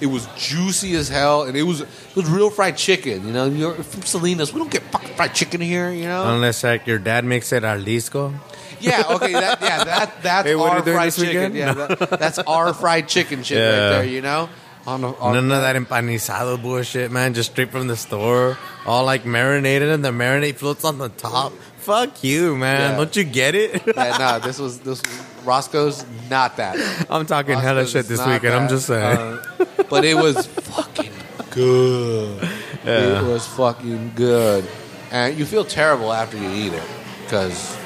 [0.00, 3.26] It was juicy as hell, and it was it was real fried chicken.
[3.26, 4.50] You know, you're from Salinas.
[4.54, 5.90] We don't get fucking fried chicken here.
[5.92, 8.32] You know, Unless like your dad makes it al disco.
[8.80, 11.26] yeah, okay, that, yeah, that that's Hey, our fried chicken.
[11.26, 11.54] weekend?
[11.54, 14.04] Yeah, that, that's our fried chicken shit right there.
[14.04, 14.48] You know,
[14.90, 17.34] on, a, on None of that empanizado bullshit, man.
[17.34, 21.52] Just straight from the store, all like marinated, and the marinade floats on the top.
[21.78, 22.90] Fuck you, man.
[22.92, 22.96] Yeah.
[22.96, 23.82] Don't you get it?
[23.86, 26.76] Yeah, no, this was this was, Roscoe's not that.
[27.08, 28.54] I'm talking hella shit this weekend.
[28.54, 29.18] I'm just saying.
[29.18, 31.12] Uh, but it was fucking
[31.50, 32.48] good.
[32.84, 33.20] Yeah.
[33.20, 34.66] It was fucking good,
[35.10, 36.82] and you feel terrible after you eat it
[37.24, 37.76] because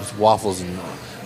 [0.00, 0.78] it's waffles and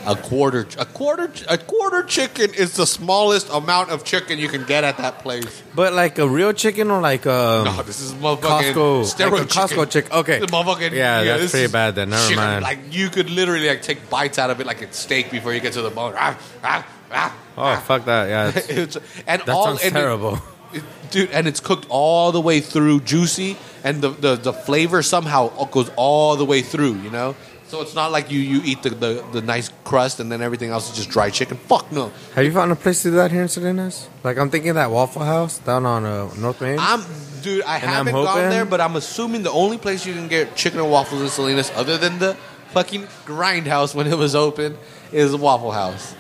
[0.07, 4.65] a quarter, a quarter, a quarter chicken is the smallest amount of chicken you can
[4.65, 5.63] get at that place.
[5.75, 9.43] but like a real chicken or like a No, this is motherfucking Costco, steroid like
[9.43, 10.13] a Costco chicken.
[10.13, 11.95] Okay, The motherfucking yeah, that's this pretty bad.
[11.95, 12.63] Then never shit, mind.
[12.63, 15.61] Like you could literally like take bites out of it like it's steak before you
[15.61, 16.15] get to the bone.
[16.17, 18.29] Ah, ah, ah, oh fuck that.
[18.29, 18.49] Yeah,
[18.83, 18.97] it's-
[19.27, 20.39] and that all sounds and it- terrible.
[20.73, 21.31] it- dude.
[21.31, 25.89] And it's cooked all the way through, juicy, and the, the, the flavor somehow goes
[25.97, 26.95] all the way through.
[27.03, 27.37] You know,
[27.67, 30.71] so it's not like you you eat the, the, the nice crust and then everything
[30.71, 31.57] else is just dry chicken.
[31.57, 32.12] Fuck no.
[32.35, 34.09] Have you found a place to do that here in Salinas?
[34.23, 36.79] Like I'm thinking that Waffle House down on uh, North Main.
[36.79, 37.03] I'm
[37.43, 37.65] dude.
[37.65, 40.55] I I'm haven't gone hoping- there, but I'm assuming the only place you can get
[40.57, 42.35] chicken and waffles in Salinas, other than the
[42.73, 44.77] fucking Grindhouse when it was open,
[45.12, 46.15] is Waffle House.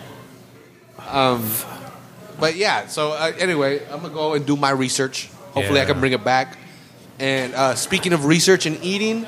[1.08, 1.48] Um,
[2.40, 2.86] but yeah.
[2.86, 5.28] So uh, anyway, I'm gonna go and do my research.
[5.52, 5.88] Hopefully, I Yeah.
[5.92, 6.58] can bring it back.
[7.18, 9.24] And uh, speaking of research and eating,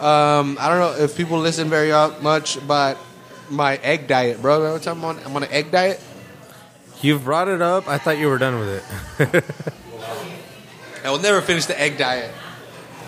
[0.00, 1.90] um, I don't know if people listen very
[2.22, 2.98] much, but
[3.50, 4.76] my egg diet, bro.
[4.76, 6.00] I'm on, I'm on an egg diet.
[7.00, 7.88] You've brought it up.
[7.88, 8.68] I thought you were done with
[9.20, 9.44] it.
[11.04, 12.32] I will never finish the egg diet.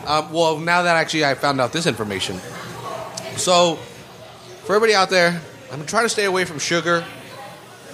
[0.07, 2.39] Um, well, now that actually I found out this information.
[3.37, 3.77] So,
[4.65, 5.41] for everybody out there,
[5.73, 7.05] I'm trying to stay away from sugar,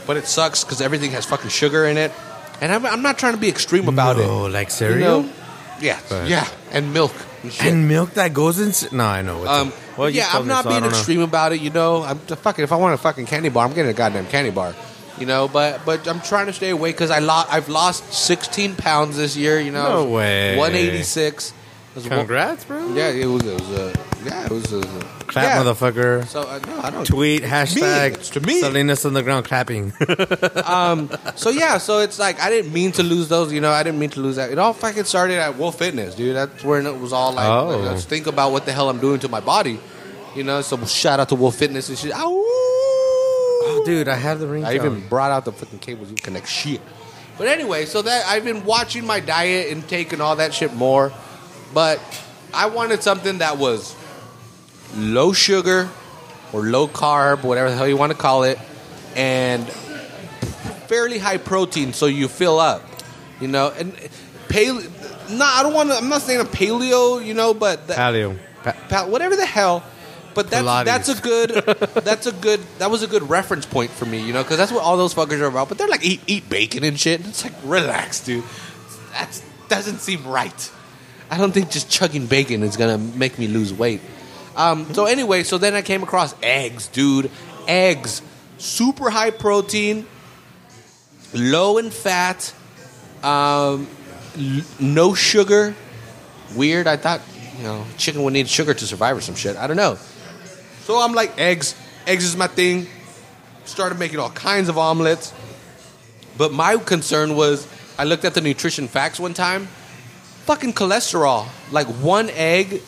[0.07, 2.12] but it sucks because everything has fucking sugar in it.
[2.61, 4.51] And I'm, I'm not trying to be extreme about no, it.
[4.51, 5.32] like You cereal know?
[5.80, 6.28] Yeah, Right.
[6.28, 7.12] yeah, and milk
[7.42, 8.96] and and milk that goes in.
[8.96, 9.46] No, I know.
[9.46, 10.96] Um, well, yeah, I'm me, not so being don't know.
[10.98, 11.60] extreme about it.
[11.60, 12.62] You know, I'm the fucking.
[12.64, 14.74] If I want a fucking candy bar, I'm getting a goddamn candy bar.
[15.18, 18.74] You know, but but I'm trying to stay away because I lo- I've lost 16
[18.76, 19.58] pounds this year.
[19.60, 20.56] You know, No way.
[20.56, 21.52] 186.
[21.97, 22.92] It was Congrats, bro.
[22.92, 23.42] Yeah, it was.
[23.47, 23.70] It was.
[23.70, 23.95] Uh,
[24.26, 24.70] yeah, it was.
[24.70, 24.83] Uh,
[25.29, 25.62] Clap, yeah.
[25.64, 26.26] motherfucker.
[26.26, 27.07] So uh, no, I don't.
[27.07, 28.61] Tweet hashtag It's to me.
[28.61, 29.95] Salinas Underground clapping.
[30.66, 31.08] Um.
[31.37, 33.50] So yeah, so it's like I didn't mean to lose those.
[33.50, 34.50] You know, I didn't mean to lose that.
[34.50, 36.37] It all fucking started at Wolf Fitness, dude.
[36.37, 37.68] That's where it was all like, Oh.
[37.68, 39.80] like, let's think about what the hell I'm doing to my body.
[40.34, 42.12] You know, so shout out to Wolf Fitness and shit.
[42.14, 42.20] Ow!
[42.20, 44.64] oh, dude, I have the ring.
[44.66, 46.80] I even brought out the fucking cables you connect shit.
[47.38, 51.12] But anyway, so that I've been watching my diet intake and all that shit more.
[51.75, 52.01] But
[52.55, 53.95] I wanted something that was
[54.97, 55.88] low sugar
[56.53, 58.59] or low carb, whatever the hell you want to call it,
[59.14, 59.67] and
[60.87, 62.83] fairly high protein so you fill up.
[63.41, 63.93] You know, and
[64.49, 64.91] paleo.
[65.30, 65.97] No, I don't want to.
[65.97, 67.25] I'm not saying a paleo.
[67.25, 68.38] You know, but the, Paleo.
[68.63, 69.83] Pa- pal- whatever the hell.
[70.34, 70.84] But that's Pilates.
[70.84, 71.51] that's a good
[72.05, 74.71] that's a good that was a good reference point for me, you know, because that's
[74.71, 75.68] what all those fuckers are about.
[75.68, 77.21] But they're like eat eat bacon and shit.
[77.21, 78.45] And it's like relax, dude.
[79.13, 80.71] That doesn't seem right.
[81.30, 84.00] I don't think just chugging bacon is gonna make me lose weight.
[84.57, 87.30] Um, so anyway, so then I came across eggs, dude.
[87.66, 88.22] Eggs,
[88.58, 90.07] super high protein,
[91.34, 92.54] low in fat,
[93.22, 93.86] um,
[94.38, 95.74] l- no sugar.
[96.54, 96.86] Weird.
[96.86, 97.20] I thought
[97.58, 99.57] you know chicken would need sugar to survive or some shit.
[99.57, 99.98] I don't know.
[100.84, 101.74] So I'm like eggs.
[102.07, 102.86] Eggs is my thing.
[103.64, 105.34] Started making all kinds of omelets.
[106.38, 107.66] But my concern was
[107.98, 109.68] I looked at the nutrition facts one time.
[110.46, 111.46] Fucking cholesterol.
[111.70, 112.80] Like one egg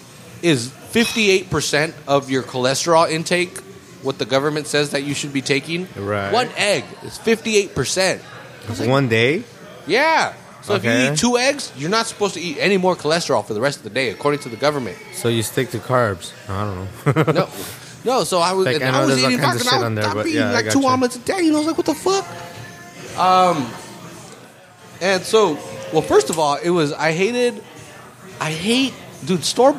[0.43, 3.59] is 58% of your cholesterol intake,
[4.03, 5.89] what the government says that you should be taking.
[5.97, 6.33] Right.
[6.33, 8.21] One egg is 58%.
[8.89, 9.43] One day.
[9.87, 10.35] Yeah.
[10.63, 13.55] So if you eat two eggs, you're not supposed to eat any more cholesterol for
[13.55, 14.97] the rest of the day, according to the government.
[15.15, 16.33] So you stick to carbs.
[16.49, 17.33] I don't know.
[17.33, 17.49] No.
[18.05, 20.39] No, so I was, Like, I I, was eating fucking, I, on there, but eating
[20.41, 20.87] yeah, I like two gotcha.
[20.93, 22.25] omelets a day, and I was like, what the fuck?
[23.19, 23.69] Um,
[25.01, 25.59] and so,
[25.93, 27.63] well, first of all, it was, I hated,
[28.41, 28.95] I hate,
[29.25, 29.77] dude, store,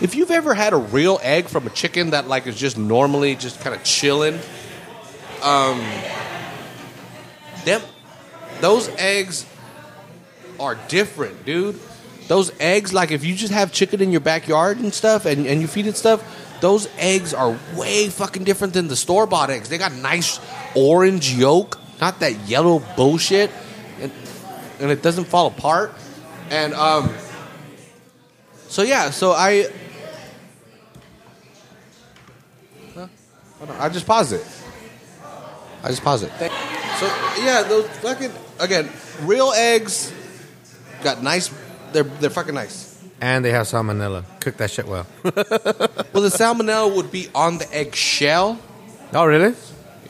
[0.00, 3.36] if you've ever had a real egg from a chicken that like is just normally
[3.36, 4.38] just kind of chilling,
[5.42, 5.80] um,
[7.64, 7.82] them,
[8.60, 9.46] those eggs
[10.58, 11.78] are different, dude.
[12.28, 15.60] Those eggs, like if you just have chicken in your backyard and stuff and, and
[15.60, 16.22] you feed it stuff,
[16.60, 19.68] those eggs are way fucking different than the store bought eggs.
[19.68, 20.38] They got nice
[20.76, 23.50] orange yolk, not that yellow bullshit,
[24.80, 25.92] and, and it doesn't fall apart.
[26.50, 27.14] And um,
[28.68, 29.68] so yeah, so I,
[32.94, 33.06] Huh?
[33.78, 34.44] I just paused it.
[35.82, 36.30] I just paused it.
[36.98, 37.06] So
[37.42, 38.88] yeah, those fucking again,
[39.22, 40.12] real eggs
[41.02, 41.50] got nice.
[41.92, 43.02] They're they're fucking nice.
[43.20, 44.24] and they have salmonella.
[44.40, 45.06] Cook that shit well.
[46.12, 48.58] Well, the salmonella would be on the egg shell.
[49.14, 49.54] oh, really?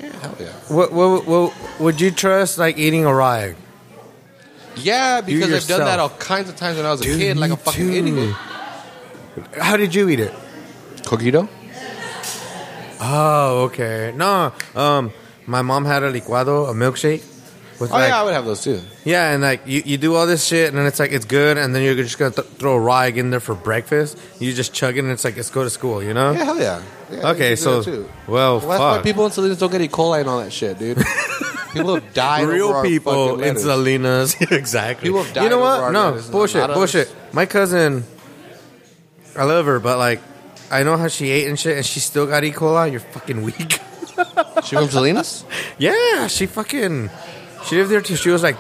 [0.01, 0.53] Yeah, hell yeah.
[0.69, 3.57] What, what, what, would you trust like eating a raw egg?
[4.83, 7.37] Yeah, because I've done that all kinds of times when I was a Dude, kid,
[7.37, 7.93] like me a fucking too.
[7.93, 8.35] idiot.
[9.61, 10.33] How did you eat it?
[11.03, 11.49] Coquito?
[13.03, 14.13] Oh, okay.
[14.15, 15.13] No, um,
[15.47, 17.25] my mom had a licuado, a milkshake.
[17.81, 18.83] With Oh like, yeah, I would have those too.
[19.07, 21.57] Yeah, and like you, you do all this shit, and then it's like it's good,
[21.57, 24.19] and then you're just gonna th- throw a egg in there for breakfast.
[24.39, 26.33] You just chug it, and it's like let's go to school, you know?
[26.33, 26.83] Yeah, hell yeah.
[27.11, 28.09] yeah Okay, can do so that too.
[28.29, 29.03] well, Well, that's why fuck.
[29.05, 29.89] people in Salinas don't get E.
[29.89, 30.99] coli and all that shit, dude.
[31.73, 32.47] people have died.
[32.49, 33.59] Real our people fucking in.
[33.59, 35.09] Salinas, exactly.
[35.09, 35.91] People have died you know what?
[35.93, 37.15] No lettuce, not- bullshit, bullshit.
[37.33, 38.05] My cousin,
[39.37, 40.21] I love her, but like,
[40.71, 42.53] I know how she ate and shit, and she still got E.
[42.53, 42.91] coli.
[42.91, 43.81] You're fucking weak.
[44.65, 45.45] She from Salinas?
[45.79, 47.09] yeah, she fucking,
[47.65, 48.57] she lived there till she was like,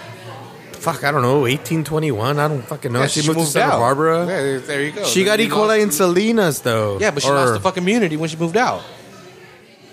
[0.72, 2.38] fuck, I don't know, eighteen, twenty-one.
[2.38, 3.00] I don't fucking know.
[3.00, 3.78] Yeah, she, moved, to Santa out.
[3.80, 4.26] Barbara.
[4.26, 5.04] Yeah, there you go.
[5.04, 5.48] She got E.
[5.48, 6.98] coli in Salinas though.
[6.98, 8.82] Yeah, but she Or- lost the fucking immunity when she moved out.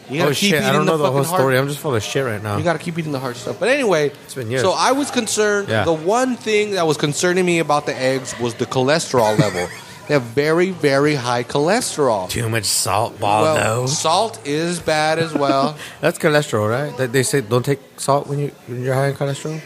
[0.09, 0.61] You gotta Oh keep shit!
[0.63, 1.57] I eating don't know the, fucking whole hard- story.
[1.57, 2.57] I'm just full of shit right now.
[2.57, 3.59] You got to keep eating the hard stuff.
[3.59, 4.61] But anyway, it's been years.
[4.61, 5.67] so I was concerned.
[5.69, 5.83] Yeah.
[5.83, 9.67] The one thing that was concerning me about the eggs was the cholesterol level.
[10.07, 12.29] They have very, very high cholesterol.
[12.29, 13.85] Too much salt, ball Well, though.
[13.87, 15.75] salt is bad as well.
[16.01, 16.95] That's cholesterol, right?
[16.97, 19.61] They, they say don't take salt when you when you're high in cholesterol.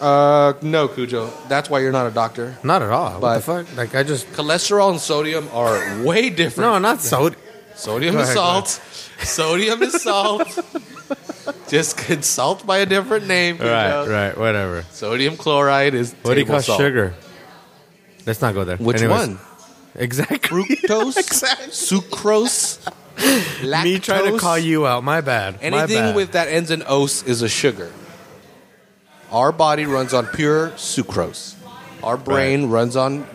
[0.00, 1.30] uh, no, Cujo.
[1.48, 2.56] That's why you're not a doctor.
[2.64, 3.20] Not at all.
[3.20, 3.76] But- what the fuck?
[3.76, 6.70] Like I just Cholesterol and sodium are way different.
[6.70, 7.34] no, not salt.
[7.76, 8.68] Sodium is ahead, salt.
[9.20, 10.46] Sodium is salt.
[11.68, 13.58] Just consult by a different name.
[13.58, 14.82] Right, right, whatever.
[14.90, 16.80] Sodium chloride is What do you table call salt.
[16.80, 17.14] sugar?
[18.26, 18.76] Let's not go there.
[18.76, 19.28] Which Anyways.
[19.28, 19.38] one?
[19.96, 20.64] Exactly.
[20.64, 21.14] Fructose,
[21.70, 22.78] sucrose,
[23.16, 23.84] lactose.
[23.84, 25.04] Me trying to call you out.
[25.04, 25.54] My bad.
[25.56, 26.16] My Anything bad.
[26.16, 27.92] with that ends in os is a sugar.
[29.30, 31.54] Our body runs on pure sucrose.
[32.02, 33.26] Our brain runs on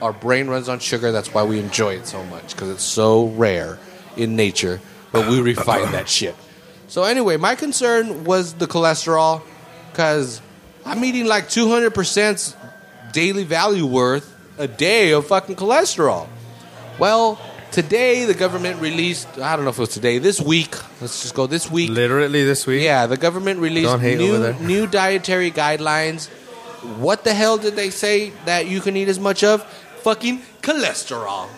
[0.00, 1.12] our brain runs on sugar.
[1.12, 3.78] That's why we enjoy it so much because it's so rare
[4.16, 4.80] in nature.
[5.12, 6.34] But we refine that shit.
[6.88, 9.42] So anyway, my concern was the cholesterol
[9.90, 10.40] because
[10.84, 12.56] I'm eating like 200 percent
[13.12, 16.28] daily value worth a day of fucking cholesterol.
[16.98, 17.38] Well,
[17.70, 19.38] today the government released.
[19.38, 20.18] I don't know if it was today.
[20.18, 20.74] This week.
[21.00, 21.90] Let's just go this week.
[21.90, 22.82] literally this week.
[22.82, 24.54] Yeah, the government released Don't hate over new there.
[24.60, 26.28] new dietary guidelines.
[26.98, 29.64] What the hell did they say that you can eat as much of?
[30.02, 31.48] Fucking cholesterol.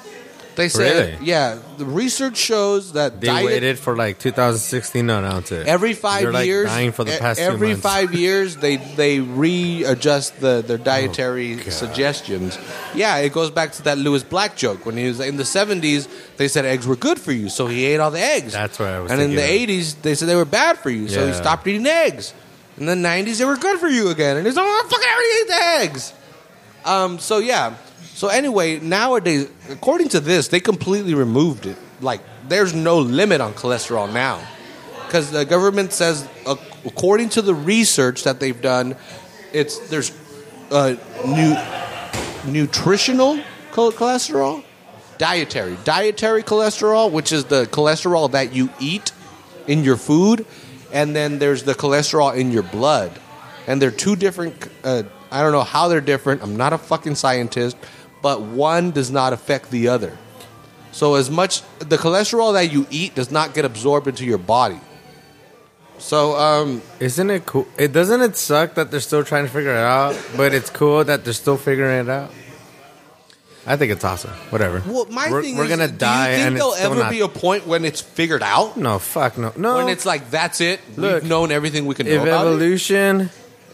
[0.57, 1.27] They said, Really?
[1.27, 1.59] yeah.
[1.79, 5.67] The research shows that They diet, waited for like 2016 to announce it.
[5.67, 6.67] every 5 They're, like, years.
[6.69, 7.83] dying for the e- past two every months.
[7.83, 12.59] five years, they they readjust the their dietary Oh, suggestions.
[12.95, 16.09] Yeah, it goes back to that Lewis Black joke when he was in the seventies.
[16.37, 18.53] They said eggs were good for you, so he ate all the eggs.
[18.53, 19.61] That's what I was And in the thinking of.
[19.63, 21.41] eighties, they said they were bad for you, so he Yeah.
[21.41, 22.35] stopped eating eggs.
[22.77, 25.09] In the nineties, they were good for you again, and he's like, "Oh, I fucking
[25.09, 26.13] already ate the eggs."
[26.85, 27.19] Um.
[27.21, 27.75] So yeah.
[28.21, 31.79] So anyway, nowadays, according to this, they completely removed it.
[32.03, 34.47] Like, there's no limit on cholesterol now,
[35.07, 36.29] because the government says,
[36.85, 38.95] according to the research that they've done,
[39.55, 40.13] it's there's
[40.71, 41.57] uh, new
[42.53, 43.41] nutritional
[43.73, 44.65] cholesterol,
[45.17, 49.13] dietary, dietary cholesterol, which is the cholesterol that you eat
[49.67, 50.45] in your food,
[50.93, 53.19] and then there's the cholesterol in your blood.
[53.67, 54.69] and they're two different.
[54.85, 56.43] Uh, I don't know how they're different.
[56.43, 57.77] I'm not a fucking scientist,
[58.23, 60.17] but one does not affect the other.
[60.93, 64.81] So as much the cholesterol that you eat does not get absorbed into your body.
[65.99, 67.69] So um, Isn't it cool?
[67.79, 71.05] It doesn't it suck that they're still trying to figure it out, but it's cool
[71.05, 72.31] that they're still figuring it out.
[73.67, 74.31] I think it's awesome.
[74.49, 74.83] Whatever.
[74.87, 77.21] well, my we're, thing we're is, gonna do die, you think there'll ever not, be
[77.21, 78.79] a point when it's figured out?
[78.79, 79.77] no fuck no no.
[79.77, 83.31] When it's like that's it, Look, we've known everything we can know about it.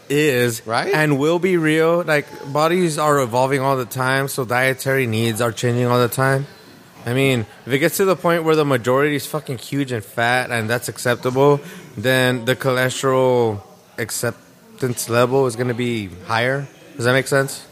[0.09, 0.93] Is Right?
[0.93, 5.51] and will be real, like bodies are evolving all the time, so dietary needs are
[5.51, 6.47] changing all the time.
[7.05, 10.03] I mean, if it gets to the point where the majority is fucking huge and
[10.03, 11.61] fat, and that's acceptable,
[11.95, 13.61] then the cholesterol
[13.97, 16.67] acceptance level is going to be higher.
[16.97, 17.65] Does that make sense?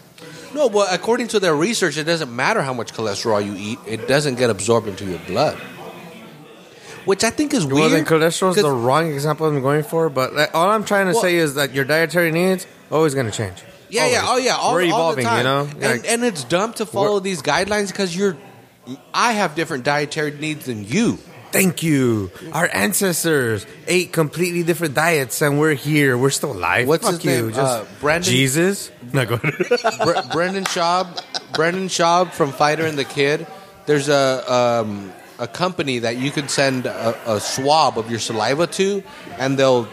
[0.53, 4.07] No, but according to their research, it doesn't matter how much cholesterol you eat; it
[4.07, 5.60] doesn't get absorbed into your blood.
[7.06, 8.07] Which I think is Well, then weird.
[8.07, 11.22] cholesterol is the wrong example I'm going for, but like, all I'm trying to Well-
[11.22, 13.64] say is that your dietary needs always going to change.
[13.90, 15.38] yeah, yeah, oh yeah, all, We're all evolving, the time.
[15.38, 15.60] you know.
[15.61, 18.36] and, Like, and it's dumb to follow these guidelines because you're.
[19.14, 21.18] I have different dietary needs than you.
[21.52, 22.32] Thank you.
[22.52, 26.18] Our ancestors ate completely different diets, and we're here.
[26.18, 26.88] We're still alive.
[26.88, 27.32] What's Fuck his you.
[27.32, 27.49] name?
[27.53, 28.91] Just Uh, Brandon- Jesus.
[29.14, 29.56] No, go ahead.
[30.03, 31.07] Bre- Brendan Schaub,
[31.53, 33.48] Brendan Schaub from Fighter and the Kid.
[33.86, 34.53] There's a
[34.86, 39.03] um, a company that you can send a, a swab of your saliva to,
[39.38, 39.88] and they'll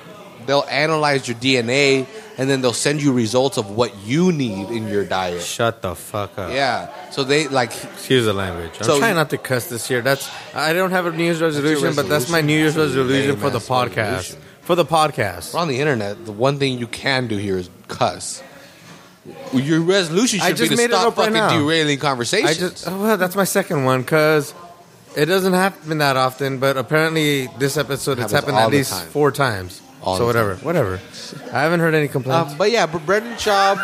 [0.47, 2.07] they'll analyze your DNA,
[2.39, 5.43] and then they'll send you results of what you need in your diet.
[5.43, 6.53] Shut the fuck up.
[6.53, 8.73] Yeah, so they like Excuse the language.
[8.79, 10.01] I'm So- trying not to cuss this year.
[10.03, 12.41] That's I don't have a New Year's resolution, but that's my?
[12.41, 13.97] New Year's resolution for the podcast.
[13.97, 14.37] resolution.
[14.63, 15.55] For the podcast.
[15.55, 16.25] we're on the internet.
[16.25, 18.43] The one thing you can do here is cuss.
[19.53, 21.51] Your resolution I should be just to made it stop right fucking now.
[21.51, 22.51] derailing conversations.
[22.51, 24.53] I just oh, well, that's my second one because
[25.17, 28.77] it doesn't happen that often, but apparently this episode it's Happens happened all at the
[28.79, 29.07] least time.
[29.09, 29.81] four times.
[30.03, 31.01] All so the whatever, whatever.
[31.53, 32.53] I haven't heard any complaints.
[32.53, 33.79] Um, but yeah, but Brendan Schaub,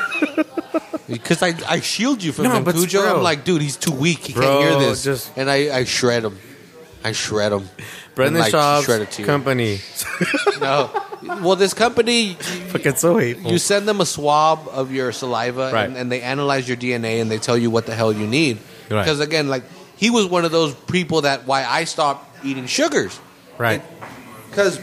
[1.08, 3.02] because I, I shield you from No, him, but Cujo.
[3.02, 3.16] bro.
[3.18, 4.18] I'm like, dude, he's too weak.
[4.26, 5.04] He Bro, can't hear this.
[5.04, 6.36] just- and I, I shred him.
[7.04, 7.68] I shred him.
[8.16, 9.26] Brendan And, like, shred it Schaub's to you.
[9.26, 9.78] company.
[10.60, 10.90] No,
[11.22, 13.50] well, this company, Fucking so hateful.
[13.52, 15.84] you send them a swab of your saliva, Right.
[15.86, 18.58] and, and they analyze your DNA, and they tell you what the hell you need.
[18.90, 19.02] Right.
[19.04, 19.62] Because again, like
[19.98, 23.20] he was one of those people that why I stopped eating sugars.
[23.58, 23.82] right.
[24.48, 24.80] because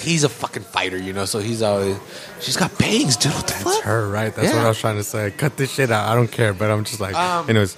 [0.00, 1.24] he's a fucking fighter, you know.
[1.24, 1.96] So he's always
[2.40, 3.32] she's got bangs, dude.
[3.32, 3.82] What the That's fuck?
[3.84, 4.34] her, right?
[4.34, 4.56] That's Yeah.
[4.56, 5.30] what I was trying to say.
[5.30, 6.08] Cut this shit out.
[6.08, 7.76] I don't care, but I'm just like, Um, anyways.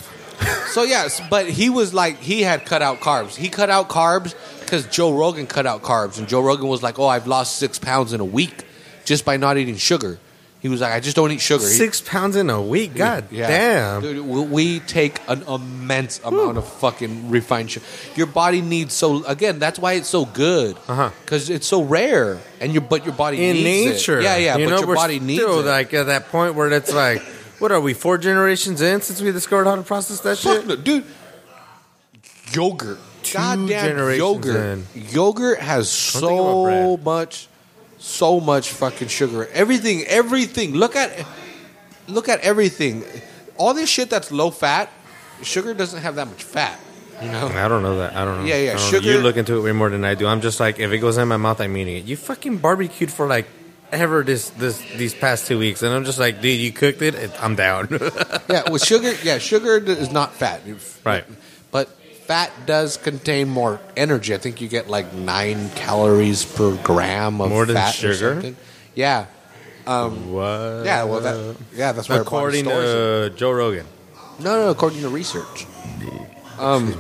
[0.72, 3.34] So yes, but he was like he had cut out carbs.
[3.36, 6.98] He cut out carbs because Joe Rogan cut out carbs, and Joe Rogan was like,
[6.98, 8.64] "Oh, I've lost six pounds in a week
[9.06, 10.18] just by not eating sugar."
[10.66, 12.96] He was like, "I just don't eat sugar." He- Six pounds in a week.
[12.96, 13.46] God Yeah.
[13.46, 14.02] damn.
[14.02, 17.86] Dude, we- we take an immense amount of fucking refined sugar.
[18.16, 19.60] Your body needs so again.
[19.60, 20.76] That's why it's so good.
[20.88, 21.10] Uh-huh.
[21.24, 24.18] Because it's so rare, and your but your body in needs nature.
[24.18, 24.24] It.
[24.24, 24.56] Yeah, yeah.
[24.56, 25.66] You but know, your we're body needs still it.
[25.66, 27.22] like at that point where it's like,
[27.60, 27.94] what are we?
[27.94, 30.66] Four generations in since we discovered how to process that Fuck shit.
[30.66, 31.04] no, dude.
[32.52, 32.98] Yogurt.
[33.32, 34.56] Goddamn generations yogurt.
[34.56, 34.86] in.
[35.10, 37.04] Yogurt has Don't think about so bread.
[37.04, 37.48] much,
[38.06, 39.48] so much fucking sugar.
[39.52, 40.74] Everything, everything.
[40.74, 41.26] Look at,
[42.06, 43.04] look at everything.
[43.56, 44.90] All this shit that's low fat,
[45.42, 46.78] sugar doesn't have that much fat.
[47.20, 47.48] You know.
[47.48, 48.14] I don't know that.
[48.14, 48.46] I don't know.
[48.46, 48.78] Yeah, yeah, know.
[48.78, 50.26] sugar- You look into it way more than I do.
[50.26, 52.04] I'm just like, if it goes in my mouth, I'm eating it.
[52.04, 53.46] You fucking barbecued for like
[53.90, 57.14] ever this this these past two weeks, and I'm just like, dude, you cooked it.
[57.14, 57.88] it I'm down.
[58.50, 60.60] yeah, with sugar, yeah, sugar is not fat.
[61.04, 61.24] Right.
[61.70, 61.88] But
[62.26, 64.34] fat does contain more energy.
[64.34, 68.32] I think you get like nine calories per gram of More than fat or sugar?
[68.34, 68.56] something.
[68.94, 69.26] Yeah.
[69.84, 70.84] what?
[70.84, 73.86] Yeah, well, that, yeah, that's where according to Joe Rogan.
[74.38, 75.66] No, no, according to research.
[76.58, 76.94] Um,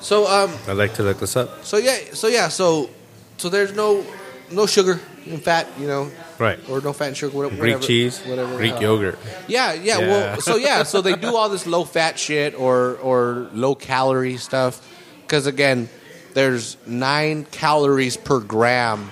[0.00, 1.64] so um, I'd like to look this up.
[1.64, 2.90] so yeah, so yeah, so
[3.36, 4.04] so there's no
[4.50, 6.58] no sugar and fat, you know, Right.
[6.68, 8.56] or no fat and sugar, whatever, Greek whatever, cheese, whatever.
[8.56, 9.18] Greek uh, yogurt.
[9.48, 10.06] Yeah, yeah, Yeah.
[10.06, 14.36] Well, so yeah, so they do all this low fat shit or or low calorie
[14.36, 14.80] stuff
[15.22, 15.88] because again,
[16.34, 19.10] there's nine calories per gram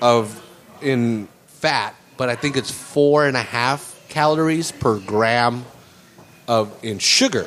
[0.00, 0.42] of
[0.80, 5.64] in fat, but I think it's four and a half calories per gram
[6.46, 7.46] of in sugar.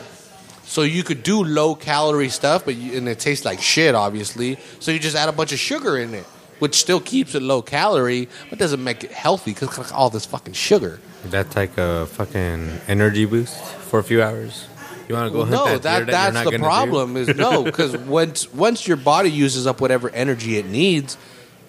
[0.63, 4.57] So you could do low calorie stuff, but you, and it tastes like shit, obviously.
[4.79, 6.25] So you just add a bunch of sugar in it,
[6.61, 10.53] which still keeps it low calorie, but doesn't make it healthy because all this fucking
[10.53, 10.99] sugar.
[11.25, 14.67] That's like a fucking energy boost for a few hours.
[15.09, 17.17] You want to go hunt no, that, that, deer that that's the problem.
[17.17, 21.17] Is no, because once once your body uses up whatever energy it needs,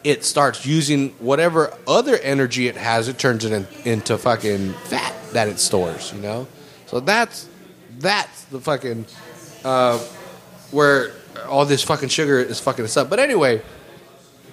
[0.04, 3.08] it starts using whatever other energy it has.
[3.08, 6.12] It turns it in, into fucking fat that it stores.
[6.12, 6.46] You know,
[6.84, 7.48] so that's
[7.98, 9.06] that's the fucking
[9.64, 9.98] uh,
[10.70, 11.12] where
[11.48, 13.08] all this fucking sugar is fucking us up.
[13.08, 13.62] But anyway,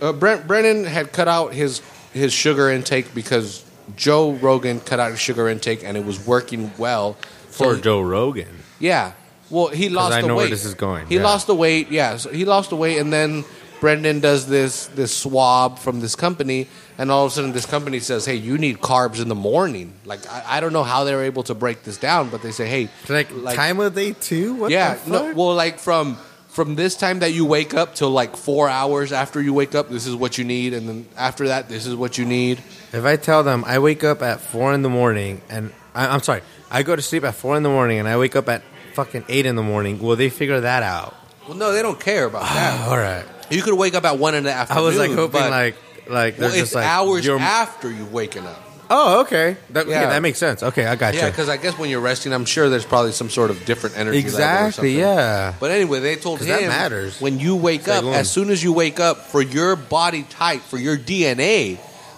[0.01, 1.81] uh, Brent Brennan had cut out his
[2.13, 3.63] his sugar intake because
[3.95, 7.13] Joe Rogan cut out his sugar intake and it was working well
[7.49, 8.47] For So- Joe Rogan.
[8.79, 9.13] Yeah.
[9.49, 10.51] Well, he lost I the know where weight.
[10.51, 11.23] this is going, He yeah.
[11.23, 11.89] lost the weight.
[11.89, 13.43] Yeah, so he lost the weight, and then
[13.79, 16.67] Brendan does this this swab from this company,
[16.99, 19.93] and all of a sudden this company says, "Hey, you need carbs in the morning."
[20.05, 22.67] Like I, I don't know how they're able to break this down, but they say,
[22.67, 24.53] "Hey, Like, time of day too?
[24.53, 26.17] What yeah, no, well, like from
[26.59, 29.87] from this time that you wake up till like four hours after you wake up,
[29.87, 32.57] this is what you need, and then after that, this is what you need.
[32.91, 36.21] If I tell them I wake up at four in the morning and I, I'm
[36.21, 38.61] sorry, I go to sleep at four in the morning and I wake up at
[38.93, 41.15] fucking eight in the morning, will they figure that out?
[41.47, 42.89] Well, no, they don't care about that.
[42.89, 43.23] All right.
[43.49, 44.83] You could wake up at one in the afternoon.
[44.83, 45.75] I was like hoping like
[46.09, 48.68] like they're well, just like hours after you waking up.
[48.91, 49.55] Oh, okay.
[49.71, 50.09] That, okay, Yeah.
[50.09, 50.63] that makes sense.
[50.63, 51.19] Okay, I got you.
[51.19, 53.97] Yeah, because I guess when you're resting, I'm sure there's probably some sort of different
[53.97, 54.17] energy.
[54.23, 54.71] level or Exactly.
[54.93, 54.97] something.
[54.97, 55.53] Yeah.
[55.59, 57.21] But anyway, they told him that matters.
[57.21, 58.13] when you wake Say up, boom.
[58.13, 61.77] as soon as you wake up, for your body type, for your DNA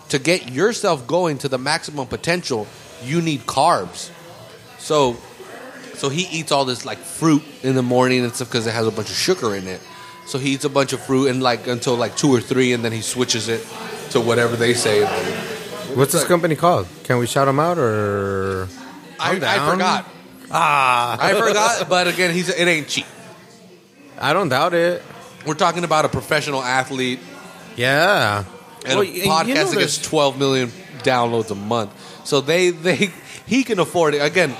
[0.09, 2.67] to get yourself going to the maximum potential,
[3.03, 4.09] you need carbs.
[4.79, 5.17] So,
[5.95, 8.87] so he eats all this like fruit in the morning and stuff because it has
[8.87, 9.81] a bunch of sugar in it.
[10.25, 12.81] So he eats a bunch of fruit and like until like two or three, and
[12.85, 13.61] then he switches it
[14.11, 15.01] to whatever they say.
[15.95, 16.87] What's this company called?
[17.03, 18.67] Can we shout him out or?
[19.19, 19.71] I, I'm I down.
[19.71, 20.05] forgot.
[20.51, 21.87] Ah, I forgot.
[21.89, 23.05] But again, he's it ain't cheap.
[24.19, 25.01] I don't doubt it.
[25.45, 27.19] We're talking about a professional athlete
[27.75, 28.43] Yeah.
[28.85, 30.71] and Well, a y- you podcast know that there's- gets 12 million
[31.03, 31.91] downloads a month.
[32.25, 33.09] So they they
[33.47, 34.19] he can afford it.
[34.19, 34.55] Again,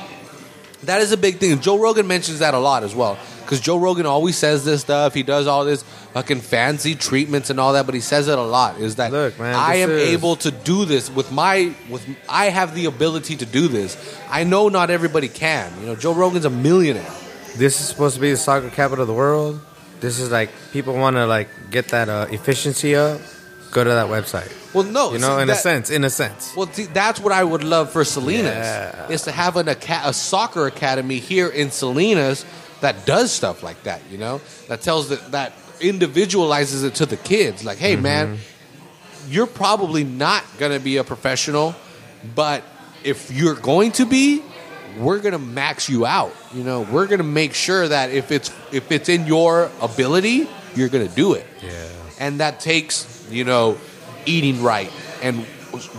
[0.84, 1.60] that is a big thing.
[1.60, 3.18] Joe Rogan mentions that a lot as well.
[3.52, 5.14] Because Joe Rogan always says this stuff.
[5.14, 5.84] He does all this
[6.14, 8.80] fucking fancy treatments and all that, but he says it a lot.
[8.80, 12.46] Is that Look, man, I am is- able to do this with my with I
[12.46, 13.98] have the ability to do this.
[14.30, 15.70] I know not everybody can.
[15.82, 17.12] You know, Joe Rogan's a millionaire.
[17.58, 19.60] This is supposed to be the soccer capital of the world.
[20.00, 23.20] This is like people want to like get that uh, efficiency up.
[23.72, 24.50] Go to that website.
[24.74, 26.54] Well, no, You know, see, in a sense, in a sense.
[26.56, 29.08] Well, see, that's what I would love for Salinas Yeah.
[29.10, 32.46] is to have an aca- a soccer academy here in Salinas
[32.82, 34.02] that does stuff like that.
[34.12, 37.64] You know, that tells that that individualizes it to the kids.
[37.64, 38.04] Like, hey, mm-hmm.
[38.04, 38.38] man,
[39.28, 41.76] you're probably not gonna be a professional,
[42.36, 42.64] but
[43.04, 44.44] if you're going to be,
[45.00, 46.36] we're gonna max you out.
[46.54, 50.90] You know, we're gonna make sure that if it's if it's in your ability, you're
[50.90, 51.88] gonna do it Yeah.
[52.20, 53.78] and that takes you know
[54.26, 54.92] eating right
[55.22, 55.46] and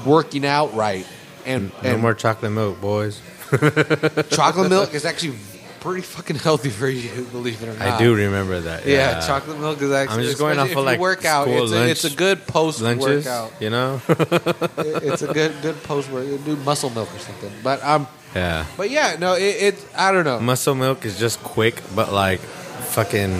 [0.04, 1.06] working out right
[1.44, 3.20] and, No and more chocolate milk, boys.
[4.30, 5.36] chocolate milk is actually
[5.82, 8.86] pretty fucking healthy for you believe it or not I do remember that.
[8.86, 11.44] yeah, Yeah, chocolate milk is actually I'm just going off of, like, you work out
[11.44, 13.24] school it's a, it's a good post lunches.
[13.26, 14.00] workout You know.
[14.08, 18.64] it's a good good post workout do muscle milk or something but um yeah.
[18.76, 22.40] but yeah no it, it I don't know Muscle milk is just Quik, but like
[22.40, 23.32] fucking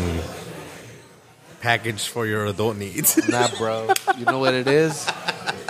[1.63, 3.17] packaged for your adult needs.
[3.35, 5.07] nah bro you know what it is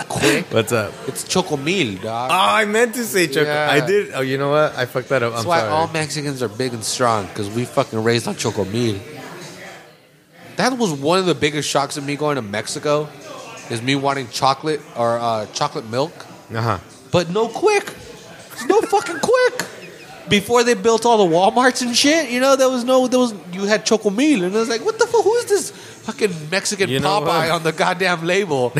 [0.09, 0.91] Quik What's up?
[1.07, 3.47] it's chocomil dog Oh, I meant to say chocolate.
[3.47, 3.69] Yeah.
[3.71, 4.13] I did.
[4.13, 4.75] Oh, you know what?
[4.75, 5.33] I fucked that up.
[5.33, 5.71] That's I'm why sorry.
[5.71, 8.99] all Mexicans are big and strong because we fucking raised on chocomil.
[10.57, 13.09] That was one of the biggest shocks of me going to Mexico,
[13.69, 16.13] is me wanting chocolate or uh, chocolate milk,
[16.53, 16.79] uh huh.
[17.11, 17.85] but no Quik.
[18.49, 20.29] There's no fucking Quik.
[20.29, 23.33] Before they built all the WalMarts and shit, you know, there was no, there was
[23.51, 25.23] you had chocomil, and I was like, what the fuck?
[25.23, 25.71] Who is this
[26.03, 27.51] fucking Mexican You know Popeye what?
[27.51, 28.71] on the goddamn label?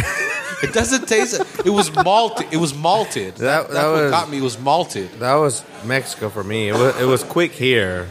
[0.64, 1.42] it doesn't taste.
[1.66, 2.48] It was malted.
[2.52, 3.36] It was malted.
[3.38, 4.38] That- that what was- got me.
[4.38, 5.10] It was malted.
[5.20, 6.70] That was Mexico for me.
[6.70, 8.08] It was it was Quik here.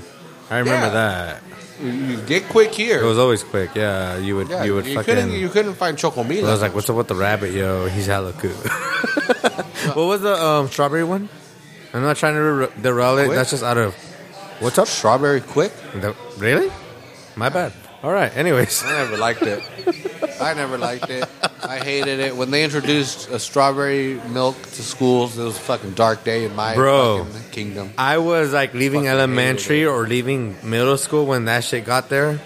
[0.51, 0.93] I remember Yeah.
[0.93, 1.43] that.
[1.83, 3.01] You- You get Quik here.
[3.03, 3.75] It was always Quik.
[3.75, 5.33] Yeah, you would Yeah, you would couldn't fucking.
[5.33, 6.45] you couldn't find chocomil.
[6.47, 7.87] I was like, "What's up with the rabbit, yo?
[7.89, 8.51] He's hella cool."
[9.97, 11.29] what was the um, strawberry one?
[11.93, 13.29] I'm not trying to re- derail it.
[13.35, 13.95] That's just out of
[14.61, 14.87] what's up?
[14.89, 15.73] strawberry Quik?
[16.01, 16.71] The- really?
[17.37, 17.73] My bad.
[18.03, 18.35] All right.
[18.37, 19.63] Anyways, I never liked it.
[20.41, 21.25] I never liked it.
[21.63, 25.39] I hated it when they introduced a strawberry milk to schools.
[25.39, 27.25] It was a fucking dark day in my Bro.
[27.27, 27.93] fucking kingdom.
[27.97, 32.09] I was like leaving Fucking elementary hated or leaving middle school when that shit got
[32.09, 32.41] there.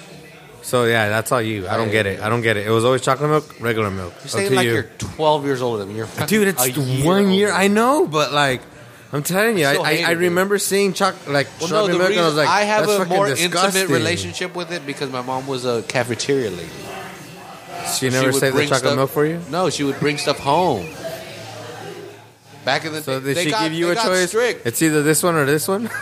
[0.60, 1.66] So yeah, that's all you.
[1.68, 2.20] I don't get it.
[2.20, 2.66] I don't get it.
[2.66, 4.12] It was always chocolate milk, regular milk.
[4.16, 4.72] You're Up saying to like you.
[4.74, 4.78] you.
[4.80, 5.94] are 12 years older than me.
[5.96, 7.48] You're fucking Dude, it's a year one year.
[7.48, 7.58] older.
[7.62, 8.60] I know, but like,
[9.12, 12.12] I'm telling you, I, I, I remember seeing choc like Well, no, the milk, reason
[12.18, 13.82] and I was like, I have a more disgusting.
[13.82, 16.68] intimate relationship with it because my mom was a cafeteria lady.
[17.98, 19.40] She never would saved the chocolate stuff- milk for you.
[19.50, 20.86] No, she would bring stuff home.
[22.64, 24.28] Back in the So day, did they she got- give you a choice?
[24.30, 24.66] Strict.
[24.66, 25.88] It's either this one or this one.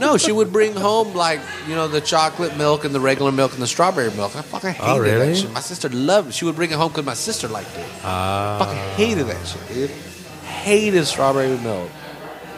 [0.00, 1.38] No, she would bring home like
[1.68, 4.34] you know the chocolate milk and the regular milk and the strawberry milk.
[4.34, 5.28] I fucking hated Oh, really?
[5.28, 5.52] that shit.
[5.52, 6.30] My sister loved.
[6.30, 6.34] it.
[6.34, 7.86] She would bring it home because my sister liked it.
[8.04, 9.90] Uh, fucking hated that shit, dude.
[10.66, 11.88] Hated strawberry milk.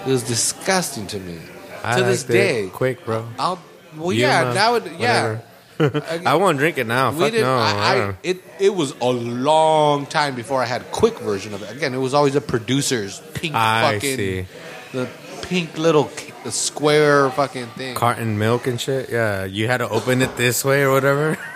[0.07, 1.39] It was disgusting to me.
[1.85, 3.29] I to this day, quick, bro.
[3.39, 3.61] I'll.
[3.97, 5.41] Well, yeah, now it, yeah.
[6.27, 7.11] I won't drink it now.
[7.13, 7.47] we Fuck didn't.
[7.47, 7.59] no.
[7.59, 11.63] I, I it it was a long time before I had a Quik version of
[11.63, 11.71] it.
[11.77, 14.47] Again, it was always a producer's pink I fucking see.
[14.93, 15.07] the
[15.43, 16.11] pink little
[16.45, 17.95] the square fucking thing.
[17.95, 19.11] Carton milk and shit.
[19.11, 21.37] Yeah, you had to open it this way or whatever.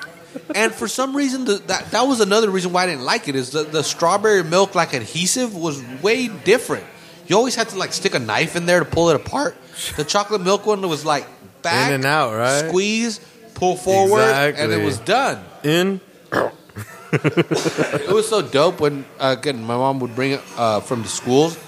[0.55, 3.37] And for some reason, the, that that was another reason why I didn't like it.
[3.37, 6.85] Is the, the strawberry milk like adhesive was way different.
[7.27, 9.57] You always had to like stick a knife in there to pull it apart.
[9.97, 11.27] The chocolate milk one was like
[11.63, 12.69] back In and out, right?
[12.69, 13.21] Squeeze,
[13.55, 15.45] pull forward, and it was done.
[15.63, 16.01] In.
[17.15, 21.09] It was so dope when uh, again my mom would bring it uh, from the
[21.09, 21.59] schools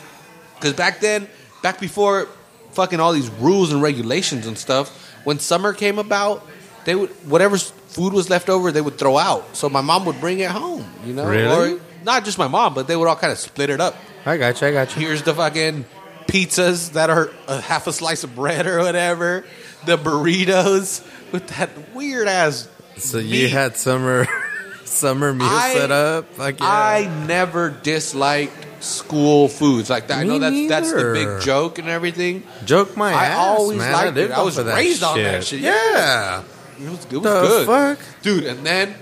[0.54, 1.28] because back then,
[1.62, 2.28] back before
[2.72, 4.88] fucking all these rules and regulations and stuff,
[5.24, 6.46] when summer came about,
[6.84, 9.56] they would whatever food was left over they would throw out.
[9.56, 11.74] So my mom would bring it home, you know, Really?
[11.74, 13.96] or not just my mom, but they would all kind of split it up.
[14.26, 14.68] I got you.
[14.68, 15.02] I got you.
[15.06, 15.84] Here's the fucking
[16.26, 19.44] pizzas that are a half a slice of bread or whatever,
[19.86, 22.68] the burritos with that weird ass.
[22.96, 24.26] So you had summer,
[24.84, 26.28] summer meal I- set up.
[26.34, 26.66] Fuck yeah.
[26.66, 30.18] I never disliked school foods like that.
[30.18, 32.42] I know that's that's the big joke and everything.
[32.64, 33.18] Joke my ass.
[33.18, 33.38] I ass.
[33.58, 33.92] always man.
[33.92, 34.38] liked lived it.
[34.38, 35.60] I was raised on that shit.
[35.60, 36.42] Yeah.
[36.80, 37.98] It was, it was The good, fuck?
[38.22, 38.44] dude.
[38.44, 38.94] And then,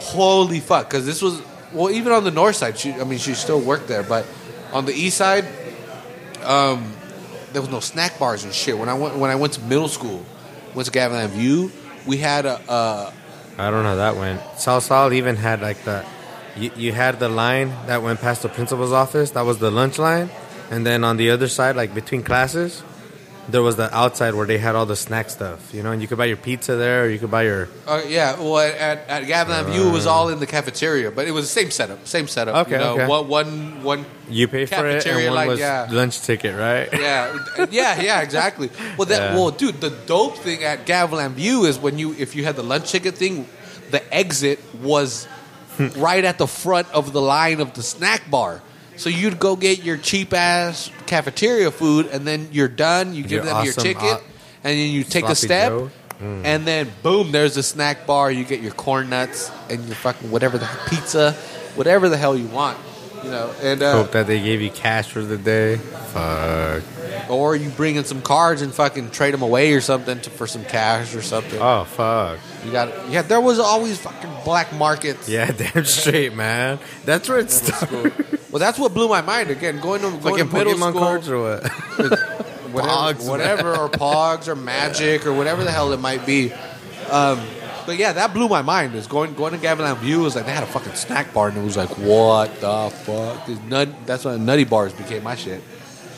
[0.00, 1.40] holy fuck, because this was
[1.72, 2.78] well, even on the north side.
[2.78, 4.26] She, I mean, she still worked there, but
[4.72, 5.44] on the east side,
[6.42, 6.92] um,
[7.52, 8.76] there was no snack bars and shit.
[8.78, 10.24] When I went when I went to middle school,
[10.74, 11.70] went to Gavilan View,
[12.06, 12.60] we had a.
[12.68, 13.12] a
[13.58, 14.40] I don't know how that went.
[14.58, 16.04] South South even had like the,
[16.56, 19.32] you, you had the line that went past the principal's office.
[19.32, 20.30] That was the lunch line,
[20.70, 22.82] and then on the other side, like between classes,
[23.52, 25.72] there was the outside where they had all the snack stuff.
[25.74, 27.68] You know, and you could buy your pizza there, or you could buy your.
[27.86, 31.32] Uh, yeah, well, at, at Gavilan View, it was all in the cafeteria, but it
[31.32, 32.66] was the same setup, same setup.
[32.66, 33.06] Okay, you know, okay.
[33.06, 34.06] One, one, one.
[34.28, 35.88] You pay for it, and Cafeteria, one like, was yeah.
[35.90, 36.88] lunch ticket, right?
[36.92, 38.70] Yeah, yeah, yeah, exactly.
[38.96, 39.34] Well, that, Yeah.
[39.34, 42.62] well, dude, the dope thing at Gavilan View is when you, if you had the
[42.62, 43.48] lunch ticket thing,
[43.90, 45.26] the exit was
[45.96, 48.62] right at the front of the line of the snack bar.
[49.00, 53.14] So you'd go get your cheap ass cafeteria food, and then you're done.
[53.14, 54.22] You give Your them your awesome ticket, hot
[54.62, 55.90] and then you take a sloppy step, Joe.
[56.18, 56.42] Hmm.
[56.44, 58.30] and then boom, there's a snack bar.
[58.30, 61.32] You get your corn nuts and your fucking whatever the pizza,
[61.76, 62.76] whatever the hell you want,
[63.22, 63.52] you know.
[63.62, 65.76] And uh, Hope that they gave you cash for the day.
[65.76, 66.82] Fuck.
[67.30, 70.46] or you bring in some cards and fucking trade them away or something to, for
[70.46, 71.60] some cash or something.
[71.60, 72.38] Oh fuck.
[72.64, 73.22] You got yeah.
[73.22, 75.28] There was always fucking black markets.
[75.28, 76.78] Yeah, damn straight, man.
[77.04, 78.12] That's where it started.
[78.50, 79.50] Well, that's what blew my mind.
[79.50, 81.70] Again, going to going to middle Pokemon school, cards or what?
[82.72, 83.28] whatever, Pogs.
[83.28, 86.52] whatever, or Pogs or Magic or whatever the hell it might be.
[87.10, 87.40] Um,
[87.90, 88.94] but yeah, that blew my mind.
[88.94, 91.58] Is going going to Gavilan View was like they had a fucking snack bar and
[91.58, 93.46] it was like what the fuck?
[93.46, 95.60] This nut, that's when Nutty Bars became my shit.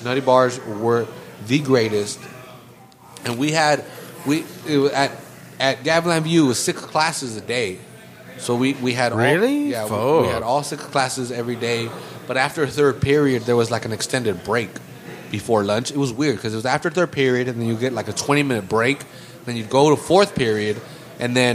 [0.05, 1.07] Nutty Bars were
[1.47, 2.20] the greatest,
[3.24, 3.86] and we had
[4.27, 5.12] we it at
[5.59, 7.78] at Gavilan View it was six classes a day.
[8.36, 9.70] So we, we had all, Really?
[9.70, 11.89] yeah we, we had all six classes every day.
[12.27, 14.69] But after third period, there was like an extended break
[15.31, 15.90] before lunch.
[15.90, 18.12] It was weird because it was after third period, and then you get like a
[18.12, 18.99] twenty minute break.
[19.47, 20.77] Then you'd go to fourth period,
[21.23, 21.55] and then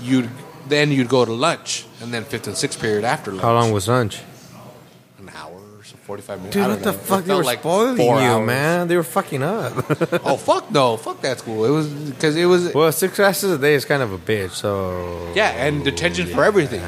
[0.00, 0.28] you'd
[0.68, 3.42] then you'd go to lunch, and then fifth and sixth period after lunch.
[3.42, 4.20] How long was lunch?
[5.18, 6.54] An hour so, forty five minutes.
[6.56, 6.98] Dude, I what the know.
[6.98, 7.24] It fuck?
[7.24, 8.46] They were like spoiling you, hours.
[8.46, 8.88] man.
[8.88, 9.72] They were fucking up.
[10.28, 11.64] Oh fuck no, fuck that school.
[11.64, 14.50] It was because it was well, six classes a day is kind of a bitch.
[14.50, 16.82] So Yeah, and detention for everything.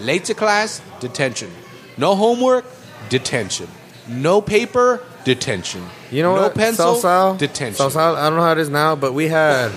[0.00, 1.50] Late to class, detention.
[1.96, 2.64] No homework,
[3.08, 3.68] detention.
[4.08, 5.82] No paper, detention.
[6.10, 6.54] You know no what?
[6.54, 7.76] pencil, South-South- detention.
[7.76, 9.70] South-South, I don't know how it is now, but we had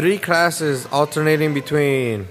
[0.00, 2.26] three classes alternating between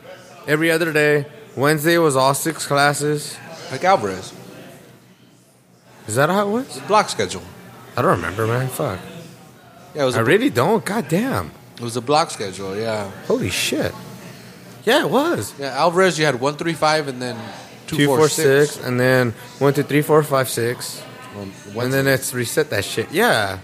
[0.48, 1.24] every other day.
[1.56, 3.38] Wednesday was all six classes.
[3.72, 4.34] Like Alvarez,
[6.08, 6.80] Is that how it was?
[6.88, 7.44] block schedule.
[7.96, 8.68] I don't remember, man.
[8.70, 9.00] Fuck.
[9.94, 10.84] Yeah, it was I a, really don't.
[10.84, 11.52] God damn.
[11.76, 12.76] it was a block schedule.
[12.76, 13.94] Yeah, Holy shit.
[14.86, 15.54] Yeah, it was.
[15.60, 15.78] yeah.
[15.78, 17.38] Alvarez, you had one three five, and then
[17.86, 18.72] two, Two, four, four, six.
[18.72, 21.04] six, and then one, two, three, four, five, six.
[21.38, 23.12] On And then it's reset that shit.
[23.12, 23.60] Yeah.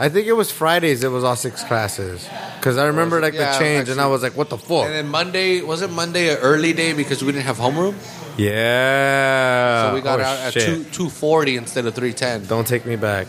[0.00, 2.26] I think it was Fridays, it was all six classes.
[2.56, 4.84] Because I remember like Yeah, the change, and I was like, what the fuck?
[4.86, 7.94] and then Monday was it Monday an early day because we didn't have homeroom,
[8.36, 9.88] yeah.
[9.90, 10.64] so we got Oh, out at shit.
[10.66, 12.44] two two forty instead of three ten.
[12.46, 13.26] Don't take me back.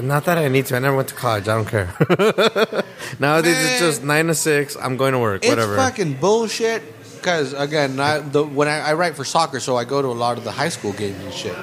[0.00, 0.76] Not that I need to.
[0.76, 1.46] I never went to college.
[1.48, 1.92] I don't care.
[3.18, 3.66] Nowadays, Man.
[3.72, 4.76] it's just nine to six.
[4.76, 5.42] I'm going to work.
[5.42, 5.76] It's whatever.
[5.76, 6.82] fucking bullshit.
[7.16, 10.16] Because again, I, the, when I, I write for soccer, so I go to a
[10.16, 11.54] lot of the high school games and shit.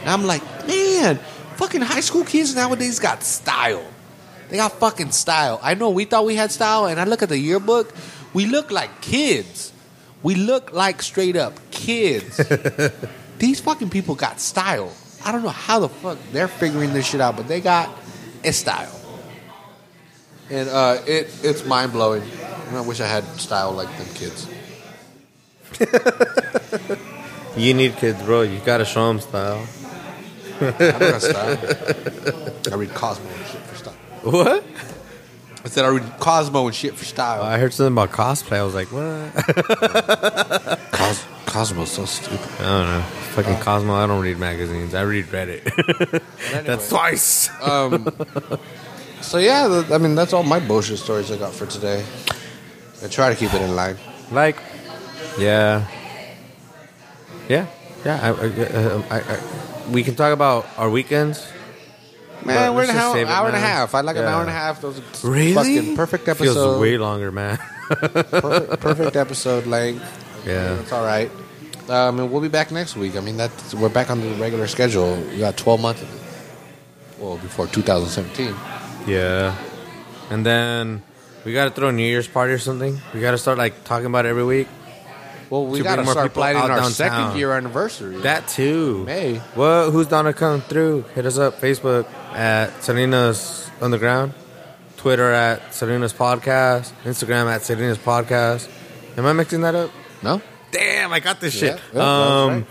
[0.00, 1.18] And I'm like, man,
[1.56, 3.84] fucking high school kids nowadays got style.
[4.48, 5.58] They got fucking style.
[5.62, 7.92] I know we thought we had style, and I look at the yearbook,
[8.34, 9.72] we look like kids.
[10.22, 12.36] We look like straight up kids.
[13.38, 14.92] These fucking people got style.
[15.24, 17.88] I don't know how the fuck they're figuring this shit out, but they got
[18.44, 19.00] a style.
[20.50, 22.22] And uh, it it's mind blowing.
[22.72, 24.48] I wish I had style like them kids.
[27.56, 28.42] You need kids, bro.
[28.42, 29.66] You gotta show them style.
[30.68, 31.58] I don't got style.
[32.72, 33.94] I read Cosmo and shit for style.
[34.22, 34.64] What?
[35.64, 37.42] I said I read Cosmo and shit for style.
[37.42, 38.56] I heard something about cosplay.
[38.58, 39.32] I was like, what?
[40.92, 42.40] Cos- Cosmo's so stupid.
[42.60, 43.02] I don't know.
[43.34, 43.94] Fucking Cosmo.
[43.94, 44.94] I don't read magazines.
[44.94, 45.62] I read Reddit.
[46.66, 47.48] That's twice.
[47.62, 48.08] Um,
[49.20, 52.04] so yeah, th- I mean that's all my bullshit stories I got for today.
[53.04, 53.96] I try to keep it in line.
[54.32, 54.56] Like,
[55.38, 55.86] yeah,
[57.48, 57.66] yeah,
[58.04, 58.18] yeah.
[58.20, 59.36] I, I, I, I,
[59.92, 61.46] we can talk about our weekends.
[62.44, 63.94] Man, we're in a just hour, hour and a half.
[63.94, 64.80] I like an hour and a half.
[64.80, 65.54] Those are Really?
[65.54, 66.54] fucking perfect episode.
[66.54, 67.58] Feels way longer, man.
[67.88, 70.02] perfect, perfect episode length.
[70.46, 70.74] Yeah.
[70.74, 71.30] That's all right.
[71.88, 73.16] Um, and we'll be back next week.
[73.16, 75.14] I mean, that's we're back on the regular schedule.
[75.30, 76.02] We got 12 months.
[77.18, 78.54] Well, before 2017.
[79.06, 79.54] Yeah.
[80.30, 81.02] And then
[81.44, 83.00] we got to throw a New Year's party or something.
[83.14, 84.68] We got to start like talking about it every week.
[85.52, 86.90] Well, we To got to start people planning our downtown.
[86.92, 88.16] second year anniversary.
[88.22, 89.04] That too.
[89.04, 89.42] May.
[89.54, 91.02] Well, who's down to come through?
[91.14, 91.60] Hit us up.
[91.60, 94.32] Facebook at Salinas Underground.
[94.96, 96.90] Twitter at Salinas Podcast.
[97.04, 98.66] Instagram at Salinas Podcast.
[99.18, 99.90] Am I mixing that up?
[100.22, 100.40] no?
[100.70, 101.80] Damn, I got this Yeah, shit.
[101.92, 102.66] yeah, that's um, right.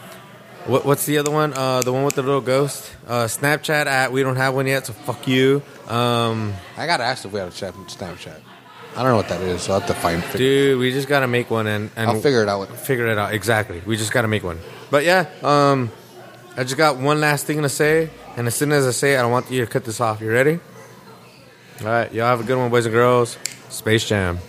[0.66, 1.53] what, what's the other one?
[1.53, 2.91] Uh, the one with the little ghost.
[3.06, 5.62] Uh, Snapchat at we don't have one yet, so fuck you.
[5.88, 8.40] Um, I gotta ask if we have a chat Snapchat.
[8.94, 10.22] I don't know what that is, so I have to find.
[10.24, 10.38] Figure.
[10.38, 12.70] dude, we just gotta make one and, and I'll figure it out.
[12.76, 13.82] figure it out exactly.
[13.86, 14.60] We just got to make one.
[14.90, 15.90] But yeah, um,
[16.58, 19.20] I just got one last thing to say, and as soon as I say it,
[19.20, 20.20] I don't want you to cut this off.
[20.20, 20.60] You ready?
[21.80, 23.38] All right, y'all have a good one, boys and girls.
[23.70, 24.40] Space Jam.